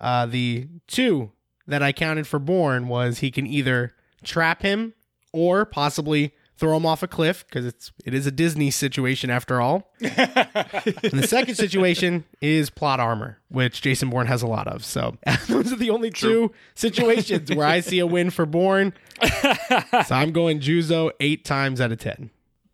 uh, 0.00 0.26
the 0.26 0.68
two 0.88 1.30
that 1.66 1.82
I 1.82 1.92
counted 1.92 2.26
for 2.26 2.40
Bourne 2.40 2.88
was 2.88 3.18
he 3.18 3.30
can 3.30 3.46
either 3.46 3.94
trap 4.24 4.62
him 4.62 4.94
or 5.32 5.64
possibly 5.64 6.34
throw 6.58 6.76
him 6.76 6.84
off 6.84 7.02
a 7.02 7.08
cliff 7.08 7.46
because 7.46 7.64
it's 7.64 7.92
it 8.04 8.12
is 8.12 8.26
a 8.26 8.30
Disney 8.30 8.70
situation 8.70 9.30
after 9.30 9.60
all. 9.60 9.90
and 10.00 10.10
the 10.12 11.26
second 11.26 11.54
situation 11.54 12.24
is 12.40 12.68
plot 12.68 13.00
armor, 13.00 13.38
which 13.48 13.80
Jason 13.80 14.10
Bourne 14.10 14.26
has 14.26 14.42
a 14.42 14.46
lot 14.46 14.66
of. 14.66 14.84
So 14.84 15.16
those 15.48 15.72
are 15.72 15.76
the 15.76 15.90
only 15.90 16.10
two 16.10 16.52
situations 16.74 17.50
where 17.54 17.66
I 17.66 17.80
see 17.80 18.00
a 18.00 18.06
win 18.06 18.30
for 18.30 18.44
Bourne. 18.44 18.92
so 19.22 20.14
I'm 20.14 20.32
going 20.32 20.60
Juzo 20.60 21.10
eight 21.20 21.44
times 21.44 21.80
out 21.80 21.92
of 21.92 21.98
ten. 21.98 22.30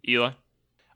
Eli? 0.08 0.30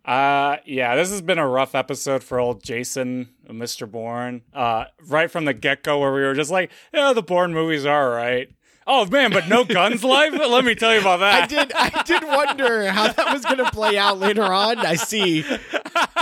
Uh, 0.05 0.57
yeah, 0.64 0.97
this 0.97 1.11
has 1.11 1.20
been 1.20 1.39
a 1.39 1.47
rough 1.47 1.74
episode 1.74 2.24
for 2.24 2.41
old 2.41 2.62
Jason, 2.62 3.28
Mr. 3.47 3.91
Bourne. 3.91 4.41
Uh, 4.55 4.84
right 5.07 5.30
from 5.30 5.45
the 5.45 5.53
get 5.53 5.82
go, 5.82 5.99
where 5.99 6.14
we 6.14 6.22
were 6.22 6.32
just 6.32 6.51
like, 6.51 6.70
yeah, 6.95 7.12
the 7.12 7.22
Bourne 7.22 7.53
movies 7.53 7.84
are 7.84 8.09
all 8.09 8.16
right. 8.16 8.49
Oh 8.91 9.05
man, 9.05 9.30
but 9.30 9.49
no 9.49 9.64
guns 9.64 10.03
life. 10.03 10.32
Let 10.32 10.64
me 10.64 10.74
tell 10.74 10.95
you 10.95 11.01
about 11.01 11.18
that. 11.18 11.43
I 11.43 11.47
did 11.47 11.72
I 11.74 12.03
did 12.05 12.24
wonder 12.24 12.91
how 12.91 13.12
that 13.12 13.34
was 13.34 13.45
going 13.45 13.59
to 13.59 13.70
play 13.70 13.99
out 13.99 14.18
later 14.18 14.45
on. 14.45 14.78
I 14.78 14.95
see 14.95 15.41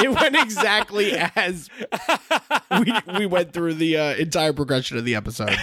it 0.03 0.11
went 0.11 0.35
exactly 0.35 1.13
as 1.13 1.71
we 2.81 2.93
we 3.19 3.27
went 3.27 3.53
through 3.53 3.75
the 3.75 3.97
uh, 3.97 4.15
entire 4.17 4.53
progression 4.53 4.99
of 4.99 5.05
the 5.05 5.15
episode. 5.15 5.57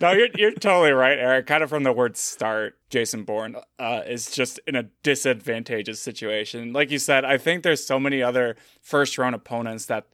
no, 0.00 0.10
you're 0.10 0.28
you're 0.34 0.50
totally 0.52 0.90
right, 0.90 1.18
Eric. 1.20 1.46
Kind 1.46 1.62
of 1.62 1.70
from 1.70 1.84
the 1.84 1.92
word 1.92 2.16
start, 2.16 2.76
Jason 2.90 3.22
Bourne 3.22 3.54
uh, 3.78 4.02
is 4.08 4.32
just 4.32 4.58
in 4.66 4.74
a 4.74 4.84
disadvantageous 5.04 6.00
situation. 6.00 6.72
Like 6.72 6.90
you 6.90 6.98
said, 6.98 7.24
I 7.24 7.38
think 7.38 7.62
there's 7.62 7.86
so 7.86 8.00
many 8.00 8.24
other 8.24 8.56
first 8.82 9.18
round 9.18 9.36
opponents 9.36 9.86
that 9.86 10.06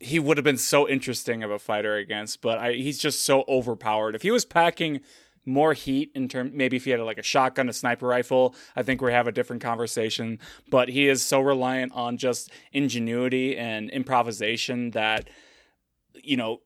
he 0.00 0.18
would 0.18 0.36
have 0.36 0.44
been 0.44 0.58
so 0.58 0.88
interesting 0.88 1.42
of 1.42 1.50
a 1.50 1.58
fighter 1.58 1.96
against, 1.96 2.40
but 2.40 2.58
I, 2.58 2.72
he's 2.72 2.98
just 2.98 3.24
so 3.24 3.44
overpowered. 3.48 4.14
If 4.14 4.22
he 4.22 4.30
was 4.30 4.44
packing 4.44 5.00
more 5.48 5.72
heat 5.72 6.12
in 6.14 6.28
term 6.28 6.50
maybe 6.54 6.76
if 6.76 6.84
he 6.84 6.90
had 6.90 7.00
like 7.00 7.16
a 7.16 7.22
shotgun 7.22 7.70
a 7.70 7.72
sniper 7.72 8.06
rifle 8.06 8.54
i 8.76 8.82
think 8.82 9.00
we 9.00 9.10
have 9.10 9.26
a 9.26 9.32
different 9.32 9.62
conversation. 9.62 10.38
But 10.70 10.90
he 10.90 11.08
is 11.08 11.24
so 11.24 11.40
reliant 11.40 11.92
on 11.92 12.18
just 12.18 12.50
ingenuity 12.72 13.56
and 13.56 13.88
improvisation 13.90 14.90
that 14.90 15.28
you 16.14 16.36
know 16.36 16.60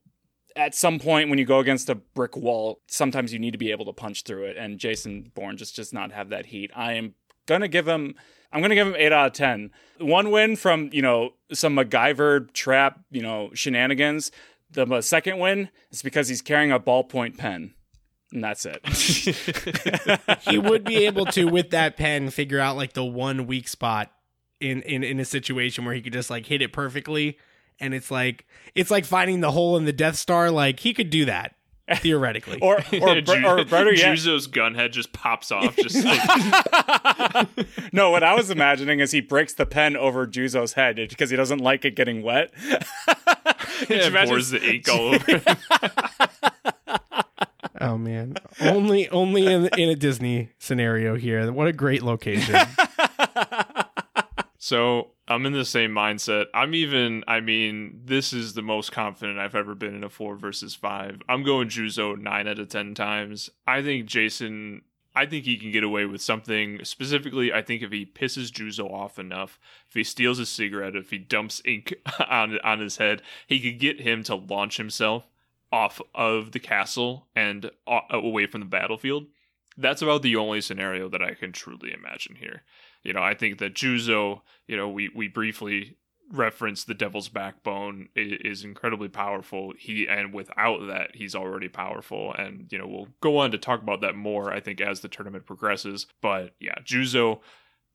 at 0.56 0.74
some 0.74 0.98
point 0.98 1.30
when 1.30 1.38
you 1.38 1.44
go 1.44 1.60
against 1.60 1.88
a 1.88 1.94
brick 1.94 2.36
wall 2.36 2.80
sometimes 2.88 3.32
you 3.32 3.38
need 3.38 3.52
to 3.52 3.58
be 3.58 3.70
able 3.70 3.84
to 3.84 3.92
punch 3.92 4.24
through 4.24 4.44
it. 4.46 4.56
And 4.56 4.78
jason 4.78 5.30
bourne 5.34 5.56
just 5.56 5.76
does 5.76 5.92
not 5.92 6.10
have 6.10 6.30
that 6.30 6.46
heat. 6.46 6.72
I 6.74 6.94
am 6.94 7.14
gonna 7.46 7.68
give 7.68 7.86
him 7.86 8.16
i'm 8.53 8.61
gonna 8.62 8.74
give 8.74 8.86
him 8.86 8.96
8 8.96 9.12
out 9.12 9.26
of 9.26 9.32
10 9.32 9.70
one 10.03 10.30
win 10.30 10.57
from 10.57 10.90
you 10.92 11.03
know 11.03 11.30
some 11.53 11.76
macgyver 11.76 12.53
trap 12.53 13.00
you 13.11 13.22
know 13.22 13.50
shenanigans. 13.55 14.30
The 14.70 15.03
second 15.03 15.38
win 15.38 15.68
is 15.90 16.03
because 16.03 16.28
he's 16.28 16.40
carrying 16.40 16.72
a 16.72 16.80
ballpoint 16.80 17.36
pen 17.36 17.74
and 18.32 18.42
that's 18.42 18.64
it. 18.64 18.80
he 20.48 20.59
would 20.59 20.84
be 20.84 21.05
able 21.05 21.26
to 21.26 21.44
with 21.44 21.70
that 21.70 21.96
pen 21.96 22.30
figure 22.30 22.59
out 22.59 22.76
like 22.76 22.94
the 22.94 23.05
one 23.05 23.46
weak 23.46 23.68
spot 23.68 24.11
in 24.61 24.82
in 24.82 25.05
in 25.05 25.20
a 25.20 25.24
situation 25.24 25.84
where 25.84 25.94
he 25.94 26.00
could 26.00 26.12
just 26.12 26.30
like 26.30 26.46
hit 26.46 26.62
it 26.62 26.72
perfectly. 26.72 27.38
And 27.80 27.94
it's 27.94 28.11
like 28.11 28.46
it's 28.74 28.90
like 28.90 29.05
finding 29.05 29.40
the 29.40 29.50
hole 29.50 29.76
in 29.76 29.84
the 29.84 29.92
death 29.92 30.16
star. 30.16 30.50
Like 30.50 30.80
he 30.80 30.94
could 30.94 31.11
do 31.11 31.26
that 31.26 31.55
theoretically. 31.96 32.58
Or 32.60 32.76
or, 33.00 33.20
Ju- 33.20 33.46
or 33.46 33.64
better 33.64 33.92
yet 33.92 34.14
Juzo's 34.16 34.46
gun 34.46 34.74
head 34.74 34.92
just 34.92 35.12
pops 35.12 35.50
off. 35.52 35.76
Just 35.76 36.04
like, 36.04 37.48
no 37.92 38.10
what 38.10 38.22
i 38.22 38.34
was 38.34 38.50
imagining 38.50 39.00
is 39.00 39.10
he 39.12 39.20
breaks 39.20 39.52
the 39.54 39.66
pen 39.66 39.96
over 39.96 40.26
juzo's 40.26 40.74
head 40.74 40.96
because 40.96 41.30
he 41.30 41.36
doesn't 41.36 41.58
like 41.58 41.84
it 41.84 41.96
getting 41.96 42.22
wet. 42.22 42.52
Yeah, 43.88 44.06
imagine- 44.06 44.28
pours 44.34 44.50
the 44.50 44.62
ink 44.62 44.88
all 44.88 45.14
over. 45.14 45.42
oh 47.80 47.98
man. 47.98 48.36
Only 48.60 49.08
only 49.10 49.46
in 49.46 49.66
in 49.76 49.88
a 49.88 49.96
disney 49.96 50.50
scenario 50.58 51.16
here. 51.16 51.50
What 51.52 51.66
a 51.66 51.72
great 51.72 52.02
location. 52.02 52.54
So 54.58 55.08
I'm 55.32 55.46
in 55.46 55.52
the 55.52 55.64
same 55.64 55.90
mindset. 55.90 56.46
I'm 56.54 56.74
even. 56.74 57.24
I 57.26 57.40
mean, 57.40 58.02
this 58.04 58.32
is 58.32 58.54
the 58.54 58.62
most 58.62 58.92
confident 58.92 59.38
I've 59.38 59.54
ever 59.54 59.74
been 59.74 59.94
in 59.94 60.04
a 60.04 60.10
four 60.10 60.36
versus 60.36 60.74
five. 60.74 61.20
I'm 61.28 61.42
going 61.42 61.68
Juzo 61.68 62.18
nine 62.18 62.46
out 62.46 62.58
of 62.58 62.68
ten 62.68 62.94
times. 62.94 63.50
I 63.66 63.82
think 63.82 64.06
Jason. 64.06 64.82
I 65.14 65.26
think 65.26 65.44
he 65.44 65.58
can 65.58 65.72
get 65.72 65.84
away 65.84 66.06
with 66.06 66.22
something. 66.22 66.82
Specifically, 66.84 67.52
I 67.52 67.60
think 67.60 67.82
if 67.82 67.92
he 67.92 68.06
pisses 68.06 68.50
Juzo 68.50 68.90
off 68.90 69.18
enough, 69.18 69.58
if 69.88 69.94
he 69.94 70.04
steals 70.04 70.38
a 70.38 70.46
cigarette, 70.46 70.96
if 70.96 71.10
he 71.10 71.18
dumps 71.18 71.60
ink 71.64 71.94
on 72.28 72.58
on 72.60 72.80
his 72.80 72.98
head, 72.98 73.22
he 73.46 73.60
could 73.60 73.78
get 73.78 74.00
him 74.00 74.22
to 74.24 74.34
launch 74.34 74.76
himself 74.76 75.24
off 75.70 76.00
of 76.14 76.52
the 76.52 76.60
castle 76.60 77.26
and 77.34 77.70
uh, 77.86 78.00
away 78.10 78.46
from 78.46 78.60
the 78.60 78.66
battlefield. 78.66 79.26
That's 79.76 80.02
about 80.02 80.22
the 80.22 80.36
only 80.36 80.60
scenario 80.60 81.08
that 81.08 81.22
I 81.22 81.32
can 81.32 81.52
truly 81.52 81.92
imagine 81.94 82.36
here. 82.36 82.62
You 83.03 83.12
know, 83.12 83.22
I 83.22 83.34
think 83.34 83.59
that 83.59 83.74
Juzo, 83.74 84.42
you 84.66 84.76
know, 84.76 84.88
we 84.88 85.11
we 85.14 85.28
briefly 85.28 85.96
referenced 86.30 86.86
the 86.86 86.94
Devil's 86.94 87.28
Backbone 87.28 88.09
i- 88.16 88.38
is 88.42 88.64
incredibly 88.64 89.09
powerful. 89.09 89.74
He 89.78 90.09
and 90.09 90.32
without 90.32 90.86
that, 90.86 91.14
he's 91.14 91.34
already 91.34 91.68
powerful. 91.68 92.32
And 92.32 92.70
you 92.70 92.78
know, 92.78 92.86
we'll 92.86 93.09
go 93.20 93.38
on 93.38 93.50
to 93.50 93.59
talk 93.59 93.82
about 93.82 94.00
that 94.00 94.16
more. 94.16 94.53
I 94.53 94.61
think 94.61 94.80
as 94.80 95.00
the 95.00 95.09
tournament 95.09 95.46
progresses. 95.46 96.07
But 96.20 96.55
yeah, 96.61 96.76
Juzo, 96.84 97.40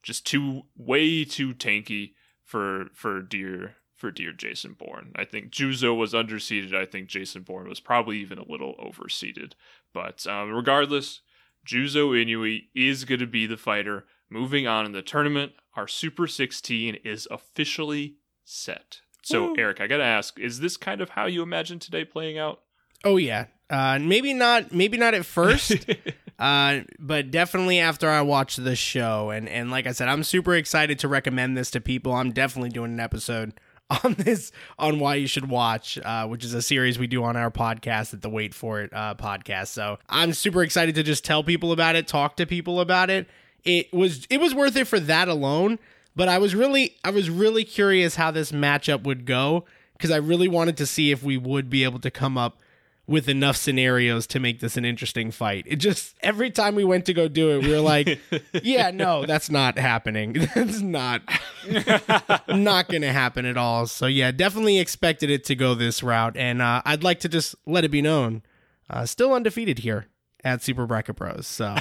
just 0.02 0.26
too 0.26 0.62
way 0.76 1.24
too 1.24 1.54
tanky 1.54 2.12
for 2.44 2.86
for 2.94 3.22
dear 3.22 3.74
for 3.96 4.10
dear 4.12 4.32
Jason 4.32 4.74
Bourne. 4.78 5.12
I 5.16 5.24
think 5.24 5.50
Juzo 5.50 5.96
was 5.96 6.14
underseeded. 6.14 6.72
I 6.72 6.84
think 6.84 7.08
Jason 7.08 7.42
Bourne 7.42 7.68
was 7.68 7.80
probably 7.80 8.18
even 8.18 8.38
a 8.38 8.48
little 8.48 8.74
overseeded. 8.78 9.54
But 9.92 10.24
um, 10.28 10.52
regardless, 10.52 11.22
Juzo 11.66 12.10
Inui 12.10 12.68
is 12.74 13.04
going 13.04 13.18
to 13.20 13.26
be 13.26 13.46
the 13.46 13.56
fighter. 13.56 14.04
Moving 14.30 14.66
on 14.66 14.86
in 14.86 14.92
the 14.92 15.02
tournament, 15.02 15.52
our 15.74 15.88
Super 15.88 16.26
16 16.26 16.96
is 17.04 17.26
officially 17.30 18.16
set. 18.44 19.00
So, 19.22 19.48
Woo. 19.48 19.54
Eric, 19.58 19.80
I 19.80 19.86
got 19.86 19.98
to 19.98 20.04
ask, 20.04 20.38
is 20.38 20.60
this 20.60 20.76
kind 20.76 21.00
of 21.00 21.10
how 21.10 21.26
you 21.26 21.42
imagine 21.42 21.78
today 21.78 22.04
playing 22.04 22.38
out? 22.38 22.60
oh 23.04 23.16
yeah 23.16 23.46
uh 23.70 23.98
maybe 24.00 24.34
not 24.34 24.72
maybe 24.72 24.96
not 24.96 25.14
at 25.14 25.24
first 25.24 25.72
uh 26.38 26.80
but 26.98 27.30
definitely 27.30 27.78
after 27.78 28.08
i 28.08 28.20
watch 28.20 28.56
the 28.56 28.74
show 28.74 29.30
and 29.30 29.48
and 29.48 29.70
like 29.70 29.86
i 29.86 29.92
said 29.92 30.08
i'm 30.08 30.24
super 30.24 30.54
excited 30.54 30.98
to 30.98 31.08
recommend 31.08 31.56
this 31.56 31.70
to 31.70 31.80
people 31.80 32.12
i'm 32.12 32.32
definitely 32.32 32.70
doing 32.70 32.92
an 32.92 33.00
episode 33.00 33.52
on 34.04 34.14
this 34.14 34.52
on 34.78 34.98
why 34.98 35.14
you 35.14 35.26
should 35.26 35.48
watch 35.48 35.98
uh 36.04 36.26
which 36.26 36.44
is 36.44 36.54
a 36.54 36.62
series 36.62 36.98
we 36.98 37.06
do 37.06 37.22
on 37.24 37.36
our 37.36 37.50
podcast 37.50 38.12
at 38.12 38.20
the 38.20 38.28
wait 38.28 38.52
for 38.52 38.82
it 38.82 38.92
uh 38.92 39.14
podcast 39.14 39.68
so 39.68 39.98
i'm 40.08 40.32
super 40.32 40.62
excited 40.62 40.94
to 40.94 41.02
just 41.02 41.24
tell 41.24 41.42
people 41.42 41.72
about 41.72 41.96
it 41.96 42.06
talk 42.06 42.36
to 42.36 42.46
people 42.46 42.80
about 42.80 43.08
it 43.10 43.28
it 43.68 43.92
was 43.92 44.26
it 44.30 44.40
was 44.40 44.54
worth 44.54 44.76
it 44.76 44.86
for 44.86 44.98
that 44.98 45.28
alone 45.28 45.78
but 46.16 46.28
i 46.28 46.38
was 46.38 46.54
really 46.54 46.96
i 47.04 47.10
was 47.10 47.28
really 47.28 47.64
curious 47.64 48.16
how 48.16 48.30
this 48.30 48.50
matchup 48.50 49.04
would 49.04 49.26
go 49.26 49.64
because 49.92 50.10
i 50.10 50.16
really 50.16 50.48
wanted 50.48 50.76
to 50.76 50.86
see 50.86 51.10
if 51.10 51.22
we 51.22 51.36
would 51.36 51.68
be 51.68 51.84
able 51.84 51.98
to 51.98 52.10
come 52.10 52.38
up 52.38 52.58
with 53.06 53.26
enough 53.26 53.56
scenarios 53.56 54.26
to 54.26 54.38
make 54.38 54.60
this 54.60 54.76
an 54.76 54.84
interesting 54.84 55.30
fight. 55.30 55.64
It 55.66 55.76
just 55.76 56.14
every 56.20 56.50
time 56.50 56.74
we 56.74 56.84
went 56.84 57.06
to 57.06 57.14
go 57.14 57.26
do 57.26 57.52
it, 57.52 57.62
we 57.64 57.70
were 57.70 57.80
like, 57.80 58.20
"Yeah, 58.62 58.90
no, 58.90 59.24
that's 59.24 59.50
not 59.50 59.78
happening. 59.78 60.34
That's 60.54 60.82
not 60.82 61.22
not 62.48 62.88
going 62.88 63.00
to 63.00 63.12
happen 63.12 63.46
at 63.46 63.56
all." 63.56 63.86
So 63.86 64.04
yeah, 64.04 64.30
definitely 64.30 64.78
expected 64.78 65.30
it 65.30 65.42
to 65.44 65.56
go 65.56 65.74
this 65.74 66.02
route, 66.02 66.36
and 66.36 66.60
uh, 66.60 66.82
I'd 66.84 67.02
like 67.02 67.20
to 67.20 67.30
just 67.30 67.54
let 67.64 67.82
it 67.82 67.88
be 67.88 68.02
known, 68.02 68.42
uh, 68.90 69.06
still 69.06 69.32
undefeated 69.32 69.78
here 69.78 70.06
at 70.44 70.62
Super 70.62 70.86
Bracket 70.86 71.16
Bros. 71.16 71.46
So 71.46 71.76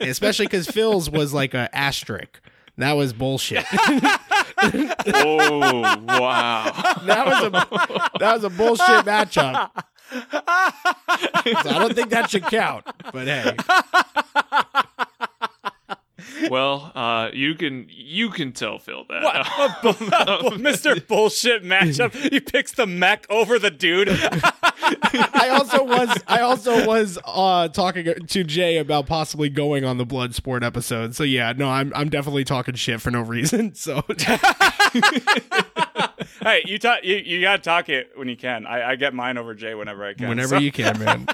especially 0.00 0.46
because 0.46 0.68
Phil's 0.68 1.10
was 1.10 1.32
like 1.32 1.54
a 1.54 1.74
asterisk. 1.76 2.40
That 2.78 2.92
was 2.92 3.12
bullshit. 3.12 3.64
oh, 3.72 4.20
wow. 6.06 6.72
that 7.06 7.26
was 7.26 7.42
a 7.44 7.50
that 8.20 8.34
was 8.34 8.44
a 8.44 8.50
bullshit 8.50 9.04
matchup. 9.04 9.70
So 10.10 11.70
I 11.70 11.78
don't 11.78 11.94
think 11.94 12.10
that 12.10 12.30
should 12.30 12.44
count. 12.44 12.84
But 13.12 13.26
hey, 13.26 13.56
Well, 16.50 16.92
uh, 16.94 17.30
you 17.32 17.54
can 17.54 17.86
you 17.90 18.30
can 18.30 18.52
tell 18.52 18.78
Phil 18.78 19.04
that. 19.08 19.22
What? 19.22 19.46
Mr. 20.58 21.04
Bullshit 21.06 21.64
matchup. 21.64 22.14
He 22.14 22.40
picks 22.40 22.72
the 22.72 22.86
mech 22.86 23.26
over 23.30 23.58
the 23.58 23.70
dude. 23.70 24.08
I 24.90 25.48
also 25.52 25.84
was 25.84 26.16
I 26.26 26.40
also 26.40 26.86
was 26.86 27.18
uh, 27.24 27.68
talking 27.68 28.04
to 28.26 28.44
Jay 28.44 28.78
about 28.78 29.06
possibly 29.06 29.48
going 29.48 29.84
on 29.84 29.98
the 29.98 30.06
Bloodsport 30.06 30.62
episode. 30.64 31.14
So 31.14 31.24
yeah, 31.24 31.52
no, 31.56 31.68
I'm 31.68 31.92
I'm 31.94 32.08
definitely 32.08 32.44
talking 32.44 32.74
shit 32.74 33.00
for 33.00 33.10
no 33.10 33.20
reason. 33.20 33.74
So 33.78 34.02
hey, 36.42 36.62
you 36.66 36.78
talk. 36.78 37.04
You, 37.04 37.16
you 37.16 37.40
gotta 37.40 37.62
talk 37.62 37.88
it 37.88 38.10
when 38.16 38.28
you 38.28 38.36
can. 38.36 38.66
I, 38.66 38.90
I 38.90 38.96
get 38.96 39.14
mine 39.14 39.38
over 39.38 39.54
Jay 39.54 39.74
whenever 39.74 40.04
I 40.04 40.14
can. 40.14 40.28
whenever 40.28 40.56
so- 40.56 40.58
you 40.58 40.72
can, 40.72 40.98
man. 40.98 41.26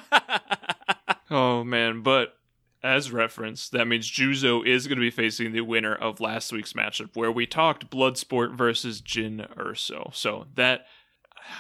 Oh 1.31 1.65
man, 1.65 2.03
but 2.03 2.37
as 2.85 3.11
referenced, 3.11 3.73
that 3.73 3.89
means 3.89 4.11
Juzo 4.11 4.65
is 4.65 4.87
going 4.87 4.99
to 4.99 5.01
be 5.01 5.11
facing 5.11 5.53
the 5.53 5.63
winner 5.63 5.95
of 5.95 6.21
last 6.21 6.53
week's 6.53 6.75
matchup 6.75 7.17
where 7.17 7.33
we 7.33 7.47
talked 7.47 7.91
Bloodsport 7.91 8.55
versus 8.55 9.01
Jin 9.01 9.47
Urso. 9.59 10.11
So 10.15 10.47
that 10.55 10.87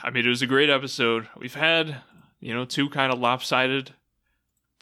I 0.03 0.11
mean 0.11 0.27
it 0.27 0.29
was 0.29 0.43
a 0.43 0.47
great 0.47 0.71
episode. 0.71 1.29
We've 1.37 1.55
had, 1.55 1.97
you 2.41 2.55
know, 2.55 2.65
two 2.65 2.89
kind 2.91 3.13
of 3.13 3.19
lopsided 3.19 3.95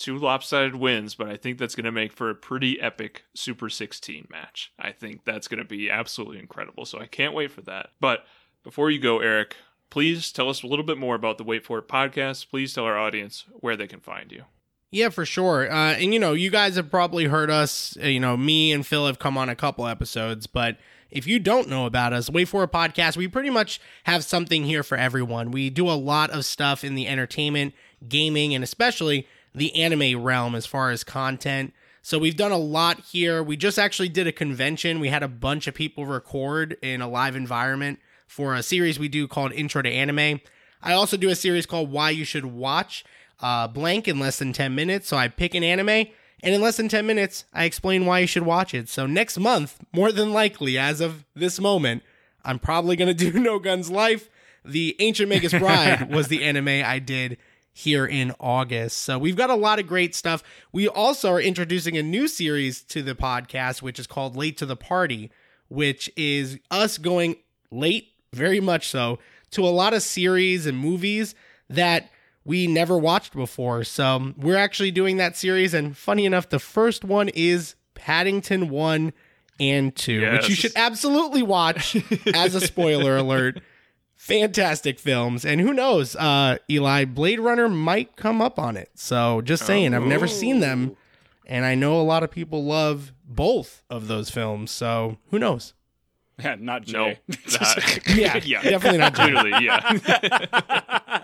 two 0.02 0.18
lopsided 0.18 0.74
wins, 0.74 1.14
but 1.14 1.28
I 1.28 1.36
think 1.36 1.58
that's 1.58 1.76
going 1.76 1.84
to 1.84 1.92
make 1.92 2.12
for 2.12 2.28
a 2.28 2.34
pretty 2.34 2.80
epic 2.80 3.22
Super 3.34 3.68
16 3.68 4.26
match. 4.30 4.72
I 4.78 4.90
think 4.90 5.24
that's 5.24 5.46
going 5.46 5.62
to 5.62 5.64
be 5.64 5.88
absolutely 5.88 6.40
incredible. 6.40 6.84
So 6.84 6.98
I 6.98 7.06
can't 7.06 7.34
wait 7.34 7.52
for 7.52 7.62
that. 7.62 7.90
But 8.00 8.24
before 8.64 8.90
you 8.90 8.98
go, 8.98 9.20
Eric, 9.20 9.56
please 9.90 10.32
tell 10.32 10.48
us 10.48 10.64
a 10.64 10.66
little 10.66 10.84
bit 10.84 10.98
more 10.98 11.14
about 11.14 11.38
the 11.38 11.44
Wait 11.44 11.64
For 11.64 11.78
It 11.78 11.88
podcast. 11.88 12.50
Please 12.50 12.74
tell 12.74 12.84
our 12.84 12.98
audience 12.98 13.44
where 13.52 13.76
they 13.76 13.86
can 13.86 14.00
find 14.00 14.32
you. 14.32 14.44
Yeah, 14.92 15.08
for 15.08 15.24
sure. 15.24 15.72
Uh, 15.72 15.94
and 15.94 16.12
you 16.12 16.20
know, 16.20 16.34
you 16.34 16.50
guys 16.50 16.76
have 16.76 16.90
probably 16.90 17.24
heard 17.24 17.50
us. 17.50 17.96
uh, 18.02 18.06
You 18.06 18.20
know, 18.20 18.36
me 18.36 18.72
and 18.72 18.86
Phil 18.86 19.06
have 19.06 19.18
come 19.18 19.38
on 19.38 19.48
a 19.48 19.56
couple 19.56 19.86
episodes, 19.86 20.46
but 20.46 20.76
if 21.10 21.26
you 21.26 21.38
don't 21.38 21.68
know 21.68 21.86
about 21.86 22.12
us, 22.12 22.28
Wait 22.30 22.44
for 22.46 22.62
It 22.62 22.72
podcast. 22.72 23.16
We 23.16 23.26
pretty 23.26 23.50
much 23.50 23.80
have 24.04 24.22
something 24.22 24.64
here 24.64 24.82
for 24.82 24.96
everyone. 24.98 25.50
We 25.50 25.70
do 25.70 25.88
a 25.88 25.92
lot 25.92 26.30
of 26.30 26.44
stuff 26.44 26.84
in 26.84 26.94
the 26.94 27.08
entertainment, 27.08 27.74
gaming, 28.06 28.54
and 28.54 28.62
especially 28.62 29.26
the 29.54 29.74
anime 29.74 30.22
realm 30.22 30.54
as 30.54 30.66
far 30.66 30.90
as 30.90 31.04
content. 31.04 31.72
So 32.02 32.18
we've 32.18 32.36
done 32.36 32.52
a 32.52 32.58
lot 32.58 33.00
here. 33.00 33.42
We 33.42 33.56
just 33.56 33.78
actually 33.78 34.08
did 34.10 34.26
a 34.26 34.32
convention. 34.32 35.00
We 35.00 35.08
had 35.08 35.22
a 35.22 35.28
bunch 35.28 35.66
of 35.66 35.74
people 35.74 36.04
record 36.04 36.76
in 36.82 37.00
a 37.00 37.08
live 37.08 37.34
environment 37.36 37.98
for 38.26 38.54
a 38.54 38.62
series 38.62 38.98
we 38.98 39.08
do 39.08 39.26
called 39.28 39.52
Intro 39.52 39.80
to 39.82 39.90
Anime. 39.90 40.40
I 40.82 40.92
also 40.94 41.16
do 41.16 41.30
a 41.30 41.36
series 41.36 41.64
called 41.64 41.90
Why 41.92 42.10
You 42.10 42.24
Should 42.24 42.44
Watch. 42.46 43.04
Uh, 43.42 43.68
blank 43.68 44.08
in 44.08 44.18
less 44.18 44.38
than 44.38 44.52
10 44.52 44.74
minutes. 44.74 45.08
So 45.08 45.16
I 45.16 45.28
pick 45.28 45.54
an 45.54 45.64
anime, 45.64 45.88
and 45.88 46.54
in 46.54 46.60
less 46.60 46.76
than 46.76 46.88
10 46.88 47.04
minutes, 47.06 47.44
I 47.52 47.64
explain 47.64 48.06
why 48.06 48.20
you 48.20 48.26
should 48.26 48.44
watch 48.44 48.72
it. 48.72 48.88
So 48.88 49.06
next 49.06 49.38
month, 49.38 49.78
more 49.92 50.12
than 50.12 50.32
likely, 50.32 50.78
as 50.78 51.00
of 51.00 51.24
this 51.34 51.60
moment, 51.60 52.02
I'm 52.44 52.58
probably 52.58 52.96
going 52.96 53.14
to 53.16 53.30
do 53.30 53.38
No 53.38 53.58
Guns 53.58 53.90
Life. 53.90 54.30
The 54.64 54.96
Ancient 55.00 55.28
Magus 55.28 55.52
Bride 55.52 56.10
was 56.14 56.28
the 56.28 56.44
anime 56.44 56.68
I 56.68 57.00
did 57.00 57.36
here 57.72 58.06
in 58.06 58.32
August. 58.38 58.98
So 58.98 59.18
we've 59.18 59.36
got 59.36 59.50
a 59.50 59.54
lot 59.54 59.78
of 59.78 59.86
great 59.86 60.14
stuff. 60.14 60.42
We 60.72 60.86
also 60.86 61.32
are 61.32 61.40
introducing 61.40 61.96
a 61.96 62.02
new 62.02 62.28
series 62.28 62.82
to 62.84 63.02
the 63.02 63.14
podcast, 63.14 63.82
which 63.82 63.98
is 63.98 64.06
called 64.06 64.36
Late 64.36 64.58
to 64.58 64.66
the 64.66 64.76
Party, 64.76 65.30
which 65.68 66.10
is 66.16 66.58
us 66.70 66.98
going 66.98 67.36
late, 67.70 68.08
very 68.32 68.60
much 68.60 68.88
so, 68.88 69.18
to 69.52 69.64
a 69.64 69.70
lot 69.70 69.94
of 69.94 70.02
series 70.02 70.66
and 70.66 70.78
movies 70.78 71.34
that 71.68 72.10
we 72.44 72.66
never 72.66 72.98
watched 72.98 73.34
before. 73.34 73.84
So 73.84 74.32
we're 74.36 74.56
actually 74.56 74.90
doing 74.90 75.16
that 75.18 75.36
series. 75.36 75.74
And 75.74 75.96
funny 75.96 76.24
enough, 76.26 76.48
the 76.48 76.58
first 76.58 77.04
one 77.04 77.28
is 77.30 77.74
Paddington 77.94 78.68
1 78.68 79.12
and 79.60 79.94
2, 79.94 80.32
which 80.32 80.48
you 80.48 80.54
should 80.54 80.72
absolutely 80.76 81.42
watch 81.42 81.96
as 82.34 82.54
a 82.54 82.60
spoiler 82.60 83.16
alert. 83.16 83.60
Fantastic 84.16 84.98
films. 84.98 85.44
And 85.44 85.60
who 85.60 85.72
knows, 85.72 86.14
uh, 86.16 86.58
Eli, 86.70 87.04
Blade 87.04 87.40
Runner 87.40 87.68
might 87.68 88.16
come 88.16 88.40
up 88.40 88.58
on 88.58 88.76
it. 88.76 88.90
So 88.94 89.40
just 89.42 89.66
saying, 89.66 89.94
I've 89.94 90.02
never 90.04 90.26
seen 90.28 90.60
them. 90.60 90.96
And 91.46 91.64
I 91.64 91.74
know 91.74 92.00
a 92.00 92.02
lot 92.02 92.22
of 92.22 92.30
people 92.30 92.64
love 92.64 93.12
both 93.24 93.82
of 93.90 94.06
those 94.08 94.30
films. 94.30 94.70
So 94.70 95.18
who 95.30 95.38
knows? 95.38 95.74
Yeah, 96.42 96.56
not 96.58 96.88
No. 96.88 97.10
Jay. 97.10 97.20
Uh, 97.60 97.80
Yeah, 98.14 98.40
yeah. 98.42 98.62
definitely 98.62 98.98
not 98.98 99.14
Jay. 99.14 99.30
Clearly, 99.30 99.64
yeah. 99.64 101.21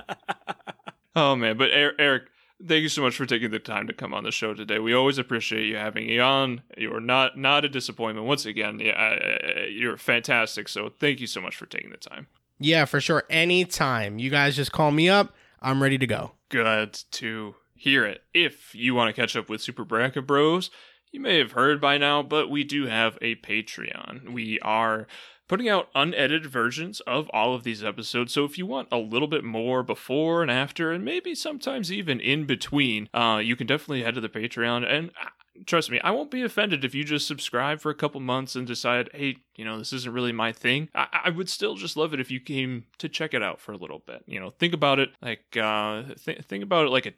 Oh 1.18 1.36
man, 1.36 1.56
but 1.56 1.70
Er- 1.70 1.94
Eric, 1.98 2.24
thank 2.64 2.82
you 2.82 2.88
so 2.88 3.02
much 3.02 3.16
for 3.16 3.26
taking 3.26 3.50
the 3.50 3.58
time 3.58 3.86
to 3.86 3.92
come 3.92 4.14
on 4.14 4.24
the 4.24 4.30
show 4.30 4.54
today. 4.54 4.78
We 4.78 4.94
always 4.94 5.18
appreciate 5.18 5.66
you 5.66 5.76
having 5.76 6.08
you 6.08 6.20
on. 6.20 6.62
You're 6.76 7.00
not 7.00 7.36
not 7.36 7.64
a 7.64 7.68
disappointment 7.68 8.26
once 8.26 8.46
again. 8.46 8.80
Yeah, 8.80 9.66
you're 9.66 9.96
fantastic. 9.96 10.68
So 10.68 10.88
thank 10.88 11.20
you 11.20 11.26
so 11.26 11.40
much 11.40 11.56
for 11.56 11.66
taking 11.66 11.90
the 11.90 11.96
time. 11.96 12.26
Yeah, 12.58 12.84
for 12.86 13.00
sure. 13.00 13.24
Anytime. 13.30 14.18
You 14.18 14.30
guys 14.30 14.56
just 14.56 14.72
call 14.72 14.90
me 14.90 15.08
up. 15.08 15.34
I'm 15.60 15.82
ready 15.82 15.98
to 15.98 16.06
go. 16.06 16.32
Good 16.48 16.98
to 17.12 17.54
hear 17.74 18.04
it. 18.04 18.22
If 18.34 18.74
you 18.74 18.94
want 18.94 19.14
to 19.14 19.20
catch 19.20 19.36
up 19.36 19.48
with 19.48 19.60
Super 19.60 19.84
Bracket 19.84 20.26
Bros, 20.26 20.70
you 21.12 21.20
may 21.20 21.38
have 21.38 21.52
heard 21.52 21.80
by 21.80 21.98
now, 21.98 22.22
but 22.22 22.50
we 22.50 22.64
do 22.64 22.86
have 22.86 23.16
a 23.22 23.36
Patreon. 23.36 24.32
We 24.32 24.58
are 24.60 25.06
putting 25.48 25.68
out 25.68 25.88
unedited 25.94 26.46
versions 26.46 27.00
of 27.00 27.28
all 27.30 27.54
of 27.54 27.64
these 27.64 27.82
episodes. 27.82 28.32
So 28.32 28.44
if 28.44 28.58
you 28.58 28.66
want 28.66 28.88
a 28.92 28.98
little 28.98 29.28
bit 29.28 29.44
more 29.44 29.82
before 29.82 30.42
and 30.42 30.50
after, 30.50 30.92
and 30.92 31.04
maybe 31.04 31.34
sometimes 31.34 31.90
even 31.90 32.20
in 32.20 32.44
between, 32.44 33.08
uh, 33.14 33.40
you 33.42 33.56
can 33.56 33.66
definitely 33.66 34.02
head 34.02 34.14
to 34.14 34.20
the 34.20 34.28
Patreon. 34.28 34.88
And 34.88 35.10
uh, 35.22 35.30
trust 35.66 35.90
me, 35.90 36.00
I 36.04 36.10
won't 36.10 36.30
be 36.30 36.42
offended 36.42 36.84
if 36.84 36.94
you 36.94 37.02
just 37.02 37.26
subscribe 37.26 37.80
for 37.80 37.90
a 37.90 37.94
couple 37.94 38.20
months 38.20 38.54
and 38.54 38.66
decide, 38.66 39.08
hey, 39.14 39.36
you 39.56 39.64
know, 39.64 39.78
this 39.78 39.92
isn't 39.92 40.12
really 40.12 40.32
my 40.32 40.52
thing. 40.52 40.90
I, 40.94 41.06
I 41.24 41.30
would 41.30 41.48
still 41.48 41.74
just 41.74 41.96
love 41.96 42.12
it 42.12 42.20
if 42.20 42.30
you 42.30 42.40
came 42.40 42.84
to 42.98 43.08
check 43.08 43.34
it 43.34 43.42
out 43.42 43.58
for 43.60 43.72
a 43.72 43.78
little 43.78 44.02
bit. 44.06 44.22
You 44.26 44.38
know, 44.38 44.50
think 44.50 44.74
about 44.74 44.98
it 44.98 45.10
like, 45.22 45.56
uh, 45.56 46.02
th- 46.24 46.44
think 46.44 46.62
about 46.62 46.86
it 46.86 46.90
like 46.90 47.06
a 47.06 47.12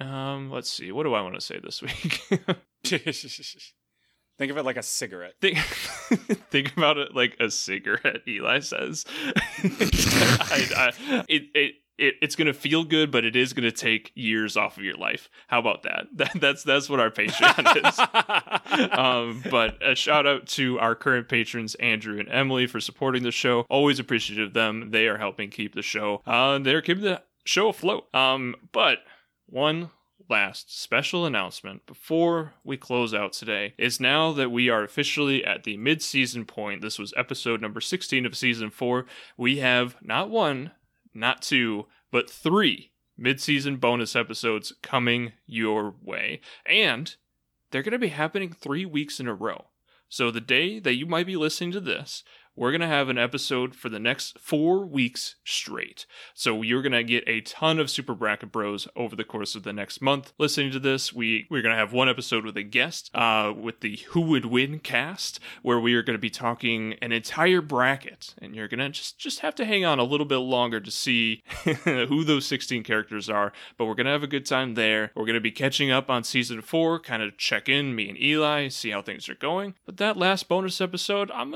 um, 0.00 0.50
let's 0.50 0.70
see. 0.70 0.92
What 0.92 1.04
do 1.04 1.14
I 1.14 1.22
want 1.22 1.34
to 1.34 1.40
say 1.40 1.58
this 1.58 1.82
week? 1.82 2.22
Think 4.38 4.52
of 4.52 4.56
it 4.56 4.64
like 4.64 4.76
a 4.76 4.82
cigarette. 4.82 5.34
think, 5.40 5.58
think 6.50 6.76
about 6.76 6.96
it 6.96 7.14
like 7.14 7.36
a 7.40 7.50
cigarette. 7.50 8.22
Eli 8.26 8.60
says, 8.60 9.04
I, 9.64 10.68
I, 10.76 11.24
it, 11.28 11.42
it, 11.54 11.74
it, 11.98 12.14
it's 12.22 12.36
gonna 12.36 12.52
feel 12.52 12.84
good, 12.84 13.10
but 13.10 13.24
it 13.24 13.34
is 13.34 13.52
gonna 13.52 13.72
take 13.72 14.12
years 14.14 14.56
off 14.56 14.76
of 14.76 14.84
your 14.84 14.96
life. 14.96 15.28
How 15.48 15.58
about 15.58 15.82
that? 15.82 16.06
that 16.14 16.30
that's 16.36 16.62
that's 16.62 16.88
what 16.88 17.00
our 17.00 17.10
Patreon 17.10 17.88
is. 17.88 18.92
um, 18.96 19.42
but 19.50 19.76
a 19.84 19.96
shout 19.96 20.26
out 20.26 20.46
to 20.48 20.78
our 20.78 20.94
current 20.94 21.28
patrons, 21.28 21.74
Andrew 21.76 22.20
and 22.20 22.28
Emily, 22.30 22.68
for 22.68 22.80
supporting 22.80 23.24
the 23.24 23.32
show. 23.32 23.66
Always 23.68 23.98
appreciative 23.98 24.48
of 24.48 24.54
them. 24.54 24.92
They 24.92 25.08
are 25.08 25.18
helping 25.18 25.50
keep 25.50 25.74
the 25.74 25.82
show. 25.82 26.22
Uh, 26.24 26.58
they're 26.60 26.82
keeping 26.82 27.02
the 27.02 27.22
show 27.44 27.68
afloat. 27.68 28.14
Um, 28.14 28.54
but 28.70 28.98
one 29.46 29.90
last 30.28 30.78
special 30.80 31.24
announcement 31.24 31.86
before 31.86 32.54
we 32.62 32.76
close 32.76 33.14
out 33.14 33.32
today 33.32 33.74
is 33.78 34.00
now 34.00 34.32
that 34.32 34.50
we 34.50 34.68
are 34.68 34.82
officially 34.82 35.44
at 35.44 35.64
the 35.64 35.76
mid-season 35.76 36.44
point. 36.44 36.82
This 36.82 36.98
was 36.98 37.14
episode 37.16 37.60
number 37.60 37.80
16 37.80 38.26
of 38.26 38.36
season 38.36 38.70
4. 38.70 39.06
We 39.36 39.58
have 39.58 39.96
not 40.02 40.30
one, 40.30 40.72
not 41.14 41.42
two, 41.42 41.86
but 42.10 42.30
3 42.30 42.90
mid-season 43.16 43.76
bonus 43.76 44.14
episodes 44.14 44.72
coming 44.82 45.32
your 45.46 45.94
way. 46.02 46.40
And 46.66 47.14
they're 47.70 47.82
going 47.82 47.92
to 47.92 47.98
be 47.98 48.08
happening 48.08 48.52
3 48.52 48.86
weeks 48.86 49.20
in 49.20 49.28
a 49.28 49.34
row. 49.34 49.66
So 50.10 50.30
the 50.30 50.40
day 50.40 50.78
that 50.78 50.94
you 50.94 51.04
might 51.04 51.26
be 51.26 51.36
listening 51.36 51.72
to 51.72 51.80
this, 51.80 52.24
we're 52.58 52.72
going 52.72 52.80
to 52.80 52.88
have 52.88 53.08
an 53.08 53.18
episode 53.18 53.76
for 53.76 53.88
the 53.88 54.00
next 54.00 54.38
four 54.40 54.84
weeks 54.84 55.36
straight. 55.44 56.06
So 56.34 56.62
you're 56.62 56.82
going 56.82 56.92
to 56.92 57.04
get 57.04 57.22
a 57.28 57.40
ton 57.40 57.78
of 57.78 57.88
Super 57.88 58.14
Bracket 58.14 58.50
Bros 58.50 58.88
over 58.96 59.14
the 59.14 59.22
course 59.22 59.54
of 59.54 59.62
the 59.62 59.72
next 59.72 60.02
month. 60.02 60.32
Listening 60.38 60.72
to 60.72 60.80
this, 60.80 61.12
we, 61.12 61.46
we're 61.50 61.62
going 61.62 61.74
to 61.74 61.78
have 61.78 61.92
one 61.92 62.08
episode 62.08 62.44
with 62.44 62.56
a 62.56 62.64
guest, 62.64 63.10
uh, 63.14 63.52
with 63.56 63.80
the 63.80 63.98
Who 64.08 64.22
Would 64.22 64.46
Win 64.46 64.80
cast, 64.80 65.38
where 65.62 65.78
we 65.78 65.94
are 65.94 66.02
going 66.02 66.16
to 66.16 66.20
be 66.20 66.30
talking 66.30 66.94
an 67.00 67.12
entire 67.12 67.60
bracket. 67.60 68.34
And 68.38 68.56
you're 68.56 68.66
going 68.66 68.80
to 68.80 68.88
just, 68.88 69.18
just 69.18 69.40
have 69.40 69.54
to 69.54 69.64
hang 69.64 69.84
on 69.84 70.00
a 70.00 70.04
little 70.04 70.26
bit 70.26 70.38
longer 70.38 70.80
to 70.80 70.90
see 70.90 71.44
who 71.84 72.24
those 72.24 72.46
16 72.46 72.82
characters 72.82 73.30
are. 73.30 73.52
But 73.76 73.86
we're 73.86 73.94
going 73.94 74.06
to 74.06 74.12
have 74.12 74.24
a 74.24 74.26
good 74.26 74.46
time 74.46 74.74
there. 74.74 75.12
We're 75.14 75.26
going 75.26 75.34
to 75.34 75.40
be 75.40 75.52
catching 75.52 75.92
up 75.92 76.10
on 76.10 76.24
season 76.24 76.62
four, 76.62 76.98
kind 76.98 77.22
of 77.22 77.38
check 77.38 77.68
in, 77.68 77.94
me 77.94 78.08
and 78.08 78.20
Eli, 78.20 78.66
see 78.66 78.90
how 78.90 79.02
things 79.02 79.28
are 79.28 79.36
going. 79.36 79.74
But 79.86 79.98
that 79.98 80.16
last 80.16 80.48
bonus 80.48 80.80
episode, 80.80 81.30
I'm 81.30 81.52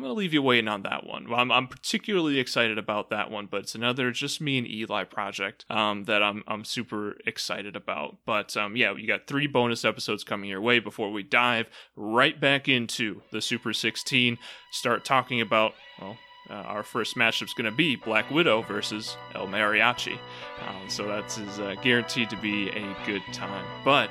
going 0.00 0.14
to 0.14 0.14
I'm 0.14 0.18
leave 0.18 0.32
you 0.32 0.42
waiting 0.42 0.68
on 0.68 0.82
that 0.82 1.06
one. 1.06 1.32
I'm, 1.32 1.50
I'm 1.50 1.68
particularly 1.68 2.38
excited 2.38 2.78
about 2.78 3.10
that 3.10 3.30
one, 3.30 3.46
but 3.46 3.60
it's 3.62 3.74
another 3.74 4.10
just 4.10 4.40
me 4.40 4.58
and 4.58 4.66
Eli 4.66 5.04
project 5.04 5.64
um, 5.70 6.04
that 6.04 6.22
I'm 6.22 6.42
I'm 6.46 6.64
super 6.64 7.16
excited 7.26 7.76
about. 7.76 8.16
But 8.24 8.56
um, 8.56 8.76
yeah, 8.76 8.94
you 8.94 9.06
got 9.06 9.26
three 9.26 9.46
bonus 9.46 9.84
episodes 9.84 10.24
coming 10.24 10.50
your 10.50 10.60
way 10.60 10.78
before 10.78 11.10
we 11.10 11.22
dive 11.22 11.68
right 11.96 12.38
back 12.38 12.68
into 12.68 13.22
the 13.30 13.40
Super 13.40 13.72
16. 13.72 14.38
Start 14.70 15.04
talking 15.04 15.40
about 15.40 15.74
well. 16.00 16.16
Uh, 16.50 16.54
our 16.54 16.82
first 16.82 17.16
matchup's 17.16 17.54
going 17.54 17.70
to 17.70 17.74
be 17.74 17.96
Black 17.96 18.30
Widow 18.30 18.60
versus 18.60 19.16
El 19.34 19.46
Mariachi. 19.46 20.18
Um, 20.60 20.90
so 20.90 21.06
that's 21.06 21.38
is 21.38 21.58
uh, 21.58 21.74
guaranteed 21.82 22.28
to 22.28 22.36
be 22.36 22.68
a 22.68 22.96
good 23.06 23.22
time. 23.32 23.64
But, 23.82 24.10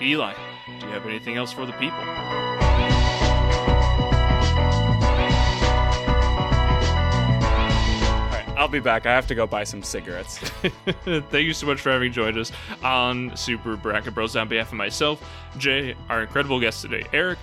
Eli, 0.00 0.32
do 0.80 0.86
you 0.86 0.92
have 0.92 1.04
anything 1.04 1.36
else 1.36 1.52
for 1.52 1.66
the 1.66 1.72
people? 1.72 2.63
Be 8.74 8.80
back. 8.80 9.06
I 9.06 9.12
have 9.12 9.26
to 9.28 9.34
go 9.34 9.46
buy 9.46 9.64
some 9.64 9.82
cigarettes. 9.82 10.38
Thank 11.04 11.32
you 11.32 11.54
so 11.54 11.66
much 11.66 11.80
for 11.80 11.90
having 11.90 12.12
joined 12.12 12.36
us 12.36 12.52
on 12.82 13.36
Super 13.36 13.76
Bracket 13.76 14.14
Bros. 14.14 14.36
On 14.36 14.48
behalf 14.48 14.68
of 14.68 14.74
myself, 14.74 15.26
Jay, 15.58 15.94
our 16.08 16.22
incredible 16.22 16.60
guest 16.60 16.82
today, 16.82 17.04
Eric, 17.12 17.38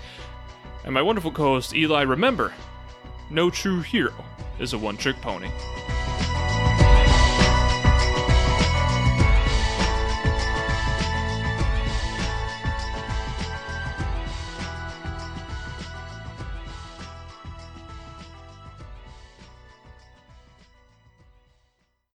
and 0.83 0.93
my 0.93 1.01
wonderful 1.01 1.31
co 1.31 1.43
host, 1.43 1.73
Eli. 1.73 2.01
Remember, 2.01 2.53
no 3.29 3.49
true 3.49 3.81
hero 3.81 4.13
is 4.59 4.73
a 4.73 4.77
one 4.77 4.97
trick 4.97 5.19
pony. 5.21 5.49